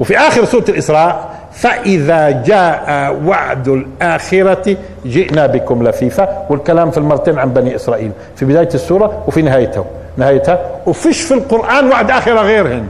وفي 0.00 0.18
آخر 0.18 0.44
سورة 0.44 0.64
الإسراء 0.68 1.33
فإذا 1.54 2.42
جاء 2.42 3.14
وعد 3.24 3.68
الآخرة 3.68 4.76
جئنا 5.06 5.46
بكم 5.46 5.88
لفيفا 5.88 6.46
والكلام 6.50 6.90
في 6.90 6.98
المرتين 6.98 7.38
عن 7.38 7.52
بني 7.52 7.76
إسرائيل. 7.76 8.10
في 8.36 8.44
بداية 8.44 8.68
السورة 8.74 9.24
وفي 9.26 9.42
نهايتها 9.42 9.84
نهايتها 10.16 10.58
وفيش 10.86 11.22
في 11.22 11.34
القرآن 11.34 11.88
وعد 11.88 12.10
آخرة 12.10 12.40
غيرهن. 12.40 12.86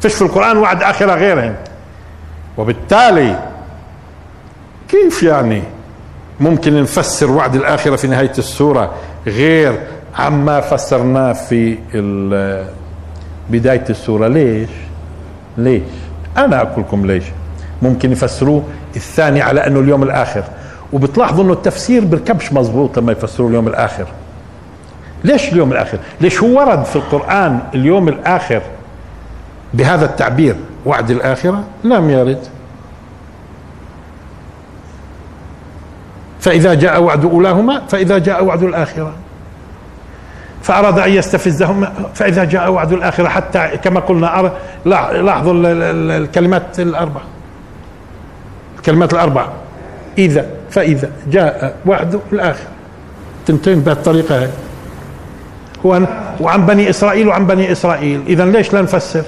فيش 0.00 0.14
في 0.14 0.22
القرآن 0.22 0.56
وعد 0.58 0.82
آخرة 0.82 1.14
غيرهن. 1.14 1.54
وبالتالي 2.58 3.38
كيف 4.88 5.22
يعني 5.22 5.62
ممكن 6.40 6.82
نفسر 6.82 7.30
وعد 7.30 7.54
الآخرة 7.54 7.96
في 7.96 8.06
نهاية 8.06 8.32
السورة 8.38 8.90
غير 9.26 9.80
عما 10.18 10.60
فسرناه 10.60 11.32
في 11.32 11.78
بداية 13.50 13.84
السورة؟ 13.90 14.28
ليش؟ 14.28 14.68
ليش؟ 15.56 15.82
أنا 16.36 16.62
أقول 16.62 16.84
لكم 16.84 17.06
ليش. 17.06 17.24
ممكن 17.82 18.12
يفسروه 18.12 18.62
الثاني 18.96 19.42
على 19.42 19.66
أنه 19.66 19.80
اليوم 19.80 20.02
الآخر. 20.02 20.44
وبتلاحظوا 20.92 21.44
إنه 21.44 21.52
التفسير 21.52 22.04
بركبش 22.04 22.52
مزبوط 22.52 22.98
لما 22.98 23.12
يفسروا 23.12 23.48
اليوم 23.48 23.68
الآخر. 23.68 24.06
ليش 25.24 25.52
اليوم 25.52 25.72
الآخر؟ 25.72 25.98
ليش 26.20 26.42
هو 26.42 26.58
ورد 26.58 26.84
في 26.84 26.96
القرآن 26.96 27.58
اليوم 27.74 28.08
الآخر 28.08 28.62
بهذا 29.74 30.04
التعبير؟ 30.04 30.56
وعد 30.86 31.10
الآخرة؟ 31.10 31.64
لم 31.84 32.10
يرد 32.10 32.38
فإذا 36.40 36.74
جاء 36.74 37.02
وعد 37.02 37.24
أولاهما 37.24 37.82
فإذا 37.88 38.18
جاء 38.18 38.44
وعد 38.44 38.62
الآخرة. 38.62 39.12
فأراد 40.62 40.98
أن 40.98 41.12
يستفزهم 41.12 41.86
فإذا 42.14 42.44
جاء 42.44 42.70
وعد 42.70 42.92
الآخرة 42.92 43.28
حتى 43.28 43.68
كما 43.84 44.00
قلنا 44.00 44.52
لاحظوا 44.84 45.52
الكلمات 45.56 46.80
الأربع 46.80 47.20
الكلمات 48.76 49.14
الأربع 49.14 49.46
إذا 50.18 50.46
فإذا 50.70 51.10
جاء 51.30 51.76
وعد 51.86 52.20
الآخرة. 52.32 52.68
تنتهي 53.46 53.74
بهالطريقة 53.74 54.42
هاي 54.42 54.48
هو 55.86 56.00
وعن 56.40 56.66
بني 56.66 56.90
إسرائيل 56.90 57.28
وعن 57.28 57.46
بني 57.46 57.72
إسرائيل. 57.72 58.22
إذا 58.26 58.44
ليش 58.44 58.72
لا 58.72 58.82
نفسر؟ 58.82 59.24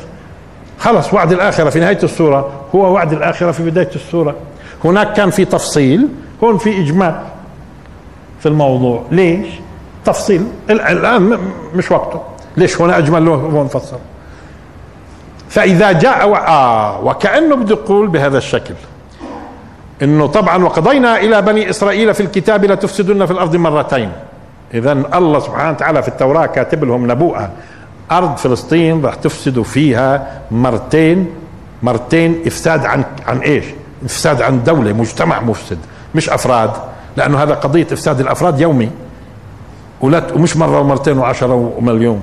خلص 0.79 1.15
وعد 1.15 1.33
الآخرة 1.33 1.71
في 1.71 1.81
نهاية 1.81 1.99
السورة. 2.03 2.51
هو 2.75 2.93
وعد 2.93 3.13
الآخرة 3.13 3.51
في 3.53 3.71
بداية 3.71 3.91
السورة. 3.95 4.35
هناك 4.85 5.13
كان 5.13 5.31
في 5.31 5.45
تفصيل 5.45 6.09
هون 6.45 6.59
في 6.59 6.81
إجمال 6.81 7.23
في 8.41 8.47
الموضوع. 8.49 9.03
ليش؟ 9.11 9.47
تفصيل 10.05 10.47
الآن 10.71 11.39
مش 11.75 11.91
وقته. 11.91 12.21
ليش 12.57 12.81
هنا 12.81 12.99
أجمل 12.99 13.25
له 13.25 13.35
هو 13.35 13.65
مفصل. 13.65 13.99
فإذا 15.49 15.93
جاء 15.93 16.29
و... 16.29 16.35
آه 16.35 17.01
وكأنه 17.05 17.57
بده 17.57 17.75
يقول 17.75 18.09
بهذا 18.09 18.39
الشكل. 18.39 18.75
إنه 20.03 20.27
طبعا 20.27 20.65
وقضينا 20.65 21.21
إلى 21.21 21.43
بني 21.43 21.71
إسرائيل 21.71 22.15
في 22.15 22.23
الكتاب 22.23 22.65
لتفسدن 22.65 23.27
في 23.27 23.33
الأرض 23.33 23.57
مرتين. 23.57 24.13
اذا 24.75 24.93
الله 24.93 25.39
سبحانه 25.39 25.71
وتعالى 25.71 26.03
في 26.03 26.09
التوراة 26.09 26.47
كاتب 26.47 26.85
لهم 26.85 27.11
نبوءة. 27.11 27.51
أرض 28.11 28.37
فلسطين 28.37 29.05
راح 29.05 29.15
تفسدوا 29.15 29.65
فيها 29.65 30.41
مرتين. 30.51 31.31
مرتين 31.83 32.43
إفساد 32.47 32.87
عن 32.87 33.05
عن 33.27 33.39
إيش؟ 33.39 33.65
إفساد 34.05 34.43
عن 34.43 34.65
دولة 34.65 34.93
مجتمع 34.93 35.41
مفسد 35.41 35.79
مش 36.15 36.31
أفراد. 36.31 36.71
لأنه 37.17 37.43
هذا 37.43 37.55
قضية 37.55 37.87
إفساد 37.93 38.21
الأفراد 38.21 38.61
يومي. 38.61 38.91
ولا 40.03 40.23
ومش 40.35 40.57
مرة 40.57 40.81
ومرتين 40.81 41.19
وعشرة 41.19 41.73
ومليون. 41.79 42.23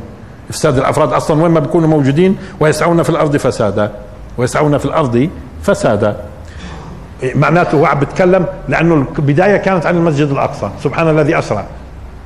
افساد 0.49 0.77
الأفراد 0.77 1.13
أصلا 1.13 1.43
وين 1.43 1.51
ما 1.51 1.59
بيكونوا 1.59 1.87
موجودين 1.87 2.37
ويسعون 2.59 3.03
في 3.03 3.09
الأرض 3.09 3.37
فسادا. 3.37 3.91
ويسعون 4.37 4.77
في 4.77 4.85
الأرض 4.85 5.29
فسادا. 5.61 6.15
معناته 7.35 7.77
هو 7.77 7.85
عم 7.85 7.99
بيتكلم 7.99 8.45
لأنه 8.69 9.05
البداية 9.19 9.57
كانت 9.57 9.85
عن 9.85 9.97
المسجد 9.97 10.27
الأقصى. 10.27 10.69
سبحان 10.83 11.09
الذي 11.09 11.39
اسرع 11.39 11.65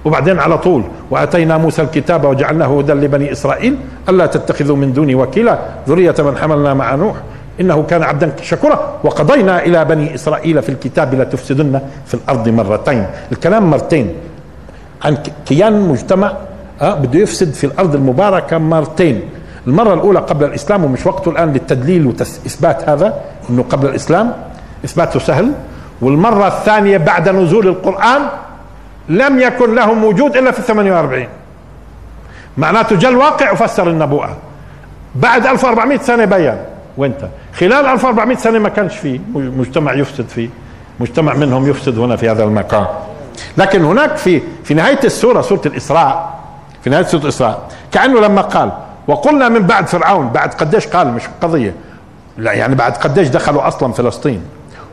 وبعدين 0.06 0.40
على 0.40 0.58
طول 0.58 0.84
وأتينا 1.12 1.58
موسى 1.58 1.82
الكتاب 1.82 2.26
وجعلناه 2.26 2.80
هدى 2.80 2.94
لبني 2.94 3.32
إسرائيل. 3.32 3.78
ألا 4.10 4.26
تتخذوا 4.26 4.76
من 4.76 4.94
دوني 4.94 5.16
وكيلا. 5.16 5.60
ذرية 5.90 6.16
من 6.20 6.38
حملنا 6.38 6.74
مع 6.74 6.96
نوح. 6.96 7.16
إنه 7.62 7.84
كان 7.84 8.04
عبدا 8.04 8.32
شكورا. 8.42 9.00
وقضينا 9.04 9.66
إلى 9.66 9.86
بني 9.86 10.16
إسرائيل 10.16 10.62
في 10.62 10.70
الكتاب 10.70 11.16
لتفسدن 11.16 11.80
في 12.06 12.14
الأرض 12.14 12.50
مرتين. 12.50 13.06
الكلام 13.32 13.70
مرتين. 13.70 14.14
عن 15.04 15.18
كيان 15.46 15.82
مجتمع 15.82 16.34
أه 16.82 16.94
بده 16.94 17.20
يفسد 17.20 17.54
في 17.54 17.64
الأرض 17.64 17.96
المباركة 17.96 18.58
مرتين. 18.58 19.22
المرة 19.68 19.94
الأولى 19.94 20.20
قبل 20.20 20.46
الإسلام 20.46 20.84
ومش 20.84 21.06
وقته 21.06 21.32
الآن 21.32 21.54
للتدليل 21.54 22.06
واثبات 22.08 22.90
هذا 22.90 23.14
إنه 23.50 23.64
قبل 23.70 23.88
الإسلام 23.90 24.34
إثباته 24.86 25.20
سهل. 25.20 25.52
والمرة 26.02 26.48
الثانية 26.48 26.98
بعد 26.98 27.30
نزول 27.30 27.68
القرآن 27.68 28.22
لم 29.10 29.40
يكن 29.40 29.76
لهم 29.76 30.04
وجود 30.04 30.38
إلا 30.38 30.52
في 30.52 30.60
ال 30.60 30.64
48 30.64 31.28
معناته 32.58 32.96
جاء 32.96 33.12
الواقع 33.12 33.52
وفسر 33.52 33.90
النبوءة. 33.90 34.38
بعد 35.16 35.46
1400 35.48 35.98
سنة 35.98 36.26
بين 36.26 36.58
وانت؟ 36.98 37.28
خلال 37.54 37.86
1400 37.86 38.38
سنة 38.38 38.60
ما 38.60 38.70
كانش 38.70 38.98
فيه 38.98 39.20
مجتمع 39.36 39.94
يفسد 39.94 40.28
فيه. 40.28 40.50
مجتمع 41.00 41.34
منهم 41.34 41.70
يفسد 41.70 42.00
هنا 42.00 42.16
في 42.16 42.30
هذا 42.32 42.44
المكان 42.44 42.86
لكن 43.58 43.84
هناك 43.86 44.18
في 44.18 44.42
في 44.64 44.74
نهاية 44.74 45.00
السورة 45.04 45.42
سورة 45.42 45.62
الإسراء 45.66 46.40
في 46.84 46.90
نهاية 46.90 47.04
سورة 47.06 47.22
الإسراء 47.24 47.60
كأنه 47.92 48.20
لما 48.20 48.42
قال 48.42 48.72
وقلنا 49.08 49.50
من 49.50 49.60
بعد 49.68 49.88
فرعون 49.88 50.30
بعد 50.30 50.54
قديش 50.54 50.88
قال 50.88 51.14
مش 51.14 51.24
قضية 51.42 51.76
لا 52.38 52.52
يعني 52.54 52.76
بعد 52.76 52.98
قديش 52.98 53.28
دخلوا 53.28 53.68
أصلا 53.68 53.94
فلسطين 53.94 54.42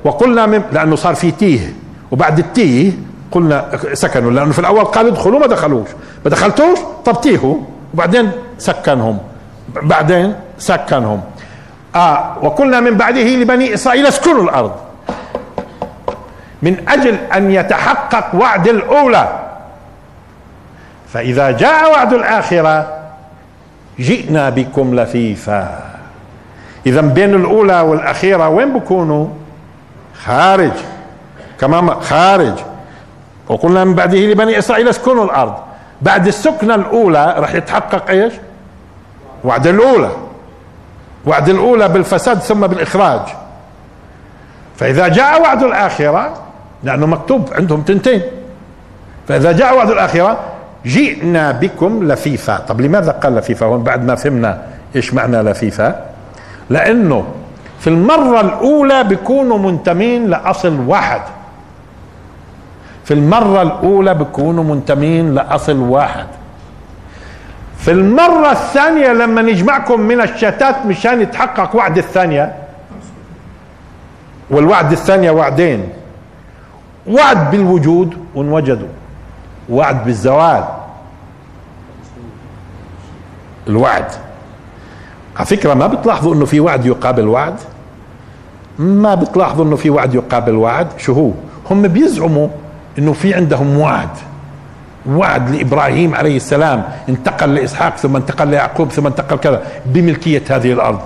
وقلنا 0.05 0.47
من 0.47 0.63
لأنه 0.73 0.97
صار 0.97 1.15
في 1.15 1.31
تيه 1.31 1.73
وبعد 2.11 2.39
التيه 2.39 2.93
قلنا 3.33 3.65
سكنوا 3.93 4.31
لأنه 4.31 4.53
في 4.53 4.59
الأول 4.59 4.85
قال 4.85 5.07
ادخلوا 5.07 5.39
ما 5.41 5.47
دخلوش 5.47 5.89
ما 6.25 6.31
دخلتوش 6.31 6.79
طب 7.05 7.21
تيهوا 7.21 7.57
وبعدين 7.95 8.31
سكنهم 8.59 9.19
بعدين 9.83 10.35
سكنهم. 10.59 11.21
آه 11.97 12.37
وقلنا 12.43 12.81
من 12.81 12.97
بعده 12.97 13.21
لبني 13.23 13.75
إسرائيل 13.75 14.07
اسكنوا 14.07 14.43
الأرض. 14.43 14.73
من 16.63 16.89
أجل 16.89 17.15
أن 17.15 17.51
يتحقق 17.51 18.35
وعد 18.35 18.69
الأولى. 18.69 19.39
فإذا 21.13 21.51
جاء 21.51 21.93
وعد 21.93 22.13
الآخرة 22.13 22.99
جئنا 23.99 24.51
بكم 24.51 25.01
لفيفا. 25.01 25.91
اذا 26.87 27.01
بين 27.01 27.35
الأولى 27.35 27.81
والأخيرة 27.81 28.49
وين 28.49 28.73
بكونوا؟ 28.73 29.27
خارج. 30.25 30.73
كما 31.61 32.01
خارج. 32.01 32.55
وقلنا 33.49 33.85
من 33.85 33.95
بعده 33.95 34.19
لبني 34.19 34.59
إسرائيل 34.59 34.89
اسكنوا 34.89 35.25
الأرض. 35.25 35.55
بعد 36.03 36.27
السكنة 36.27 36.75
الأولى 36.75 37.35
راح 37.39 37.55
يتحقق 37.55 38.11
إيش؟ 38.11 38.33
وعد 39.45 39.67
الأولى. 39.67 40.11
وعد 41.27 41.49
الأولى 41.49 41.89
بالفساد 41.89 42.39
ثم 42.39 42.67
بالإخراج. 42.67 43.21
فإذا 44.77 45.09
جاء 45.09 45.43
وعد 45.43 45.63
الآخرة 45.63 46.50
لأنه 46.85 47.07
مكتوب 47.07 47.49
عندهم 47.53 47.83
تنتين. 47.83 48.23
فإذا 49.29 49.53
جاء 49.53 49.77
وعد 49.77 49.91
الآخرة 49.91 50.41
جئنا 50.87 51.53
بكم 51.53 52.13
لفيفا. 52.13 52.59
طب 52.59 52.81
لماذا 52.81 53.13
قال 53.13 53.35
لفيفا؟ 53.35 53.67
هون 53.67 53.83
بعد 53.83 54.05
ما 54.05 54.15
فهمنا 54.15 54.63
إيش 54.97 55.15
معنى 55.15 55.43
لفيفا. 55.43 56.07
لأنه 56.71 57.25
في 57.81 57.91
المرة 57.91 58.41
الأولى 58.41 59.05
بيكونوا 59.05 59.59
منتمين 59.59 60.31
لأصل 60.31 60.81
واحد. 60.81 61.21
في 63.05 63.15
المرة 63.15 63.63
الأولى 63.63 64.15
بيكونوا 64.15 64.65
منتمين 64.65 65.35
لأصل 65.35 65.79
واحد. 65.79 66.27
في 67.79 67.91
المرة 67.91 68.53
الثانية 68.53 69.13
لما 69.13 69.43
نجمعكم 69.43 70.01
من 70.01 70.21
الشتات 70.21 70.87
مشان 70.87 71.21
يتحقق 71.21 71.77
وعد 71.77 71.99
الثانية. 71.99 72.55
والوعد 74.51 74.93
الثانية 74.93 75.31
وعدين. 75.31 75.89
وعد 77.07 77.51
بالوجود 77.51 78.15
وانوجدوا 78.35 78.89
وعد 79.69 80.05
بالزوال. 80.05 80.65
الوعد. 83.69 84.05
على 85.37 85.47
فكرة 85.47 85.75
ما 85.75 85.87
بتلاحظوا 85.87 86.35
إنه 86.35 86.45
في 86.45 86.61
وعد 86.61 86.87
يقابل 86.87 87.29
وعد؟ 87.29 87.55
ما 88.79 89.15
بتلاحظوا 89.15 89.65
إنه 89.65 89.77
في 89.77 89.91
وعد 89.91 90.15
يقابل 90.15 90.55
وعد؟ 90.55 90.87
شو 90.99 91.13
هو؟ 91.13 91.31
هم 91.71 91.83
بيزعموا 91.83 92.49
إنه 92.99 93.13
في 93.13 93.35
عندهم 93.35 93.79
وعد. 93.79 94.09
وعد 95.09 95.51
لإبراهيم 95.51 96.15
عليه 96.15 96.37
السلام. 96.37 96.85
انتقل 97.09 97.55
لإسحاق 97.55 97.97
ثم 97.97 98.17
انتقل 98.17 98.49
ليعقوب 98.49 98.91
ثم 98.91 99.07
انتقل 99.07 99.37
كذا. 99.37 99.63
بملكية 99.87 100.43
هذه 100.51 100.73
الأرض. 100.73 101.01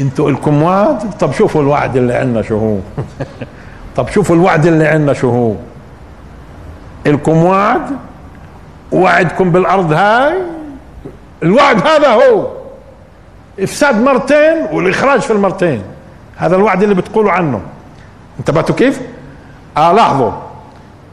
أنتوا 0.00 0.30
لكم 0.30 0.62
وعد؟ 0.62 1.10
طب 1.20 1.32
شوفوا 1.32 1.62
الوعد 1.62 1.96
اللي 1.96 2.14
عندنا 2.14 2.42
شو 2.42 2.58
هو. 2.58 2.78
طب 3.96 4.08
شوفوا 4.08 4.36
الوعد 4.36 4.66
اللي 4.66 4.86
عندنا 4.86 5.12
شو 5.12 5.30
هو؟ 5.30 5.54
لكم 7.06 7.44
وعد 7.44 7.82
وعدكم 8.92 9.50
بالأرض 9.52 9.92
هاي. 9.92 10.38
الوعد 11.42 11.86
هذا 11.86 12.08
هو. 12.08 12.46
إفساد 13.60 14.02
مرتين 14.02 14.66
والإخراج 14.72 15.20
في 15.20 15.32
المرتين. 15.32 15.82
هذا 16.36 16.56
الوعد 16.56 16.82
اللي 16.82 16.94
بتقولوا 16.94 17.32
عنه. 17.32 17.60
انتبهتوا 18.38 18.74
كيف؟ 18.74 19.00
آه 19.76 19.92
لاحظوا. 19.92 20.32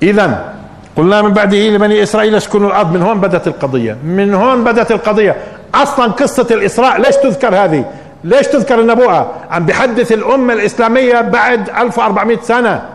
اذا 0.03 0.53
قلنا 0.95 1.21
من 1.21 1.33
بعده 1.33 1.57
لبني 1.57 2.03
إسرائيل 2.03 2.35
اسكنوا 2.35 2.69
الأرض. 2.69 2.91
من 2.93 3.01
هون 3.01 3.19
بدأت 3.19 3.47
القضية. 3.47 3.97
من 4.03 4.33
هون 4.33 4.63
بدأت 4.63 4.91
القضية. 4.91 5.35
أصلا 5.75 6.11
قصة 6.11 6.47
الإسراء 6.51 7.01
ليش 7.01 7.15
تذكر 7.15 7.55
هذه؟ 7.55 7.85
ليش 8.27 8.47
تذكر 8.47 8.79
النبوءة؟ 8.79 9.33
عم 9.51 9.65
بحدث 9.65 10.11
الأمة 10.11 10.53
الإسلامية 10.53 11.21
بعد 11.21 11.69
1400 11.69 12.39
سنة. 12.41 12.89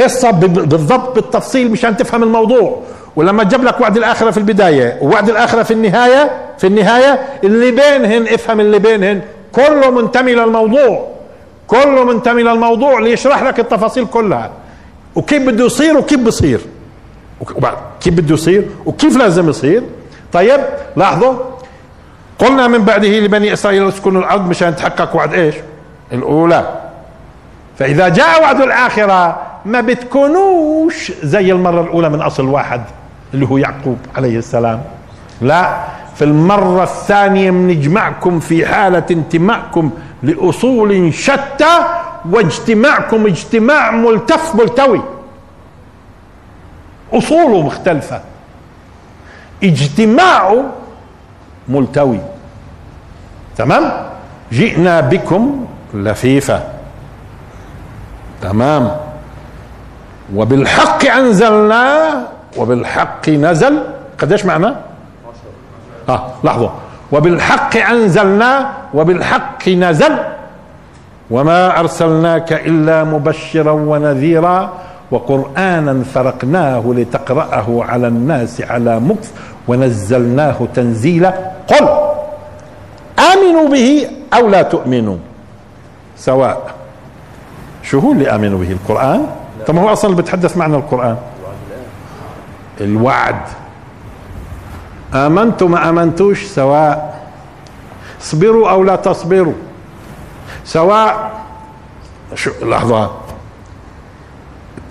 قصة 0.00 0.30
بالضبط 0.30 1.14
بالتفصيل 1.14 1.70
مشان 1.70 1.96
تفهم 1.96 2.22
الموضوع. 2.22 2.82
ولما 3.16 3.44
جاب 3.44 3.64
لك 3.64 3.80
وعد 3.80 3.96
الآخرة 3.96 4.30
في 4.30 4.38
البداية 4.38 4.98
ووعد 5.02 5.28
الآخرة 5.30 5.62
في 5.62 5.70
النهاية 5.70 6.30
في 6.58 6.66
النهاية 6.66 7.20
اللي 7.44 7.70
بينهن 7.70 8.26
افهم 8.34 8.60
اللي 8.60 8.78
بينهن. 8.78 9.20
كله 9.52 9.90
منتمي 9.90 10.34
للموضوع. 10.34 11.08
كله 11.66 12.04
منتمي 12.04 12.42
للموضوع 12.42 13.00
ليشرح 13.00 13.42
لك 13.42 13.60
التفاصيل 13.60 14.06
كلها. 14.06 14.50
وكيف 15.14 15.42
بده 15.42 15.64
يصير 15.64 15.96
وكيف 15.96 16.20
بصير. 16.20 16.60
كيف 18.00 18.14
بده 18.14 18.34
يصير 18.34 18.68
وكيف 18.86 19.16
لازم 19.16 19.48
يصير. 19.48 19.82
طيب 20.32 20.60
لاحظوا 20.96 21.34
قلنا 22.42 22.68
من 22.68 22.84
بعده 22.84 23.08
لبني 23.08 23.52
إسرائيل 23.52 23.88
اسكنوا 23.88 24.20
الأرض 24.20 24.48
مشان 24.48 24.76
تحقق 24.76 25.16
وعد 25.16 25.34
إيش؟ 25.34 25.54
الأولى. 26.12 26.74
فإذا 27.78 28.08
جاء 28.08 28.42
وعد 28.42 28.60
الآخرة 28.60 29.42
ما 29.64 29.80
بتكونوش 29.80 31.12
زي 31.22 31.52
المرة 31.52 31.80
الأولى 31.80 32.08
من 32.08 32.20
أصل 32.22 32.44
واحد 32.44 32.82
اللي 33.34 33.46
هو 33.46 33.56
يعقوب 33.56 33.98
عليه 34.16 34.38
السلام. 34.38 34.82
لا 35.40 35.76
في 36.14 36.24
المرة 36.24 36.82
الثانية 36.82 37.50
بنجمعكم 37.50 38.40
في 38.40 38.66
حالة 38.66 39.04
انتمائكم 39.10 39.90
لأصول 40.22 41.14
شتى 41.14 41.78
واجتماعكم 42.30 43.26
اجتماع 43.26 43.90
ملتف 43.90 44.54
ملتوي. 44.54 45.00
أصوله 47.12 47.62
مختلفة. 47.62 48.20
اجتماعه 49.62 50.64
ملتوي. 51.68 52.20
تمام؟ 53.62 53.84
جئنا 54.52 55.00
بكم 55.00 55.66
لفيفة. 55.94 56.62
تمام. 58.42 58.90
وبالحق 60.34 61.06
أنزلناه 61.06 62.14
وبالحق 62.58 63.28
نزل. 63.28 63.74
قديش 64.18 64.46
معناه 64.46 64.74
آه 66.08 66.22
لحظة. 66.44 66.70
وبالحق 67.12 67.76
أنزلناه 67.76 68.66
وبالحق 68.94 69.68
نزل. 69.68 70.14
وما 71.30 71.80
أرسلناك 71.80 72.52
إلا 72.52 73.04
مبشرا 73.04 73.72
ونذيرا 73.72 74.72
وقرآنا 75.10 76.04
فرقناه 76.14 76.82
لتقرأه 76.86 77.84
على 77.84 78.06
الناس 78.08 78.60
على 78.60 79.00
مكث 79.00 79.30
ونزلناه 79.68 80.58
تنزيلا. 80.74 81.32
قل! 81.68 82.11
آمنوا 83.18 83.68
به 83.68 84.06
أو 84.34 84.48
لا 84.48 84.62
تؤمنوا. 84.62 85.16
سواء. 86.16 86.74
شو 87.82 87.98
هو 87.98 88.12
اللي 88.12 88.30
آمنوا 88.34 88.58
به. 88.58 88.72
القرآن. 88.72 89.26
طب 89.66 89.76
هو 89.76 89.92
أصلا 89.92 90.16
بتحدث 90.16 90.56
معنى 90.56 90.76
القرآن؟ 90.76 91.16
الوعد. 92.80 93.42
آمنتم 95.14 95.70
ما 95.70 95.88
آمنتوش؟ 95.88 96.44
سواء. 96.46 97.26
اصبروا 98.22 98.70
أو 98.70 98.84
لا 98.84 98.96
تصبروا. 98.96 99.54
سواء. 100.64 101.32
شو؟ 102.34 102.50
لحظة. 102.62 103.10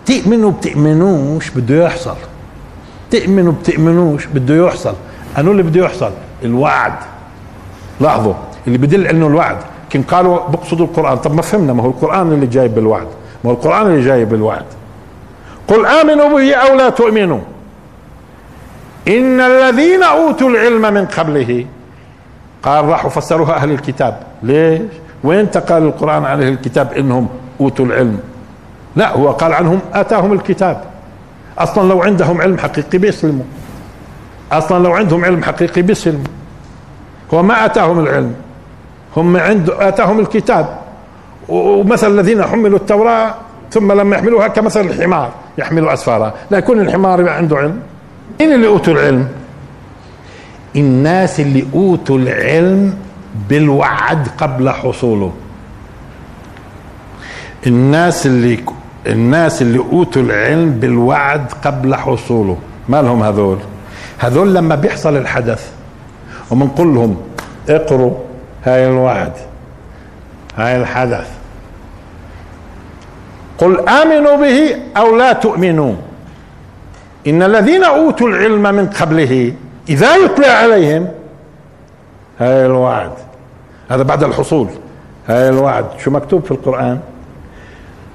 تؤمنوا 0.05 0.51
بتؤمنوش 0.51 1.49
بده 1.49 1.85
يحصل. 1.85 2.15
تؤمنوا 3.11 3.53
بتؤمنوش 3.53 4.25
بده 4.25 4.67
يحصل. 4.67 4.95
أنو 5.37 5.51
اللي 5.51 5.63
بده 5.63 5.85
يحصل. 5.85 6.11
الوعد. 6.43 6.93
لاحظوا 8.01 8.33
اللي 8.67 8.77
بدل 8.77 9.07
انه 9.07 9.27
الوعد 9.27 9.57
كن 9.91 10.01
قالوا 10.01 10.49
بقصدوا 10.49 10.85
القرآن. 10.85 11.17
طب 11.17 11.35
ما 11.35 11.41
فهمنا 11.41 11.73
ما 11.73 11.83
هو 11.83 11.89
القرآن 11.89 12.31
اللي 12.31 12.47
جايب 12.47 12.75
بالوعد. 12.75 13.07
ما 13.43 13.49
هو 13.51 13.53
القرآن 13.53 13.87
اللي 13.87 14.05
جايب 14.05 14.29
بالوعد. 14.29 14.65
قل 15.67 15.85
آمنوا 15.85 16.29
به 16.29 16.55
أو 16.55 16.75
لا 16.75 16.89
تؤمنوا. 16.89 17.39
إن 19.07 19.39
الذين 19.41 20.03
أوتوا 20.03 20.49
العلم 20.49 20.93
من 20.93 21.05
قبله 21.05 21.65
قال 22.63 22.85
راحوا 22.85 23.09
فسروها 23.09 23.55
أهل 23.55 23.71
الكتاب. 23.71 24.19
ليش؟ 24.43 24.81
وين 25.23 25.45
قال 25.45 25.83
القرآن 25.83 26.25
عن 26.25 26.41
أهل 26.41 26.53
الكتاب 26.53 26.93
إنهم 26.93 27.27
أوتوا 27.61 27.85
العلم؟ 27.85 28.19
لا 28.95 29.17
هو 29.17 29.31
قال 29.31 29.53
عنهم 29.53 29.79
آتاهم 29.93 30.33
الكتاب. 30.33 30.83
أصلا 31.57 31.89
لو 31.89 32.01
عندهم 32.01 32.41
علم 32.41 32.57
حقيقي 32.57 32.97
بيسلموا. 32.97 33.45
أصلا 34.51 34.83
لو 34.83 34.93
عندهم 34.93 35.25
علم 35.25 35.43
حقيقي 35.43 35.81
بيسلموا. 35.81 36.40
هو 37.33 37.43
ما 37.43 37.65
آتاهم 37.65 37.99
العلم. 37.99 38.33
هم 39.17 39.37
عنده 39.37 39.87
آتاهم 39.87 40.19
الكتاب. 40.19 40.77
ومثل 41.49 42.11
الذين 42.11 42.43
حملوا 42.43 42.77
التوراة 42.77 43.35
ثم 43.71 43.91
لما 43.91 44.15
يحملوها 44.15 44.47
كمثل 44.47 44.81
الحمار. 44.81 45.31
يحمل 45.57 45.89
أسفارها. 45.89 46.33
لا 46.51 46.57
يكون 46.57 46.79
الحمار 46.79 47.29
عنده 47.29 47.57
علم. 47.57 47.79
مين 48.39 48.53
اللي 48.53 48.67
أوتوا 48.67 48.93
العلم؟ 48.93 49.27
الناس 50.75 51.39
اللي 51.39 51.65
أوتوا 51.73 52.17
العلم 52.17 52.93
بالوعد 53.49 54.27
قبل 54.37 54.69
حصوله. 54.69 55.33
الناس 57.67 58.25
اللي 58.25 58.59
الناس 59.07 59.61
اللي 59.61 59.79
أوتوا 59.79 60.21
العلم 60.21 60.71
بالوعد 60.71 61.51
قبل 61.65 61.95
حصوله. 61.95 62.57
ما 62.89 63.01
لهم 63.01 63.23
هذول؟ 63.23 63.57
هذول 64.19 64.55
لما 64.55 64.75
بيحصل 64.75 65.17
الحدث 65.17 65.71
ومنقول 66.51 66.95
لهم 66.95 67.17
اقروا 67.69 68.13
هاي 68.65 68.87
الوعد 68.87 69.33
هاي 70.57 70.77
الحدث. 70.77 71.29
قل 73.57 73.89
آمنوا 73.89 74.35
به 74.35 74.75
أو 74.97 75.15
لا 75.15 75.33
تؤمنوا. 75.33 75.93
إن 77.27 77.43
الذين 77.43 77.83
أوتوا 77.83 78.27
العلم 78.27 78.75
من 78.75 78.87
قبله 78.87 79.53
إذا 79.89 80.15
يتلى 80.15 80.47
عليهم 80.47 81.07
هاي 82.39 82.65
الوعد. 82.65 83.11
هذا 83.89 84.03
بعد 84.03 84.23
الحصول. 84.23 84.67
هاي 85.27 85.49
الوعد. 85.49 85.85
شو 86.03 86.11
مكتوب 86.11 86.45
في 86.45 86.51
القرآن؟ 86.51 86.99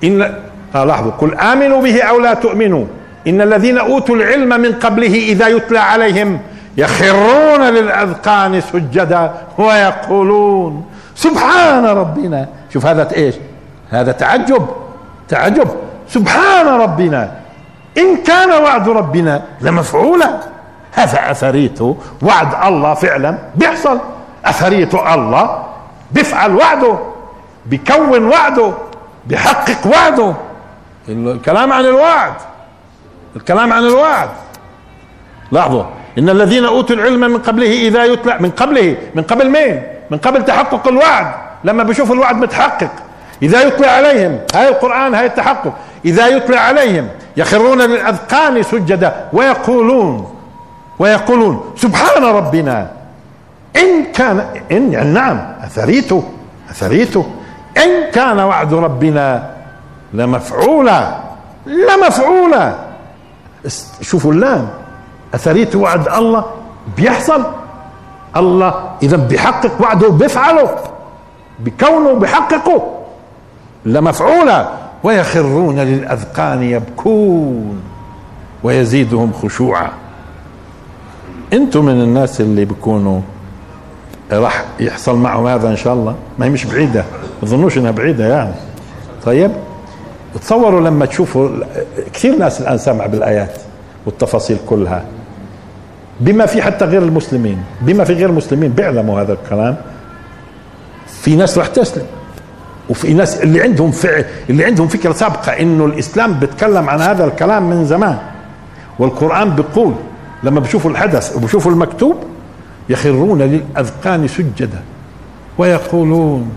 إن 0.05 0.34
آه 0.74 0.84
لاحظوا. 0.84 1.12
قل 1.12 1.34
آمنوا 1.34 1.82
به 1.82 2.03
أو 2.03 2.20
لا 2.20 2.34
تؤمنوا. 2.34 2.84
إن 3.26 3.41
الذين 3.41 3.78
أوتوا 3.78 4.16
العلم 4.16 4.61
من 4.61 4.72
قبله 4.72 5.14
إذا 5.14 5.49
يتلى 5.49 5.78
عليهم 5.78 6.41
يخرون 6.76 7.62
للأذقان 7.62 8.60
سجدا 8.60 9.34
ويقولون 9.58 10.86
سبحان 11.14 11.86
ربنا. 11.86 12.48
شوف 12.72 12.86
هذا 12.86 13.12
إيش؟ 13.16 13.34
هذا 13.90 14.12
تعجب 14.12 14.68
تعجب. 15.28 15.68
سبحان 16.08 16.66
ربنا. 16.66 17.32
إن 17.98 18.16
كان 18.16 18.62
وعد 18.62 18.88
ربنا 18.88 19.42
لمفعولا. 19.60 20.40
هذا 20.92 21.30
أثريته 21.30 21.96
وعد 22.22 22.64
الله 22.64 22.94
فعلا 22.94 23.38
بيحصل. 23.54 23.98
أثريته 24.44 25.14
الله 25.14 25.62
بيفعل 26.10 26.56
وعده 26.56 26.98
بيكون 27.66 28.26
وعده 28.28 28.72
بيحقق 29.26 29.86
وعده. 29.86 30.34
الكلام 31.08 31.72
عن 31.72 31.84
الوعد 31.84 32.34
الكلام 33.36 33.72
عن 33.72 33.82
الوعد. 33.82 34.28
لاحظوا 35.52 35.84
إن 36.18 36.28
الذين 36.28 36.64
أوتوا 36.64 36.96
العلم 36.96 37.20
من 37.20 37.38
قبله 37.38 37.66
إذا 37.66 38.04
يتلى 38.04 38.36
من 38.40 38.50
قبله 38.50 38.96
من 39.14 39.22
قبل 39.22 39.50
مين؟ 39.50 39.82
من 40.10 40.18
قبل 40.18 40.44
تحقق 40.44 40.88
الوعد. 40.88 41.26
لما 41.64 41.82
بيشوفوا 41.82 42.14
الوعد 42.14 42.36
متحقق. 42.36 42.90
إذا 43.42 43.62
يتلى 43.62 43.86
عليهم 43.86 44.38
هاي 44.54 44.68
القرآن 44.68 45.14
هاي 45.14 45.26
التحقق. 45.26 45.72
إذا 46.04 46.26
يتلى 46.26 46.56
عليهم 46.56 47.08
يخرون 47.36 47.82
للأذقان 47.82 48.62
سجدا 48.62 49.28
ويقولون 49.32 50.34
ويقولون 50.98 51.74
سبحان 51.76 52.24
ربنا. 52.24 52.90
إن 53.76 54.12
كان 54.14 54.46
ان 54.72 54.92
يعني 54.92 55.12
نعم 55.12 55.54
اثريته 55.64 56.24
اثريته 56.70 57.26
إن 57.76 58.10
كان 58.12 58.40
وعد 58.40 58.74
ربنا 58.74 59.50
لمفعولا 60.12 61.14
لمفعولا. 61.66 62.74
شوفوا 64.00 64.32
اللام 64.32 64.68
أثريت 65.37 65.76
وعد 65.76 66.09
الله 66.09 66.45
بيحصل. 66.97 67.43
الله 68.37 68.74
اذا 69.03 69.16
بيحقق 69.16 69.82
وعده 69.82 70.09
بيفعله 70.09 70.70
بكونه 71.59 72.14
بيحققه 72.14 72.82
لمفعولا 73.84 74.68
ويخرون 75.03 75.78
للأذقان 75.78 76.62
يبكون 76.62 77.82
ويزيدهم 78.62 79.32
خشوعا. 79.32 79.91
أنتم 81.53 81.84
من 81.84 82.01
الناس 82.03 82.41
اللي 82.41 82.64
بيكونوا 82.64 83.20
راح 84.32 84.64
يحصل 84.80 85.16
معهم 85.16 85.47
هذا 85.47 85.68
إن 85.68 85.76
شاء 85.76 85.95
الله؟ 85.95 86.14
ما 86.39 86.47
هي 86.47 86.51
مش 86.51 86.64
بعيدة 86.64 87.05
ما 87.43 87.49
تظنوش 87.49 87.78
إنها 87.78 87.91
بعيدة 87.91 88.26
يعني. 88.26 88.55
طيب 89.24 89.51
تصوروا 90.43 90.80
لما 90.80 91.07
تشوفوا 91.07 91.49
كثير 92.12 92.37
ناس 92.39 92.61
الآن 92.61 92.78
سامع 92.78 93.07
بالآيات 93.07 93.53
والتفاصيل 94.07 94.59
كلها. 94.66 95.05
بما 96.20 96.46
في 96.46 96.62
حتى 96.62 96.84
غير 96.84 97.02
المسلمين 97.02 97.58
بما 97.80 98.04
في 98.04 98.12
غير 98.12 98.28
المسلمين 98.28 98.70
بيعلموا 98.72 99.20
هذا 99.20 99.32
الكلام. 99.32 99.76
في 101.06 101.36
ناس 101.36 101.58
راح 101.58 101.66
تسلم. 101.66 102.06
وفي 102.90 103.14
ناس 103.14 103.42
اللي 103.42 103.62
عندهم 103.62 103.90
فعل 103.90 104.24
اللي 104.50 104.64
عندهم 104.64 104.88
فكرة 104.88 105.12
سابقة 105.12 105.52
إنه 105.52 105.84
الإسلام 105.84 106.32
بيتكلم 106.32 106.88
عن 106.88 107.00
هذا 107.00 107.24
الكلام 107.24 107.70
من 107.70 107.84
زمان. 107.84 108.18
والقرآن 108.98 109.50
بيقول 109.50 109.94
لما 110.42 110.60
بشوفوا 110.60 110.90
الحدث 110.90 111.36
وبشوفوا 111.36 111.72
المكتوب 111.72 112.16
يخرون 112.88 113.42
للأذقان 113.42 114.28
سجدا. 114.28 114.82
ويقولون 115.58 116.50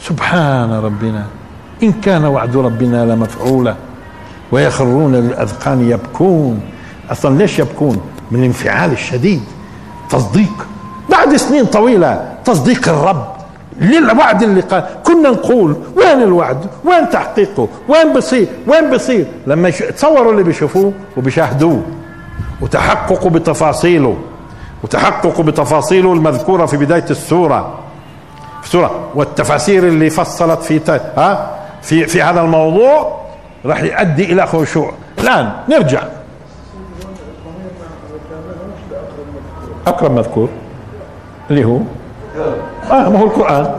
سبحان 0.00 0.72
ربنا 0.72 1.24
إن 1.82 1.92
كان 1.92 2.24
وعد 2.24 2.56
ربنا 2.56 3.04
لمفعولا. 3.04 3.74
ويخرون 4.52 5.14
للأذقان 5.14 5.90
يبكون. 5.90 6.60
أصلا 7.10 7.38
ليش 7.38 7.58
يبكون؟ 7.58 8.00
من 8.30 8.38
الانفعال 8.38 8.92
الشديد 8.92 9.42
تصديق. 10.10 10.66
بعد 11.10 11.36
سنين 11.36 11.64
طويلة 11.64 12.34
تصديق 12.44 12.88
الرب 12.88 13.26
للوعد 13.80 14.42
اللي 14.42 14.60
قال. 14.60 14.84
كنا 15.04 15.30
نقول 15.30 15.76
وين 15.96 16.22
الوعد؟ 16.22 16.66
وين 16.84 17.10
تحقيقه؟ 17.10 17.68
وين 17.88 18.12
بصير؟ 18.12 18.46
وين 18.66 18.90
بصير؟ 18.90 19.26
لما 19.46 19.70
تصوروا 19.70 20.32
اللي 20.32 20.42
بيشوفوه 20.42 20.92
وبيشاهدوه 21.16 21.82
وتحققوا 22.60 23.30
بتفاصيله 23.30 24.16
وتحققوا 24.84 25.44
بتفاصيله 25.44 26.12
المذكورة 26.12 26.66
في 26.66 26.76
بداية 26.76 27.04
السورة. 27.10 27.78
في 28.60 28.66
السوره 28.66 29.08
والتفاسير 29.14 29.88
اللي 29.88 30.10
فصلت 30.10 30.62
في 30.62 30.80
ها؟ 31.16 31.50
في 31.82 32.06
في 32.06 32.22
هذا 32.22 32.40
الموضوع 32.40 33.20
راح 33.64 33.82
يؤدي 33.82 34.32
إلى 34.32 34.46
خشوع. 34.46 34.92
الآن 35.18 35.52
نرجع. 35.68 36.02
اقرب 39.88 40.10
مذكور 40.10 40.48
اللي 41.50 41.64
هو؟ 41.64 41.78
آه 42.90 43.08
ما 43.08 43.18
هو 43.18 43.24
القرآن. 43.24 43.76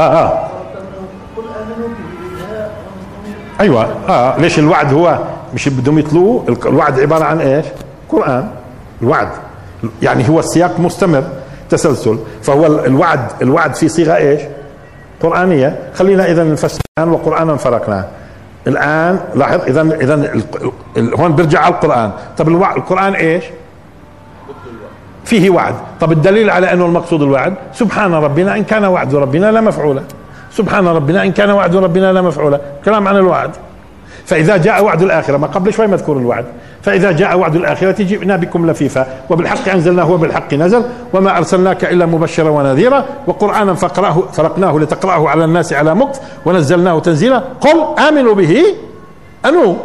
آه 0.00 0.02
آه. 0.02 0.48
أيوه 3.60 3.88
آه. 4.08 4.38
ليش 4.38 4.58
الوعد 4.58 4.92
هو 4.92 5.18
مش 5.54 5.68
بدهم 5.68 5.98
يتلوه 5.98 6.44
الوعد 6.66 7.00
عبارة 7.00 7.24
عن 7.24 7.40
إيش؟ 7.40 7.66
قرآن. 8.08 8.48
الوعد. 9.02 9.28
يعني 10.02 10.28
هو 10.28 10.38
السياق 10.38 10.80
مستمر 10.80 11.24
تسلسل. 11.68 12.18
فهو 12.42 12.66
الوعد 12.66 13.20
الوعد 13.42 13.74
في 13.74 13.88
صيغة 13.88 14.16
إيش؟ 14.16 14.40
قرآنية. 15.22 15.78
خلينا 15.94 16.26
إذا 16.26 16.44
نفسر 16.44 16.80
الآن 16.98 17.12
وقرآنا 17.12 17.56
فرقناه. 17.56 18.04
الآن 18.66 19.20
لاحظ 19.34 19.60
إذا 19.60 19.82
إذا 19.82 20.42
هون 20.98 21.32
بيرجع 21.32 21.60
على 21.60 21.74
القرآن. 21.74 22.10
طب 22.38 22.48
القرآن 22.48 23.14
إيش؟ 23.14 23.44
فيه 25.26 25.50
وعد. 25.50 25.74
طب 26.00 26.12
الدليل 26.12 26.50
على 26.50 26.72
أنه 26.72 26.86
المقصود 26.86 27.22
الوعد؟ 27.22 27.54
سبحان 27.72 28.14
ربنا 28.14 28.56
إن 28.56 28.64
كان 28.64 28.84
وعد 28.84 29.14
ربنا 29.14 29.50
لمفعولا 29.50 30.02
سبحان 30.52 30.88
ربنا 30.88 31.22
إن 31.22 31.32
كان 31.32 31.50
وعد 31.50 31.76
ربنا 31.76 32.12
لمفعولا 32.12 32.60
كلام 32.84 33.08
عن 33.08 33.16
الوعد. 33.16 33.50
فإذا 34.26 34.56
جاء 34.56 34.84
وعد 34.84 35.02
الآخرة 35.02 35.36
ما 35.36 35.46
قبل 35.46 35.72
شوي 35.72 35.86
مذكور 35.86 36.16
الوعد. 36.16 36.44
فإذا 36.82 37.12
جاء 37.12 37.38
وعد 37.38 37.56
الآخرة 37.56 38.02
جئنا 38.02 38.36
بكم 38.36 38.70
لفيفا. 38.70 39.06
وبالحق 39.30 39.68
أنزلناه 39.68 40.10
وبالحق 40.10 40.54
نزل 40.54 40.82
وما 41.14 41.38
أرسلناك 41.38 41.84
إلا 41.84 42.06
مبشرا 42.06 42.50
ونذيرا 42.50 43.04
وقرآنا 43.26 43.74
فقراه 43.74 44.22
فرقناه 44.32 44.78
لتقرأه 44.78 45.28
على 45.28 45.44
الناس 45.44 45.72
على 45.72 45.94
مكت 45.94 46.20
ونزلناه 46.46 46.98
تنزيلا. 46.98 47.42
قل 47.60 48.02
آمنوا 48.08 48.34
به. 48.34 48.62
أنو؟ 49.46 49.76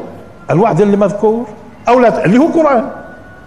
الوعد 0.51 0.81
اللي 0.81 0.97
مذكور. 0.97 1.45
أو 1.89 1.99
لا 1.99 2.25
اللي 2.25 2.37
هو 2.37 2.47
قرآن. 2.47 2.85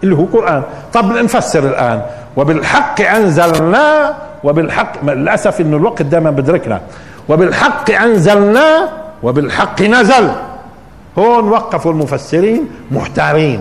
اللي 0.05 0.15
هو 0.15 0.25
قرآن. 0.25 0.63
طب 0.93 1.05
نفسر 1.11 1.63
الآن. 1.63 2.01
وبالحق 2.37 3.01
أنزلنا 3.01 4.13
وبالحق 4.43 5.03
للأسف 5.03 5.61
إنه 5.61 5.77
الوقت 5.77 6.01
دائما 6.01 6.31
بدركنا. 6.31 6.81
وبالحق 7.29 7.91
أنزلنا 7.91 8.89
وبالحق 9.23 9.81
نزل. 9.81 10.31
هون 11.17 11.49
وقفوا 11.49 11.91
المفسرين 11.91 12.67
محتارين. 12.91 13.59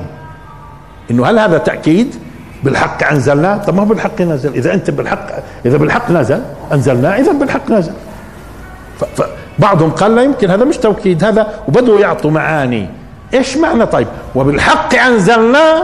إنه 1.11 1.27
هل 1.27 1.39
هذا 1.39 1.59
تأكيد؟ 1.59 2.15
بالحق 2.65 3.05
انزلناه 3.11 3.57
طب 3.57 3.75
ما 3.75 3.83
هو 3.83 3.87
بالحق 3.87 4.21
نزل؟ 4.21 4.55
إذا 4.55 4.75
أنت 4.75 4.91
بالحق 4.91 5.27
إذا 5.67 5.77
بالحق 5.77 6.11
نزل 6.11 6.43
انزلناه 6.73 7.17
إذا 7.21 7.33
بالحق 7.33 7.71
نزل. 7.71 7.93
فبعضهم 8.99 9.91
قال 9.91 10.15
لا 10.15 10.23
يمكن 10.23 10.51
هذا 10.51 10.65
مش 10.65 10.77
توكيد 10.77 11.25
هذا 11.25 11.47
وبدوا 11.69 12.01
يعطوا 12.01 12.31
معاني. 12.31 12.89
إيش 13.35 13.57
معنى 13.57 13.87
طيب؟ 13.87 14.07
وبالحق 14.35 14.95
انزلناه 14.95 15.83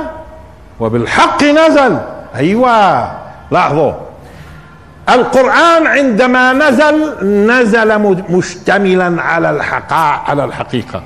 وبالحق 0.80 1.44
نزل. 1.44 1.98
أيوه. 2.36 3.10
لاحظوا. 3.50 3.92
القرآن 5.08 5.86
عندما 5.86 6.52
نزل 6.52 7.26
نزل 7.26 7.98
مشتملا 8.30 9.22
على 9.22 9.50
الحقائق 9.50 10.30
على 10.30 10.44
الحقيقة. 10.44 11.02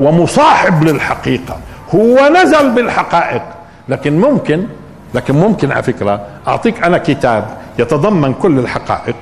ومصاحب 0.00 0.84
للحقيقة. 0.84 1.56
هو 1.94 2.28
نزل 2.28 2.70
بالحقائق. 2.70 3.42
لكن 3.88 4.20
ممكن 4.20 4.66
لكن 5.14 5.34
ممكن 5.34 5.72
على 5.72 5.82
فكرة 5.82 6.20
أعطيك 6.48 6.84
أنا 6.84 6.98
كتاب 6.98 7.44
يتضمن 7.78 8.34
كل 8.34 8.58
الحقائق. 8.58 9.16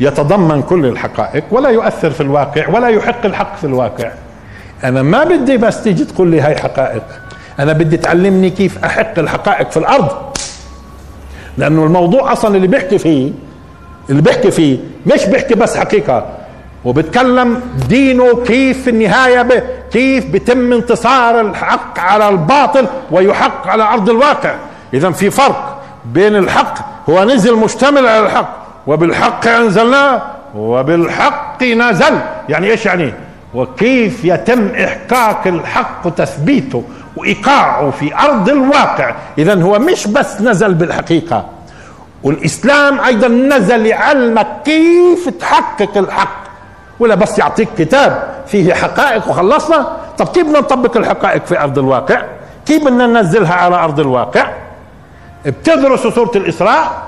يتضمن 0.00 0.62
كل 0.62 0.86
الحقائق 0.86 1.44
ولا 1.50 1.68
يؤثر 1.68 2.10
في 2.10 2.20
الواقع 2.20 2.68
ولا 2.68 2.88
يحق 2.88 3.26
الحق 3.26 3.56
في 3.56 3.64
الواقع. 3.64 4.10
أنا 4.84 5.02
ما 5.02 5.24
بدي 5.24 5.56
بس 5.56 5.82
تيجي 5.82 6.04
تقول 6.04 6.28
لي 6.28 6.40
هاي 6.40 6.56
حقائق. 6.56 7.02
أنا 7.58 7.72
بدي 7.72 7.96
تعلمني 7.96 8.50
كيف 8.50 8.84
أحق 8.84 9.18
الحقائق 9.18 9.70
في 9.70 9.76
الأرض. 9.76 10.08
لأنه 11.58 11.84
الموضوع 11.84 12.32
أصلا 12.32 12.56
اللي 12.56 12.66
بيحكي 12.66 12.98
فيه 12.98 13.32
اللي 14.10 14.22
بيحكي 14.22 14.50
فيه 14.50 14.78
مش 15.06 15.24
بيحكي 15.24 15.54
بس 15.54 15.76
حقيقة. 15.76 16.26
وبتكلم 16.84 17.60
دينه 17.88 18.44
كيف 18.44 18.82
في 18.82 18.90
النهاية 18.90 19.42
به 19.42 19.62
كيف 19.92 20.26
بتم 20.30 20.72
انتصار 20.72 21.40
الحق 21.40 21.98
على 21.98 22.28
الباطل 22.28 22.86
ويحق 23.10 23.68
على 23.68 23.82
أرض 23.82 24.10
الواقع. 24.10 24.54
اذا 24.94 25.10
في 25.10 25.30
فرق 25.30 25.82
بين 26.04 26.36
الحق 26.36 26.74
هو 27.10 27.24
نزل 27.24 27.56
مشتمل 27.56 28.06
على 28.06 28.26
الحق 28.26 28.56
وبالحق 28.86 29.48
أنزلناه 29.48 30.22
وبالحق 30.56 31.62
نزل. 31.62 32.18
يعني 32.48 32.70
إيش 32.70 32.86
يعني؟ 32.86 33.14
وكيف 33.54 34.24
يتم 34.24 34.68
إحقاق 34.68 35.46
الحق 35.46 36.06
وتثبيته؟ 36.06 36.84
وإيقاعه 37.16 37.90
في 37.90 38.14
أرض 38.18 38.48
الواقع. 38.48 39.14
إذا 39.38 39.62
هو 39.62 39.78
مش 39.78 40.06
بس 40.06 40.40
نزل 40.40 40.74
بالحقيقة. 40.74 41.44
والإسلام 42.22 43.00
أيضا 43.00 43.28
نزل 43.28 43.86
يعلمك 43.86 44.46
كيف 44.64 45.28
تحقق 45.28 45.98
الحق. 45.98 46.42
ولا 47.00 47.14
بس 47.14 47.38
يعطيك 47.38 47.68
كتاب 47.78 48.22
فيه 48.46 48.74
حقائق 48.74 49.28
وخلصنا. 49.28 49.96
طب 50.18 50.28
كيف 50.28 50.46
بدنا 50.46 50.58
نطبق 50.58 50.96
الحقائق 50.96 51.46
في 51.46 51.60
أرض 51.60 51.78
الواقع؟ 51.78 52.22
كيف 52.66 52.84
بدنا 52.84 53.06
ننزلها 53.06 53.54
على 53.54 53.76
أرض 53.76 54.00
الواقع؟ 54.00 54.46
بتدرسوا 55.46 56.10
سورة 56.10 56.30
الإسراء 56.36 57.02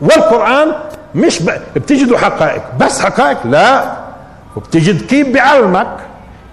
والقرآن 0.00 0.72
مش 1.14 1.42
ب... 1.42 1.50
بتجدوا 1.76 2.18
حقائق. 2.18 2.62
بس 2.80 3.00
حقائق؟ 3.00 3.38
لا. 3.44 3.92
وبتجد 4.56 5.06
كيف 5.06 5.28
بعلمك 5.28 5.96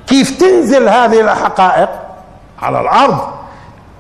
كيف 0.08 0.40
تنزل 0.40 0.90
هذه 0.90 1.22
الحقائق. 1.22 1.90
على 2.62 2.82
الأرض. 2.82 3.18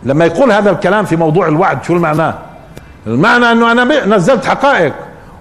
لما 0.04 0.26
يقول 0.26 0.52
هذا 0.52 0.72
الكلام 0.72 1.06
في 1.06 1.16
موضوع 1.16 1.48
الوعد 1.48 1.84
شو 1.84 1.94
المعنى؟ 1.94 2.34
المعنى 3.08 3.52
أنه 3.52 3.72
أنا 3.72 4.06
نزلت 4.06 4.46
حقائق. 4.46 4.94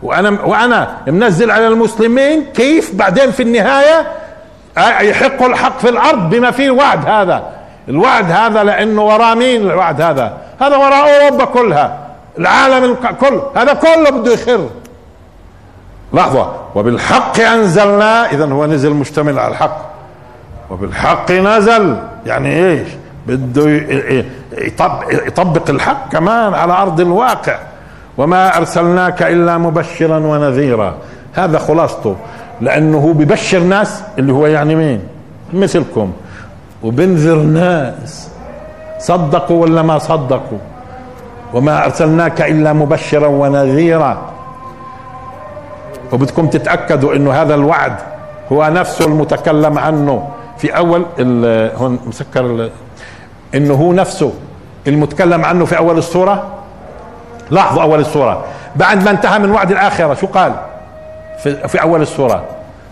وأنا 0.02 0.40
وأنا 0.44 0.96
منزل 1.06 1.50
على 1.50 1.68
المسلمين 1.68 2.44
كيف 2.44 2.94
بعدين 2.94 3.30
في 3.30 3.42
النهاية 3.42 4.06
يحق 5.00 5.42
الحق 5.42 5.78
في 5.78 5.88
الأرض 5.88 6.30
بما 6.30 6.50
فيه 6.50 6.66
الوعد 6.66 7.08
هذا. 7.08 7.42
الوعد 7.88 8.30
هذا 8.30 8.64
لأنه 8.64 9.02
وراه 9.02 9.34
مين 9.34 9.70
الوعد 9.70 10.00
هذا؟ 10.00 10.36
هذا 10.60 10.76
وراء 10.76 11.22
أوروبا 11.22 11.44
كلها. 11.44 11.98
العالم 12.38 12.96
كله 13.20 13.42
هذا 13.56 13.72
كله 13.72 14.10
بده 14.10 14.32
يخر. 14.32 14.68
لحظة. 16.12 16.52
وبالحق 16.74 17.40
أنزلناه 17.40 18.26
إذا 18.26 18.44
هو 18.46 18.66
نزل 18.66 18.90
مشتمل 18.90 19.38
على 19.38 19.52
الحق. 19.52 19.78
وبالحق 20.70 21.30
نزل. 21.30 21.96
يعني 22.26 22.66
إيش؟ 22.66 22.88
بده 23.28 23.70
يطبق 25.26 25.70
الحق 25.70 26.12
كمان 26.12 26.54
على 26.54 26.72
أرض 26.72 27.00
الواقع. 27.00 27.58
وما 28.18 28.56
أرسلناك 28.56 29.22
إلا 29.22 29.58
مبشرا 29.58 30.18
ونذيرا. 30.18 30.94
هذا 31.34 31.58
خلاصته. 31.58 32.16
لأنه 32.60 32.98
هو 32.98 33.12
ببشر 33.12 33.58
ناس 33.58 34.02
اللي 34.18 34.32
هو 34.32 34.46
يعني 34.46 34.74
مين؟ 34.74 35.00
مثلكم. 35.52 36.12
وبنذر 36.82 37.36
ناس. 37.36 38.30
صدقوا 38.98 39.62
ولا 39.62 39.82
ما 39.82 39.98
صدقوا؟ 39.98 40.58
وما 41.54 41.84
أرسلناك 41.84 42.42
إلا 42.42 42.72
مبشرا 42.72 43.26
ونذيرا. 43.26 44.18
وبدكم 46.12 46.46
تتأكدوا 46.46 47.14
إنه 47.14 47.32
هذا 47.32 47.54
الوعد 47.54 47.96
هو 48.52 48.68
نفسه 48.68 49.04
المتكلم 49.04 49.78
عنه. 49.78 50.28
في 50.58 50.76
أول 50.76 51.04
هون 51.76 51.98
مسكر 52.06 52.70
إنه 53.54 53.74
هو 53.74 53.92
نفسه. 53.92 54.32
المتكلم 54.86 55.44
عنه 55.44 55.64
في 55.64 55.78
أول 55.78 55.98
السورة؟ 55.98 56.46
لاحظوا 57.50 57.82
أول 57.82 58.00
السورة. 58.00 58.44
بعد 58.76 59.04
ما 59.04 59.10
انتهى 59.10 59.38
من 59.38 59.50
وعد 59.50 59.70
الآخرة 59.70 60.14
شو 60.14 60.26
قال؟ 60.26 60.52
في, 61.42 61.68
في 61.68 61.82
أول 61.82 62.02
السورة. 62.02 62.44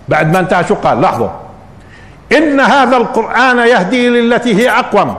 بعد 0.09 0.33
ما 0.33 0.39
انتهى 0.39 0.65
شو 0.65 0.75
قال؟ 0.75 1.01
لاحظوا. 1.01 1.29
إن 2.37 2.61
هذا 2.61 2.97
القرآن 2.97 3.59
يهدي 3.59 4.09
للتي 4.09 4.55
هي 4.55 4.71
أقوم. 4.71 5.15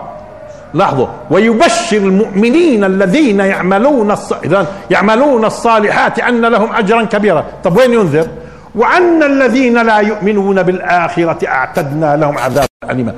لاحظوا. 0.74 1.08
ويبشر 1.32 1.98
المؤمنين 1.98 2.84
الذين 2.84 3.40
يعملون 3.40 4.12
الص... 4.12 4.34
يعملون 4.90 5.46
الصالحات 5.46 6.20
أن 6.20 6.46
لهم 6.46 6.76
أجرا 6.76 7.04
كبيرا. 7.04 7.46
طب 7.64 7.78
وين 7.78 7.94
ينذر؟ 7.94 8.28
وأن 8.76 9.24
الذين 9.24 9.86
لا 9.86 9.98
يؤمنون 9.98 10.64
بالآخرة 10.64 11.48
أعتدنا 11.48 12.16
لهم 12.16 12.38
عذابا 12.38 12.68
أليما. 12.90 13.14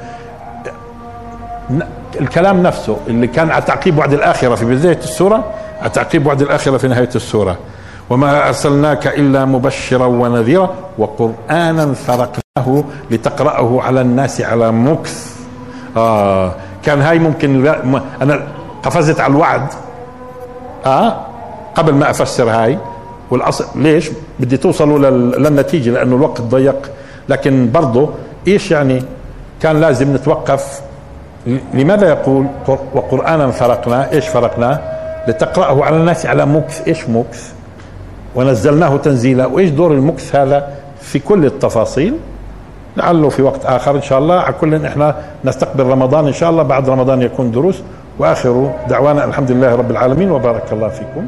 الكلام 2.21 2.63
نفسه 2.63 2.97
اللي 3.07 3.27
كان 3.27 3.51
على 3.51 3.61
تعقيب 3.61 3.97
وعد 3.97 4.13
الآخرة 4.13 4.55
في 4.55 4.65
بداية 4.65 4.97
السورة 4.97 5.43
على 5.81 5.89
تعقيب 5.89 6.27
وعد 6.27 6.41
الآخرة 6.41 6.77
في 6.77 6.87
نهاية 6.87 7.09
السورة. 7.15 7.57
وما 8.09 8.47
أرسلناك 8.47 9.07
إلا 9.07 9.45
مبشرا 9.45 10.05
ونذيرا 10.05 10.75
وقرآنا 10.97 11.93
فرقناه 11.93 12.83
لتقرأه 13.11 13.81
على 13.81 14.01
الناس 14.01 14.41
على 14.41 14.71
مكث. 14.71 15.35
آه 15.97 16.51
كان 16.83 17.01
هاي 17.01 17.19
ممكن 17.19 17.67
أنا 18.21 18.47
قفزت 18.83 19.19
على 19.19 19.31
الوعد. 19.31 19.67
آه 20.85 21.25
قبل 21.75 21.93
ما 21.93 22.09
أفسر 22.09 22.49
هاي. 22.49 22.77
والاصل 23.31 23.65
ليش؟ 23.75 24.09
بدي 24.39 24.57
توصلوا 24.57 24.99
للنتيجة 25.19 25.89
لأنه 25.89 26.15
الوقت 26.15 26.41
ضيق. 26.41 26.91
لكن 27.29 27.71
برضه 27.71 28.09
إيش 28.47 28.71
يعني؟ 28.71 29.03
كان 29.61 29.81
لازم 29.81 30.15
نتوقف 30.15 30.81
لماذا 31.73 32.09
يقول 32.09 32.45
وقرآنا 32.93 33.51
فرقنا؟ 33.51 34.11
إيش 34.11 34.27
فرقناه 34.27 34.79
لتقرأه 35.27 35.83
على 35.83 35.97
الناس 35.97 36.25
على 36.25 36.45
مكث 36.45 36.87
إيش 36.87 37.09
مكث 37.09 37.53
ونزلناه 38.35 38.97
تنزيلا. 38.97 39.45
وإيش 39.45 39.69
دور 39.69 39.91
المكث 39.91 40.35
هذا 40.35 40.67
في 41.01 41.19
كل 41.19 41.45
التفاصيل؟ 41.45 42.13
لعله 42.97 43.29
في 43.29 43.41
وقت 43.41 43.65
آخر 43.65 43.95
إن 43.95 44.01
شاء 44.01 44.19
الله. 44.19 44.35
على 44.35 44.53
كل 44.61 44.85
إحنا 44.85 45.15
نستقبل 45.45 45.83
رمضان 45.83 46.27
إن 46.27 46.33
شاء 46.33 46.49
الله. 46.49 46.63
بعد 46.63 46.89
رمضان 46.89 47.21
يكون 47.21 47.51
دروس. 47.51 47.81
وآخر 48.19 48.71
دعوانا 48.89 49.25
الحمد 49.25 49.51
لله 49.51 49.75
رب 49.75 49.91
العالمين. 49.91 50.31
وبارك 50.31 50.63
الله 50.73 50.87
فيكم. 50.87 51.27